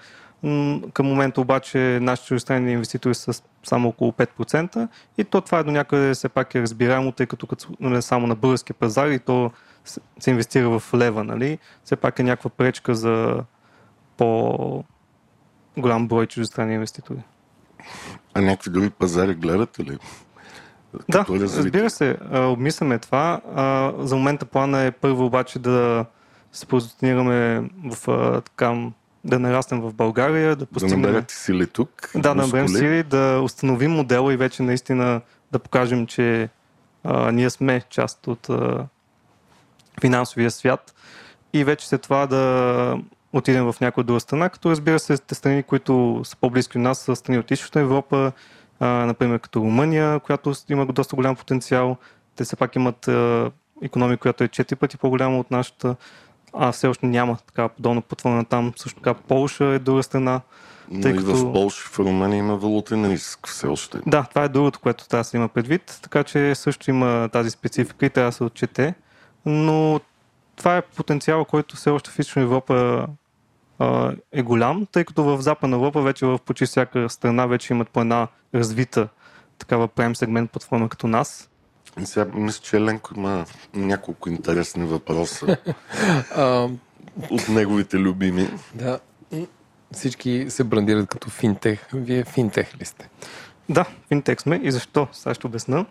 Към 0.94 1.06
момента 1.06 1.42
обаче 1.42 2.00
нашите 2.02 2.28
чуждестранни 2.28 2.72
инвеститори 2.72 3.16
са 3.16 3.42
само 3.64 3.89
около 3.89 4.12
5% 4.12 4.88
и 5.18 5.24
то 5.24 5.42
това 5.42 5.60
е 5.60 5.64
до 5.64 5.72
някъде 5.72 6.14
все 6.14 6.30
пак 6.30 6.56
е 6.56 6.62
разбираемо, 6.62 7.12
тъй 7.12 7.26
като 7.26 7.48
като 7.48 7.68
нали, 7.80 8.02
само 8.02 8.28
на 8.28 8.36
българския 8.36 8.74
пазар 8.74 9.08
и 9.08 9.20
то 9.20 9.52
се 10.20 10.32
инвестира 10.32 10.80
в 10.80 10.94
лева, 10.94 11.24
нали? 11.24 11.58
Все 11.84 11.96
пак 11.96 12.20
е 12.20 12.24
някаква 12.24 12.50
пречка 12.50 12.96
за 12.96 13.44
по 14.18 14.84
голям 15.78 16.07
брой 16.07 16.28
чуждестранни 16.28 16.74
инвеститори. 16.74 17.19
А 18.34 18.41
някакви 18.41 18.69
други 18.69 18.89
пазари 18.89 19.36
гледате 19.36 19.84
ли? 19.84 19.97
Да, 21.09 21.26
разбира 21.30 21.89
се, 21.89 22.17
обмисляме 22.34 22.99
това. 22.99 23.41
За 23.99 24.15
момента 24.15 24.45
плана 24.45 24.82
е 24.82 24.91
първо 24.91 25.26
обаче 25.26 25.59
да 25.59 26.05
се 26.51 26.65
позиционираме 26.65 27.69
в 27.86 28.41
така 28.41 28.89
да 29.24 29.39
нараснем 29.39 29.82
в 29.82 29.93
България, 29.93 30.55
да 30.55 30.65
постигнем... 30.65 31.01
Да 31.01 31.07
наберете 31.07 31.36
сили 31.36 31.67
тук. 31.67 32.11
Да, 32.15 32.22
да 32.22 32.36
наберем 32.36 32.67
сили, 32.67 33.03
да 33.03 33.41
установим 33.43 33.91
модела 33.91 34.34
и 34.34 34.38
вече 34.38 34.63
наистина 34.63 35.22
да 35.51 35.59
покажем, 35.59 36.07
че 36.07 36.49
а, 37.03 37.32
ние 37.32 37.49
сме 37.49 37.82
част 37.89 38.28
от 38.28 38.49
а, 38.49 38.88
финансовия 40.01 40.51
свят 40.51 40.93
и 41.53 41.63
вече 41.63 41.88
след 41.88 42.01
това 42.01 42.28
да 42.28 42.97
отидем 43.34 43.71
в 43.71 43.75
някоя 43.82 44.03
друга 44.03 44.19
страна, 44.19 44.49
като 44.49 44.69
разбира 44.69 44.99
се, 44.99 45.17
те 45.17 45.36
страни, 45.36 45.63
които 45.63 46.21
са 46.23 46.36
по-близки 46.38 46.77
от 46.77 46.84
нас, 46.84 46.99
са 46.99 47.15
страни 47.15 47.39
от 47.39 47.51
Източна 47.51 47.82
Европа, 47.82 48.32
а, 48.79 48.88
например 48.88 49.39
като 49.39 49.59
Румъния, 49.59 50.19
която 50.19 50.53
има 50.69 50.86
доста 50.86 51.15
голям 51.15 51.36
потенциал. 51.36 51.97
Те 52.36 52.43
все 52.43 52.55
пак 52.55 52.75
имат 52.75 53.07
а, 53.07 53.51
економика, 53.82 54.21
която 54.21 54.43
е 54.43 54.47
4 54.47 54.75
пъти 54.75 54.97
по-голяма 54.97 55.39
от 55.39 55.51
нашата, 55.51 55.95
а 56.53 56.71
все 56.71 56.88
още 56.88 57.05
няма 57.05 57.38
такава 57.47 57.69
подобна 57.69 58.01
платформа 58.01 58.45
там. 58.45 58.73
Също 58.75 58.99
така 58.99 59.13
Полша 59.13 59.65
е 59.65 59.79
друга 59.79 60.03
страна. 60.03 60.41
Но 60.91 61.01
Тъй 61.01 61.11
и 61.13 61.15
като- 61.17 61.36
в 61.36 61.53
Польша, 61.53 61.89
в 61.89 61.99
Румъния 61.99 62.38
има 62.38 62.55
валутен 62.55 63.11
риск 63.11 63.47
все 63.47 63.67
още. 63.67 63.99
Да, 64.07 64.23
това 64.29 64.43
е 64.43 64.49
другото, 64.49 64.79
което 64.79 65.07
трябва 65.07 65.21
да 65.21 65.25
се 65.25 65.38
има 65.38 65.47
предвид, 65.47 65.99
така 66.01 66.23
че 66.23 66.55
също 66.55 66.89
има 66.89 67.29
тази 67.32 67.49
специфика 67.49 68.05
и 68.05 68.09
трябва 68.09 68.29
да 68.29 68.36
се 68.36 68.43
отчете, 68.43 68.93
но 69.45 69.99
това 70.55 70.77
е 70.77 70.82
потенциал, 70.82 71.45
който 71.45 71.75
все 71.75 71.89
още 71.89 72.09
в 72.11 72.19
Източна 72.19 72.41
Европа 72.41 73.07
е 74.32 74.41
голям, 74.41 74.88
тъй 74.91 75.03
като 75.03 75.23
в 75.23 75.41
Западна 75.41 75.75
Европа 75.75 76.01
вече 76.01 76.25
в 76.25 76.39
почти 76.45 76.65
всяка 76.65 77.09
страна 77.09 77.45
вече 77.45 77.73
имат 77.73 77.89
по 77.89 78.01
една 78.01 78.27
развита 78.55 79.07
такава 79.57 79.88
прем 79.88 80.15
сегмент 80.15 80.51
платформа 80.51 80.89
като 80.89 81.07
нас. 81.07 81.49
Сега 82.03 82.25
мисля, 82.34 82.61
че 82.63 82.77
Еленко 82.77 83.13
има 83.17 83.45
няколко 83.73 84.29
интересни 84.29 84.86
въпроса 84.86 85.57
от 87.32 87.49
неговите 87.49 87.97
любими. 87.97 88.49
да, 88.75 88.99
всички 89.91 90.45
се 90.49 90.63
брандират 90.63 91.07
като 91.07 91.29
финтех. 91.29 91.88
Вие 91.93 92.23
финтех 92.23 92.82
ли 92.82 92.86
сте? 92.86 93.09
Да, 93.69 93.86
финтек 94.07 94.41
сме 94.41 94.59
и 94.63 94.71
защо? 94.71 95.07
Сега 95.11 95.34
ще 95.34 95.47
обясна. 95.47 95.86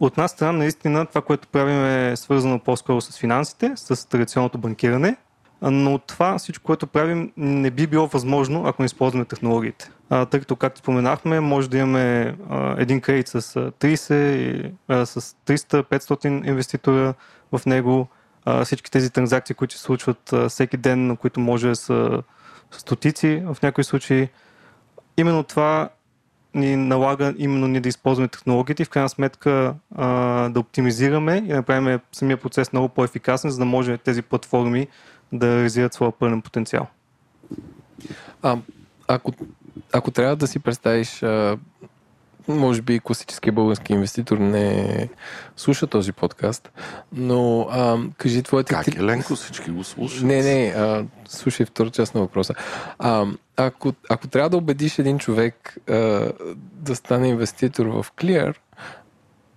От 0.00 0.16
нас 0.16 0.30
страна, 0.30 0.52
наистина, 0.52 1.06
това, 1.06 1.20
което 1.20 1.48
правим 1.48 1.84
е 1.84 2.16
свързано 2.16 2.58
по-скоро 2.58 3.00
с 3.00 3.18
финансите, 3.18 3.72
с 3.76 4.08
традиционното 4.08 4.58
банкиране, 4.58 5.16
но 5.62 5.98
това 5.98 6.38
всичко, 6.38 6.64
което 6.64 6.86
правим, 6.86 7.32
не 7.36 7.70
би 7.70 7.86
било 7.86 8.06
възможно, 8.06 8.66
ако 8.66 8.82
не 8.82 8.86
използваме 8.86 9.24
технологиите. 9.24 9.90
А, 10.10 10.26
тъй 10.26 10.40
като, 10.40 10.56
както 10.56 10.78
споменахме, 10.78 11.40
може 11.40 11.70
да 11.70 11.78
имаме 11.78 12.36
а, 12.50 12.74
един 12.78 13.00
кредит 13.00 13.28
с 13.28 13.34
а, 13.34 13.40
30, 13.40 14.14
и, 14.14 14.72
а, 14.88 15.06
с 15.06 15.36
300-500 15.46 16.46
инвеститора 16.46 17.14
в 17.52 17.66
него, 17.66 18.08
а, 18.44 18.64
всички 18.64 18.90
тези 18.90 19.10
транзакции, 19.10 19.54
които 19.54 19.74
се 19.74 19.80
случват 19.80 20.32
а, 20.32 20.48
всеки 20.48 20.76
ден, 20.76 21.06
на 21.06 21.16
които 21.16 21.40
може 21.40 21.68
да 21.68 21.76
са 21.76 22.22
стотици 22.70 23.42
в 23.46 23.56
някои 23.62 23.84
случаи. 23.84 24.28
Именно 25.16 25.42
това 25.42 25.88
ни 26.54 26.76
налага 26.76 27.34
именно 27.38 27.68
ние 27.68 27.80
да 27.80 27.88
използваме 27.88 28.28
технологиите 28.28 28.82
и 28.82 28.86
в 28.86 28.90
крайна 28.90 29.08
сметка 29.08 29.74
а, 29.96 30.06
да 30.48 30.60
оптимизираме 30.60 31.36
и 31.36 31.48
да 31.48 31.56
направим 31.56 32.00
самия 32.12 32.36
процес 32.36 32.72
много 32.72 32.88
по-ефикасен, 32.88 33.50
за 33.50 33.58
да 33.58 33.64
може 33.64 33.98
тези 33.98 34.22
платформи 34.22 34.86
да 35.32 35.56
реализират 35.56 35.94
своя 35.94 36.12
пълен 36.12 36.42
потенциал. 36.42 36.86
А, 38.42 38.58
ако, 39.08 39.32
ако 39.92 40.10
трябва 40.10 40.36
да 40.36 40.46
си 40.46 40.58
представиш, 40.58 41.22
а, 41.22 41.58
може 42.48 42.82
би 42.82 43.00
класически 43.00 43.50
български 43.50 43.92
инвеститор 43.92 44.38
не 44.38 45.08
слуша 45.56 45.86
този 45.86 46.12
подкаст, 46.12 46.72
но 47.12 47.60
а, 47.70 47.98
кажи 48.18 48.42
твоите... 48.42 48.74
Как 48.74 48.84
три- 48.86 48.98
Еленко 48.98 49.36
всички 49.36 49.70
го 49.70 49.84
слушат? 49.84 50.22
Не, 50.22 50.42
не, 50.42 50.74
а, 50.76 51.04
слушай 51.28 51.66
втора 51.66 51.90
част 51.90 52.14
на 52.14 52.20
въпроса. 52.20 52.54
А, 52.98 53.26
ако, 53.56 53.92
ако 54.08 54.28
трябва 54.28 54.50
да 54.50 54.56
убедиш 54.56 54.98
един 54.98 55.18
човек 55.18 55.78
а, 55.88 55.94
да 56.72 56.96
стане 56.96 57.28
инвеститор 57.28 57.86
в 57.86 58.06
Clear, 58.16 58.56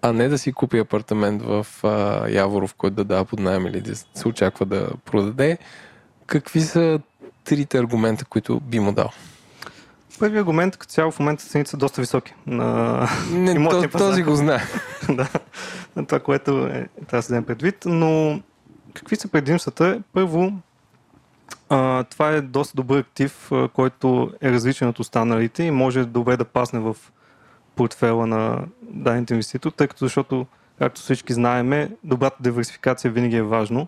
а 0.02 0.14
не 0.14 0.28
да 0.28 0.38
си 0.38 0.54
купи 0.54 0.78
апартамент 0.78 1.41
в 1.41 1.68
а, 1.84 2.26
Яворов, 2.30 2.74
който 2.74 2.95
да 2.95 3.04
дава 3.04 3.26
под 3.26 3.39
найем 3.39 3.68
или 3.68 3.82
да 3.82 3.95
се 3.95 4.28
очаква 4.28 4.66
да 4.66 4.89
продаде, 5.06 5.58
какви 6.26 6.62
са 6.62 6.99
трите 7.43 7.78
аргумента, 7.78 8.26
които 8.26 8.60
би 8.60 8.80
му 8.80 8.91
дал? 8.91 9.10
Първият 10.20 10.41
аргумент, 10.41 10.78
като 10.78 10.91
цяло 10.91 11.12
в 11.12 11.20
момента 11.20 11.43
цените 11.43 11.70
са 11.70 11.78
доста 11.78 12.02
високи. 12.02 12.34
На, 12.47 13.08
Не, 13.32 13.70
то, 13.70 13.89
този 13.97 14.24
го 14.24 14.36
знае. 14.36 14.62
да, 15.10 15.30
на 15.95 16.06
това, 16.06 16.20
което 16.20 16.52
е, 16.52 16.70
трябва 16.70 17.18
да 17.18 17.22
се 17.22 17.34
вземе 17.34 17.45
предвид. 17.45 17.76
Но 17.86 18.41
какви 18.93 19.16
са 19.16 19.28
предимствата? 19.28 20.02
Първо, 20.14 20.54
а, 21.70 22.04
това 22.04 22.30
е 22.30 22.41
доста 22.41 22.76
добър 22.76 22.99
актив, 22.99 23.52
който 23.74 24.32
е 24.41 24.52
различен 24.52 24.88
от 24.88 24.99
останалите 24.99 25.64
и 25.64 25.72
може 25.72 26.06
добре 26.06 26.38
да 26.38 26.45
пасне 26.45 26.80
в 26.80 26.95
портфела 27.76 28.28
на 28.28 28.64
дадените 28.82 29.34
инвеститор, 29.34 29.72
тъй 29.72 29.88
като 29.88 30.06
защото, 30.06 30.46
както 30.80 31.02
всички 31.02 31.34
знаеме, 31.34 31.92
добрата 32.04 32.38
диверсификация 32.40 33.12
винаги 33.12 33.36
е 33.36 33.44
важно. 33.44 33.88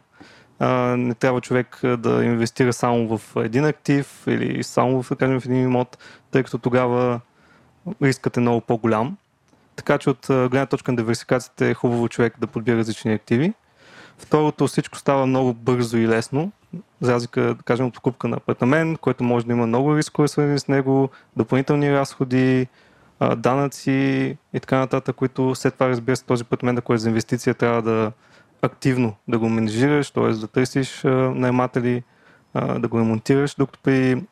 А, 0.60 0.70
не 0.98 1.14
трябва 1.14 1.42
човек 1.42 1.80
да 1.98 2.26
инвестира 2.26 2.74
само 2.74 3.18
в 3.18 3.36
един 3.36 3.66
актив 3.66 4.24
или 4.28 4.64
само 4.64 5.04
в, 5.04 5.10
да 5.10 5.16
кажем, 5.16 5.40
в 5.40 5.46
един 5.46 5.64
имот, 5.64 5.98
тъй 6.32 6.44
като 6.44 6.58
тогава 6.58 7.20
рискът 8.02 8.38
е 8.38 8.40
много 8.40 8.62
по-голям. 8.62 9.18
Така 9.76 9.98
че 9.98 10.10
от 10.10 10.26
гледна 10.30 10.66
точка 10.66 10.92
на 10.92 10.96
диверсификацията 10.96 11.66
е 11.66 11.74
хубаво 11.74 12.10
човек 12.10 12.34
да 12.40 12.48
подбира 12.48 12.78
различни 12.78 13.14
активи. 13.14 13.54
Второто, 14.18 14.68
всичко 14.68 14.98
става 14.98 15.26
много 15.26 15.54
бързо 15.54 15.98
и 15.98 16.08
лесно. 16.08 16.52
За 17.02 17.14
разлика, 17.14 17.42
да 17.42 17.64
кажем, 17.64 17.86
от 17.86 17.94
покупка 17.94 18.28
на 18.28 18.38
апартамент, 18.38 18.98
който 18.98 19.24
може 19.24 19.46
да 19.46 19.54
има 19.54 19.68
много 19.68 19.98
рискове 19.98 20.28
свързани 20.28 20.60
с 20.60 20.68
него, 20.68 21.10
допълнителни 21.38 21.94
разходи, 21.94 22.68
данъци 23.38 24.38
и 24.54 24.60
така 24.60 24.78
нататък, 24.78 25.16
които 25.16 25.56
след 25.56 25.74
това, 25.74 25.90
разбира 25.90 26.16
се, 26.16 26.26
този 26.26 26.42
апартамент, 26.42 26.80
ако 26.80 26.94
е 26.94 26.98
за 26.98 27.10
инвестиция, 27.10 27.54
трябва 27.54 27.82
да 27.82 28.12
активно 28.62 29.16
да 29.28 29.40
го 29.40 29.50
менежираш, 29.50 30.12
т.е. 30.12 30.30
да 30.30 30.48
търсиш 30.48 31.06
а, 31.06 32.80
да 32.80 32.88
го 32.88 33.00
ремонтираш, 33.00 33.56
докато 33.56 33.80
при, 33.84 34.24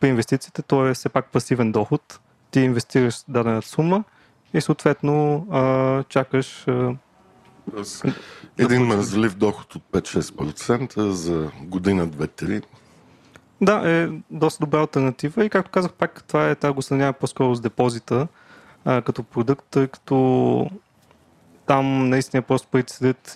при 0.00 0.08
инвестицията 0.08 0.62
то 0.62 0.86
е 0.86 0.94
все 0.94 1.08
пак 1.08 1.32
пасивен 1.32 1.72
доход. 1.72 2.20
Ти 2.50 2.60
инвестираш 2.60 3.16
дадена 3.28 3.62
сума 3.62 4.04
и 4.54 4.60
съответно 4.60 5.46
чакаш 6.08 6.66
Един 8.58 8.82
мързлив 8.82 9.34
доход 9.34 9.74
от 9.74 9.82
5-6% 9.92 11.08
за 11.08 11.50
година, 11.62 12.08
2-3. 12.08 12.62
Да, 13.62 13.90
е 13.90 14.08
доста 14.30 14.64
добра 14.64 14.80
альтернатива 14.80 15.44
и 15.44 15.50
както 15.50 15.70
казах 15.70 15.92
пак, 15.92 16.24
това 16.28 16.48
е, 16.48 16.54
да 16.54 16.72
го 16.72 16.82
сравняваме 16.82 17.12
по-скоро 17.12 17.54
с 17.54 17.60
депозита 17.60 18.28
а, 18.84 19.02
като 19.02 19.22
продукт, 19.22 19.66
тъй 19.70 19.88
като 19.88 20.70
там 21.66 22.08
наистина 22.08 22.42
просто 22.42 22.68
парите 22.68 22.92
седят 22.92 23.34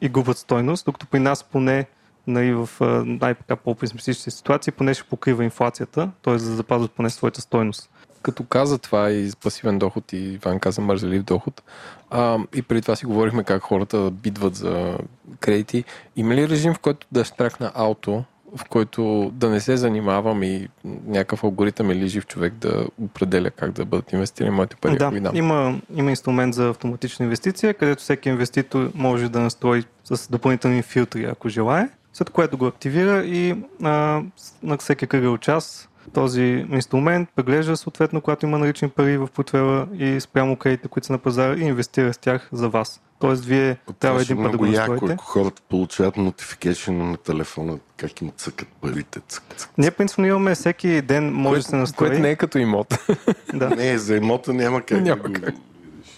и 0.00 0.08
губят 0.08 0.38
стойност, 0.38 0.84
докато 0.84 1.06
при 1.06 1.18
нас 1.18 1.44
поне 1.44 1.86
нали, 2.26 2.52
в 2.54 2.68
най-така 3.06 3.56
по-песимистични 3.56 4.32
ситуации 4.32 4.72
поне 4.72 4.94
ще 4.94 5.04
покрива 5.04 5.44
инфлацията, 5.44 6.10
т.е. 6.22 6.32
да 6.32 6.38
запазват 6.38 6.92
поне 6.92 7.10
своята 7.10 7.40
стойност. 7.40 7.90
Като 8.22 8.44
каза 8.44 8.78
това 8.78 9.10
и 9.10 9.30
пасивен 9.42 9.78
доход 9.78 10.12
и 10.12 10.16
Иван 10.16 10.60
каза 10.60 10.80
мързелив 10.80 11.22
доход, 11.22 11.62
а, 12.10 12.38
и 12.54 12.62
преди 12.62 12.82
това 12.82 12.96
си 12.96 13.06
говорихме 13.06 13.44
как 13.44 13.62
хората 13.62 14.10
бидват 14.10 14.54
за 14.54 14.98
кредити. 15.40 15.84
Има 16.16 16.34
ли 16.34 16.48
режим, 16.48 16.74
в 16.74 16.78
който 16.78 17.06
да 17.12 17.24
штракна 17.24 17.72
ауто, 17.74 18.24
в 18.56 18.64
който 18.68 19.30
да 19.34 19.50
не 19.50 19.60
се 19.60 19.76
занимавам 19.76 20.42
и 20.42 20.68
някакъв 21.06 21.44
алгоритъм 21.44 21.90
или 21.90 22.08
жив 22.08 22.26
човек 22.26 22.54
да 22.54 22.86
определя 23.02 23.50
как 23.50 23.72
да 23.72 23.84
бъдат 23.84 24.12
инвестирани 24.12 24.56
моите 24.56 24.76
пари, 24.76 24.96
да, 24.96 25.10
дам? 25.10 25.36
има, 25.36 25.80
има 25.96 26.10
инструмент 26.10 26.54
за 26.54 26.68
автоматична 26.68 27.24
инвестиция, 27.24 27.74
където 27.74 28.02
всеки 28.02 28.28
инвеститор 28.28 28.90
може 28.94 29.28
да 29.28 29.40
настрои 29.40 29.84
с 30.04 30.30
допълнителни 30.30 30.82
филтри, 30.82 31.24
ако 31.24 31.48
желае, 31.48 31.88
след 32.12 32.30
което 32.30 32.58
го 32.58 32.66
активира 32.66 33.24
и 33.24 33.54
а, 33.82 34.22
на 34.62 34.76
всеки 34.78 35.06
кръгъл 35.06 35.38
час 35.38 35.88
този 36.06 36.42
инструмент 36.70 37.28
преглежда 37.36 37.76
съответно, 37.76 38.20
когато 38.20 38.46
има 38.46 38.58
налични 38.58 38.88
пари 38.88 39.16
в 39.16 39.26
портфела 39.26 39.86
и 39.94 40.20
спрямо 40.20 40.56
кредитите, 40.56 40.88
които 40.88 41.06
са 41.06 41.12
на 41.12 41.18
пазара 41.18 41.54
и 41.54 41.62
инвестира 41.62 42.12
с 42.12 42.18
тях 42.18 42.48
за 42.52 42.68
вас. 42.68 43.00
Тоест, 43.18 43.44
вие 43.44 43.76
Това 43.76 43.94
трябва 43.94 44.20
е 44.20 44.22
един 44.22 44.42
път 44.42 44.52
да 44.52 44.58
го 44.58 44.66
яко, 44.66 44.90
настроите. 44.92 45.14
ако 45.14 45.24
хората 45.24 45.62
получават 45.62 46.14
notification 46.16 46.90
на 46.90 47.16
телефона, 47.16 47.78
как 47.96 48.20
им 48.20 48.30
цъкат 48.30 48.68
парите. 48.80 49.20
Цък, 49.28 49.42
цък. 49.56 49.70
Ние 49.78 49.90
принципно 49.90 50.26
имаме 50.26 50.54
всеки 50.54 51.02
ден, 51.02 51.32
може 51.32 51.60
да 51.60 51.62
се 51.62 51.76
настрои. 51.76 52.08
което 52.08 52.22
не 52.22 52.30
е 52.30 52.36
като 52.36 52.58
имот. 52.58 52.98
Да. 53.54 53.68
Не, 53.70 53.98
за 53.98 54.16
имота 54.16 54.52
няма 54.52 54.82
как. 54.82 55.00
Няма 55.00 55.22
да 55.22 55.28
го- 55.28 55.34
как. 55.36 55.54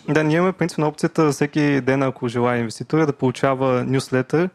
Да, 0.08 0.24
ние 0.24 0.36
имаме 0.36 0.52
принципно 0.52 0.86
опцията 0.86 1.32
всеки 1.32 1.80
ден, 1.80 2.02
ако 2.02 2.28
желая 2.28 2.58
инвеститора, 2.58 3.06
да 3.06 3.12
получава 3.12 3.84
нюслетър, 3.84 4.48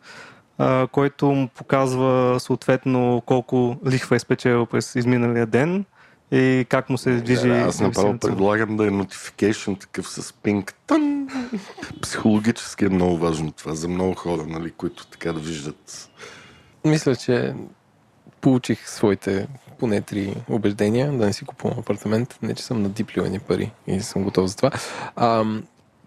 а, 0.58 0.88
който 0.88 1.26
му 1.26 1.48
показва 1.48 2.40
съответно 2.40 3.24
колко 3.26 3.78
лихва 3.86 4.16
е 4.16 4.20
спечелил 4.20 4.66
през 4.66 4.96
изминалия 4.96 5.46
ден 5.46 5.86
и 6.32 6.66
как 6.70 6.90
му 6.90 6.98
се 6.98 7.22
движи. 7.22 7.48
Да, 7.48 7.56
аз 7.56 7.80
направо 7.80 8.18
предлагам 8.18 8.78
да 8.78 8.86
е 8.86 8.90
notification 8.90 9.80
такъв 9.80 10.10
с 10.10 10.34
пинг. 10.34 10.74
Тън! 10.88 11.28
Психологически 12.02 12.86
е 12.86 12.90
много 12.90 13.18
важно 13.18 13.52
това 13.52 13.76
за 13.76 13.88
много 13.88 14.14
хора, 14.14 14.46
нали, 14.48 14.72
които 14.72 15.08
така 15.08 15.34
да 15.34 15.40
виждат. 15.40 16.10
Мисля, 16.86 17.16
че 17.16 17.56
получих 18.42 18.90
своите 18.90 19.48
поне 19.80 20.02
три 20.02 20.36
убеждения 20.50 21.12
да 21.12 21.26
не 21.26 21.34
си 21.34 21.46
купувам 21.46 21.80
апартамент. 21.80 22.40
Не, 22.42 22.56
че 22.56 22.64
съм 22.64 22.82
надиплил 22.82 23.24
едни 23.24 23.40
пари 23.40 23.72
и 23.88 24.02
съм 24.02 24.24
готов 24.24 24.48
за 24.48 24.56
това. 24.56 24.72
А, 25.16 25.44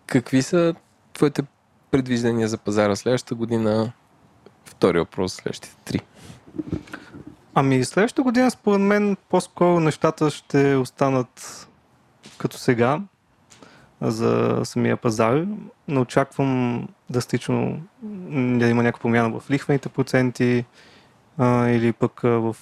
какви 0.07 0.43
са 0.43 0.75
твоите 1.13 1.43
предвиждания 1.91 2.49
за 2.49 2.59
пазара 2.59 2.97
следващата 2.97 3.35
година? 3.35 3.93
Втори 4.67 4.99
въпрос, 4.99 5.33
следващите 5.33 5.77
три. 5.85 6.01
Ами 7.55 7.85
следващата 7.85 8.23
година, 8.23 8.51
според 8.51 8.81
мен, 8.81 9.17
по-скоро 9.29 9.81
нещата 9.81 10.31
ще 10.31 10.75
останат 10.77 11.69
като 12.39 12.59
сега 12.59 13.01
за 14.01 14.61
самия 14.65 14.97
пазар. 14.97 15.45
Не 15.89 15.99
очаквам 15.99 16.83
драстично 17.11 17.81
да 18.59 18.67
има 18.69 18.83
някаква 18.83 19.03
промяна 19.03 19.41
в 19.41 19.51
лихвените 19.51 19.89
проценти 19.89 20.65
а, 21.39 21.69
или 21.69 21.93
пък 21.93 22.25
а, 22.25 22.29
в 22.29 22.57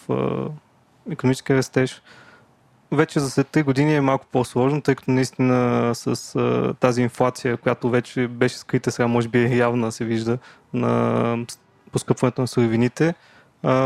економически 1.10 1.54
растеж. 1.54 2.02
Вече 2.92 3.20
за 3.20 3.30
след 3.30 3.46
3 3.46 3.64
години 3.64 3.96
е 3.96 4.00
малко 4.00 4.26
по-сложно, 4.32 4.82
тъй 4.82 4.94
като 4.94 5.10
наистина 5.10 5.90
с 5.94 6.36
а, 6.36 6.74
тази 6.80 7.02
инфлация, 7.02 7.56
която 7.56 7.90
вече 7.90 8.28
беше 8.28 8.58
скрита, 8.58 8.90
сега 8.90 9.06
може 9.06 9.28
би 9.28 9.38
е 9.38 9.56
явна 9.56 9.92
се 9.92 10.04
вижда 10.04 10.38
на 10.72 11.36
поскъпването 11.94 12.40
на 12.40 12.48
суровините, 12.48 13.14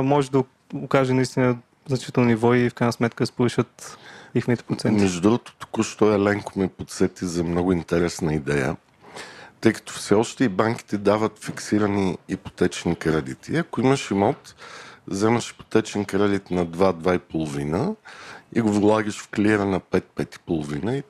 може 0.02 0.30
да 0.30 0.44
окаже 0.74 1.14
наистина 1.14 1.58
значително 1.86 2.28
ниво 2.28 2.54
и 2.54 2.70
в 2.70 2.74
крайна 2.74 2.92
сметка 2.92 3.22
да 3.22 3.26
споришат 3.26 3.98
лихвените 4.36 4.62
проценти. 4.62 5.02
Между 5.02 5.20
другото, 5.20 5.54
току-що 5.58 6.14
Еленко 6.14 6.58
ме 6.58 6.68
подсети 6.68 7.26
за 7.26 7.44
много 7.44 7.72
интересна 7.72 8.34
идея, 8.34 8.76
тъй 9.60 9.72
като 9.72 9.92
все 9.92 10.14
още 10.14 10.44
и 10.44 10.48
банките 10.48 10.98
дават 10.98 11.44
фиксирани 11.44 12.18
ипотечни 12.28 12.96
кредити. 12.96 13.56
Ако 13.56 13.80
имаш 13.80 14.10
имот, 14.10 14.54
вземаш 15.06 15.50
ипотечен 15.50 16.04
кредит 16.04 16.50
на 16.50 16.66
2-2,5 16.66 17.96
и 18.54 18.60
го 18.60 18.72
влагаш 18.72 19.18
в 19.18 19.28
клира 19.28 19.64
на 19.64 19.80
5-5,5 19.80 20.94
и 20.94 21.02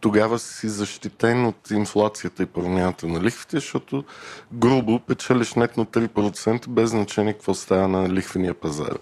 тогава 0.00 0.38
си 0.38 0.68
защитен 0.68 1.46
от 1.46 1.70
инфлацията 1.70 2.42
и 2.42 2.46
промяната 2.46 3.06
на 3.06 3.20
лихвите, 3.20 3.56
защото 3.56 4.04
грубо 4.52 4.98
печелиш 4.98 5.54
нетно 5.54 5.84
3% 5.84 6.68
без 6.68 6.90
значение 6.90 7.32
какво 7.32 7.54
става 7.54 7.88
на 7.88 8.08
лихвения 8.08 8.54
пазар. 8.54 8.98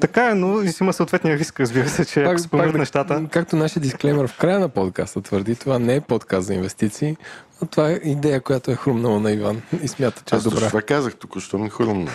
Така 0.00 0.30
е, 0.30 0.34
но 0.34 0.62
и 0.62 0.68
си 0.72 0.82
има 0.82 0.92
съответния 0.92 1.38
риск, 1.38 1.60
разбира 1.60 1.88
се, 1.88 2.04
че 2.04 2.22
ако 2.22 2.38
спомнят 2.38 2.74
нещата. 2.74 3.26
Както 3.30 3.56
нашия 3.56 3.82
дисклеймер 3.82 4.26
в 4.26 4.38
края 4.38 4.58
на 4.58 4.68
подкаста 4.68 5.20
твърди, 5.20 5.54
това 5.54 5.78
не 5.78 5.94
е 5.94 6.00
подкаст 6.00 6.46
за 6.46 6.54
инвестиции, 6.54 7.16
но 7.62 7.68
това 7.68 7.90
е 7.90 8.00
идея, 8.04 8.40
която 8.40 8.70
е 8.70 8.76
хрумнала 8.76 9.20
на 9.20 9.32
Иван 9.32 9.62
и 9.82 9.88
смята, 9.88 10.22
че 10.26 10.34
Аз 10.34 10.46
е 10.46 10.48
добра. 10.48 10.68
това 10.68 10.82
казах 10.82 11.14
току-що 11.14 11.58
ми 11.58 11.70
хрумна. 11.70 12.10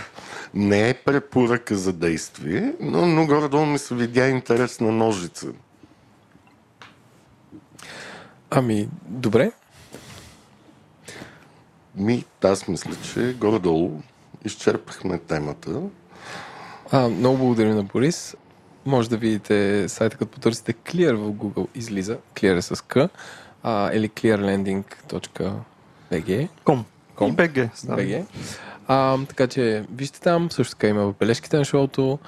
Не 0.53 0.89
е 0.89 0.93
препоръка 0.93 1.75
за 1.75 1.93
действие, 1.93 2.73
но, 2.79 3.07
но 3.07 3.25
горе-долу 3.25 3.65
ми 3.65 3.77
се 3.77 3.95
видя 3.95 4.27
интересна 4.27 4.91
ножица. 4.91 5.47
Ами, 8.49 8.89
добре. 9.07 9.51
Ми, 11.95 12.25
аз 12.43 12.67
мисля, 12.67 12.91
че 13.13 13.33
горе-долу 13.33 14.01
изчерпахме 14.45 15.17
темата. 15.17 15.81
А, 16.91 17.09
много 17.09 17.37
благодарим 17.37 17.75
на 17.75 17.83
Борис. 17.83 18.35
Може 18.85 19.09
да 19.09 19.17
видите 19.17 19.89
сайта, 19.89 20.17
като 20.17 20.31
потърсите 20.31 20.73
Clear 20.73 21.15
в 21.15 21.31
Google, 21.31 21.67
излиза. 21.75 22.17
Clear 22.35 22.57
е 22.57 22.61
с 22.61 22.85
К. 22.85 22.97
А, 23.63 23.93
или 23.93 24.09
clearlending.bg. 24.09 26.47
Ком. 26.63 26.85
Ком. 27.15 27.31
И 27.31 27.33
БГ. 27.35 27.53
BG. 27.75 28.25
А, 28.87 29.17
така 29.25 29.47
че, 29.47 29.85
вижте 29.91 30.21
там, 30.21 30.51
също 30.51 30.71
така 30.71 30.87
има 30.87 31.05
в 31.05 31.13
бележките 31.19 31.57
на 31.57 31.65
шоуто. 31.65 32.19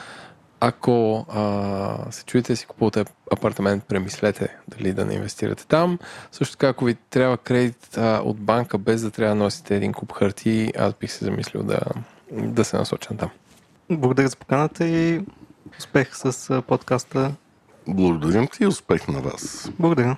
Ако 0.59 1.25
а, 1.29 2.11
се 2.11 2.25
чуете 2.25 2.53
да 2.53 2.57
си 2.57 2.65
купувате 2.65 3.05
апартамент, 3.31 3.83
премислете 3.83 4.57
дали 4.67 4.93
да 4.93 5.05
не 5.05 5.13
инвестирате 5.13 5.67
там. 5.67 5.99
Също 6.31 6.57
така, 6.57 6.67
ако 6.67 6.85
ви 6.85 6.95
трябва 6.95 7.37
кредит 7.37 7.97
а, 7.97 8.21
от 8.23 8.37
банка, 8.37 8.77
без 8.77 9.01
да 9.01 9.11
трябва 9.11 9.35
да 9.35 9.43
носите 9.43 9.75
един 9.75 9.93
куп 9.93 10.13
харти, 10.13 10.73
аз 10.77 10.93
бих 10.93 11.11
се 11.11 11.25
замислил 11.25 11.63
да, 11.63 11.79
да 12.31 12.63
се 12.63 12.77
насоча 12.77 13.17
там. 13.17 13.29
Благодаря 13.89 14.27
за 14.27 14.35
поканата 14.35 14.87
и 14.87 15.21
успех 15.79 16.15
с 16.15 16.61
подкаста. 16.67 17.31
Благодарим 17.87 18.47
ти 18.47 18.63
и 18.63 18.67
успех 18.67 19.07
на 19.07 19.21
вас. 19.21 19.71
Благодаря. 19.79 20.17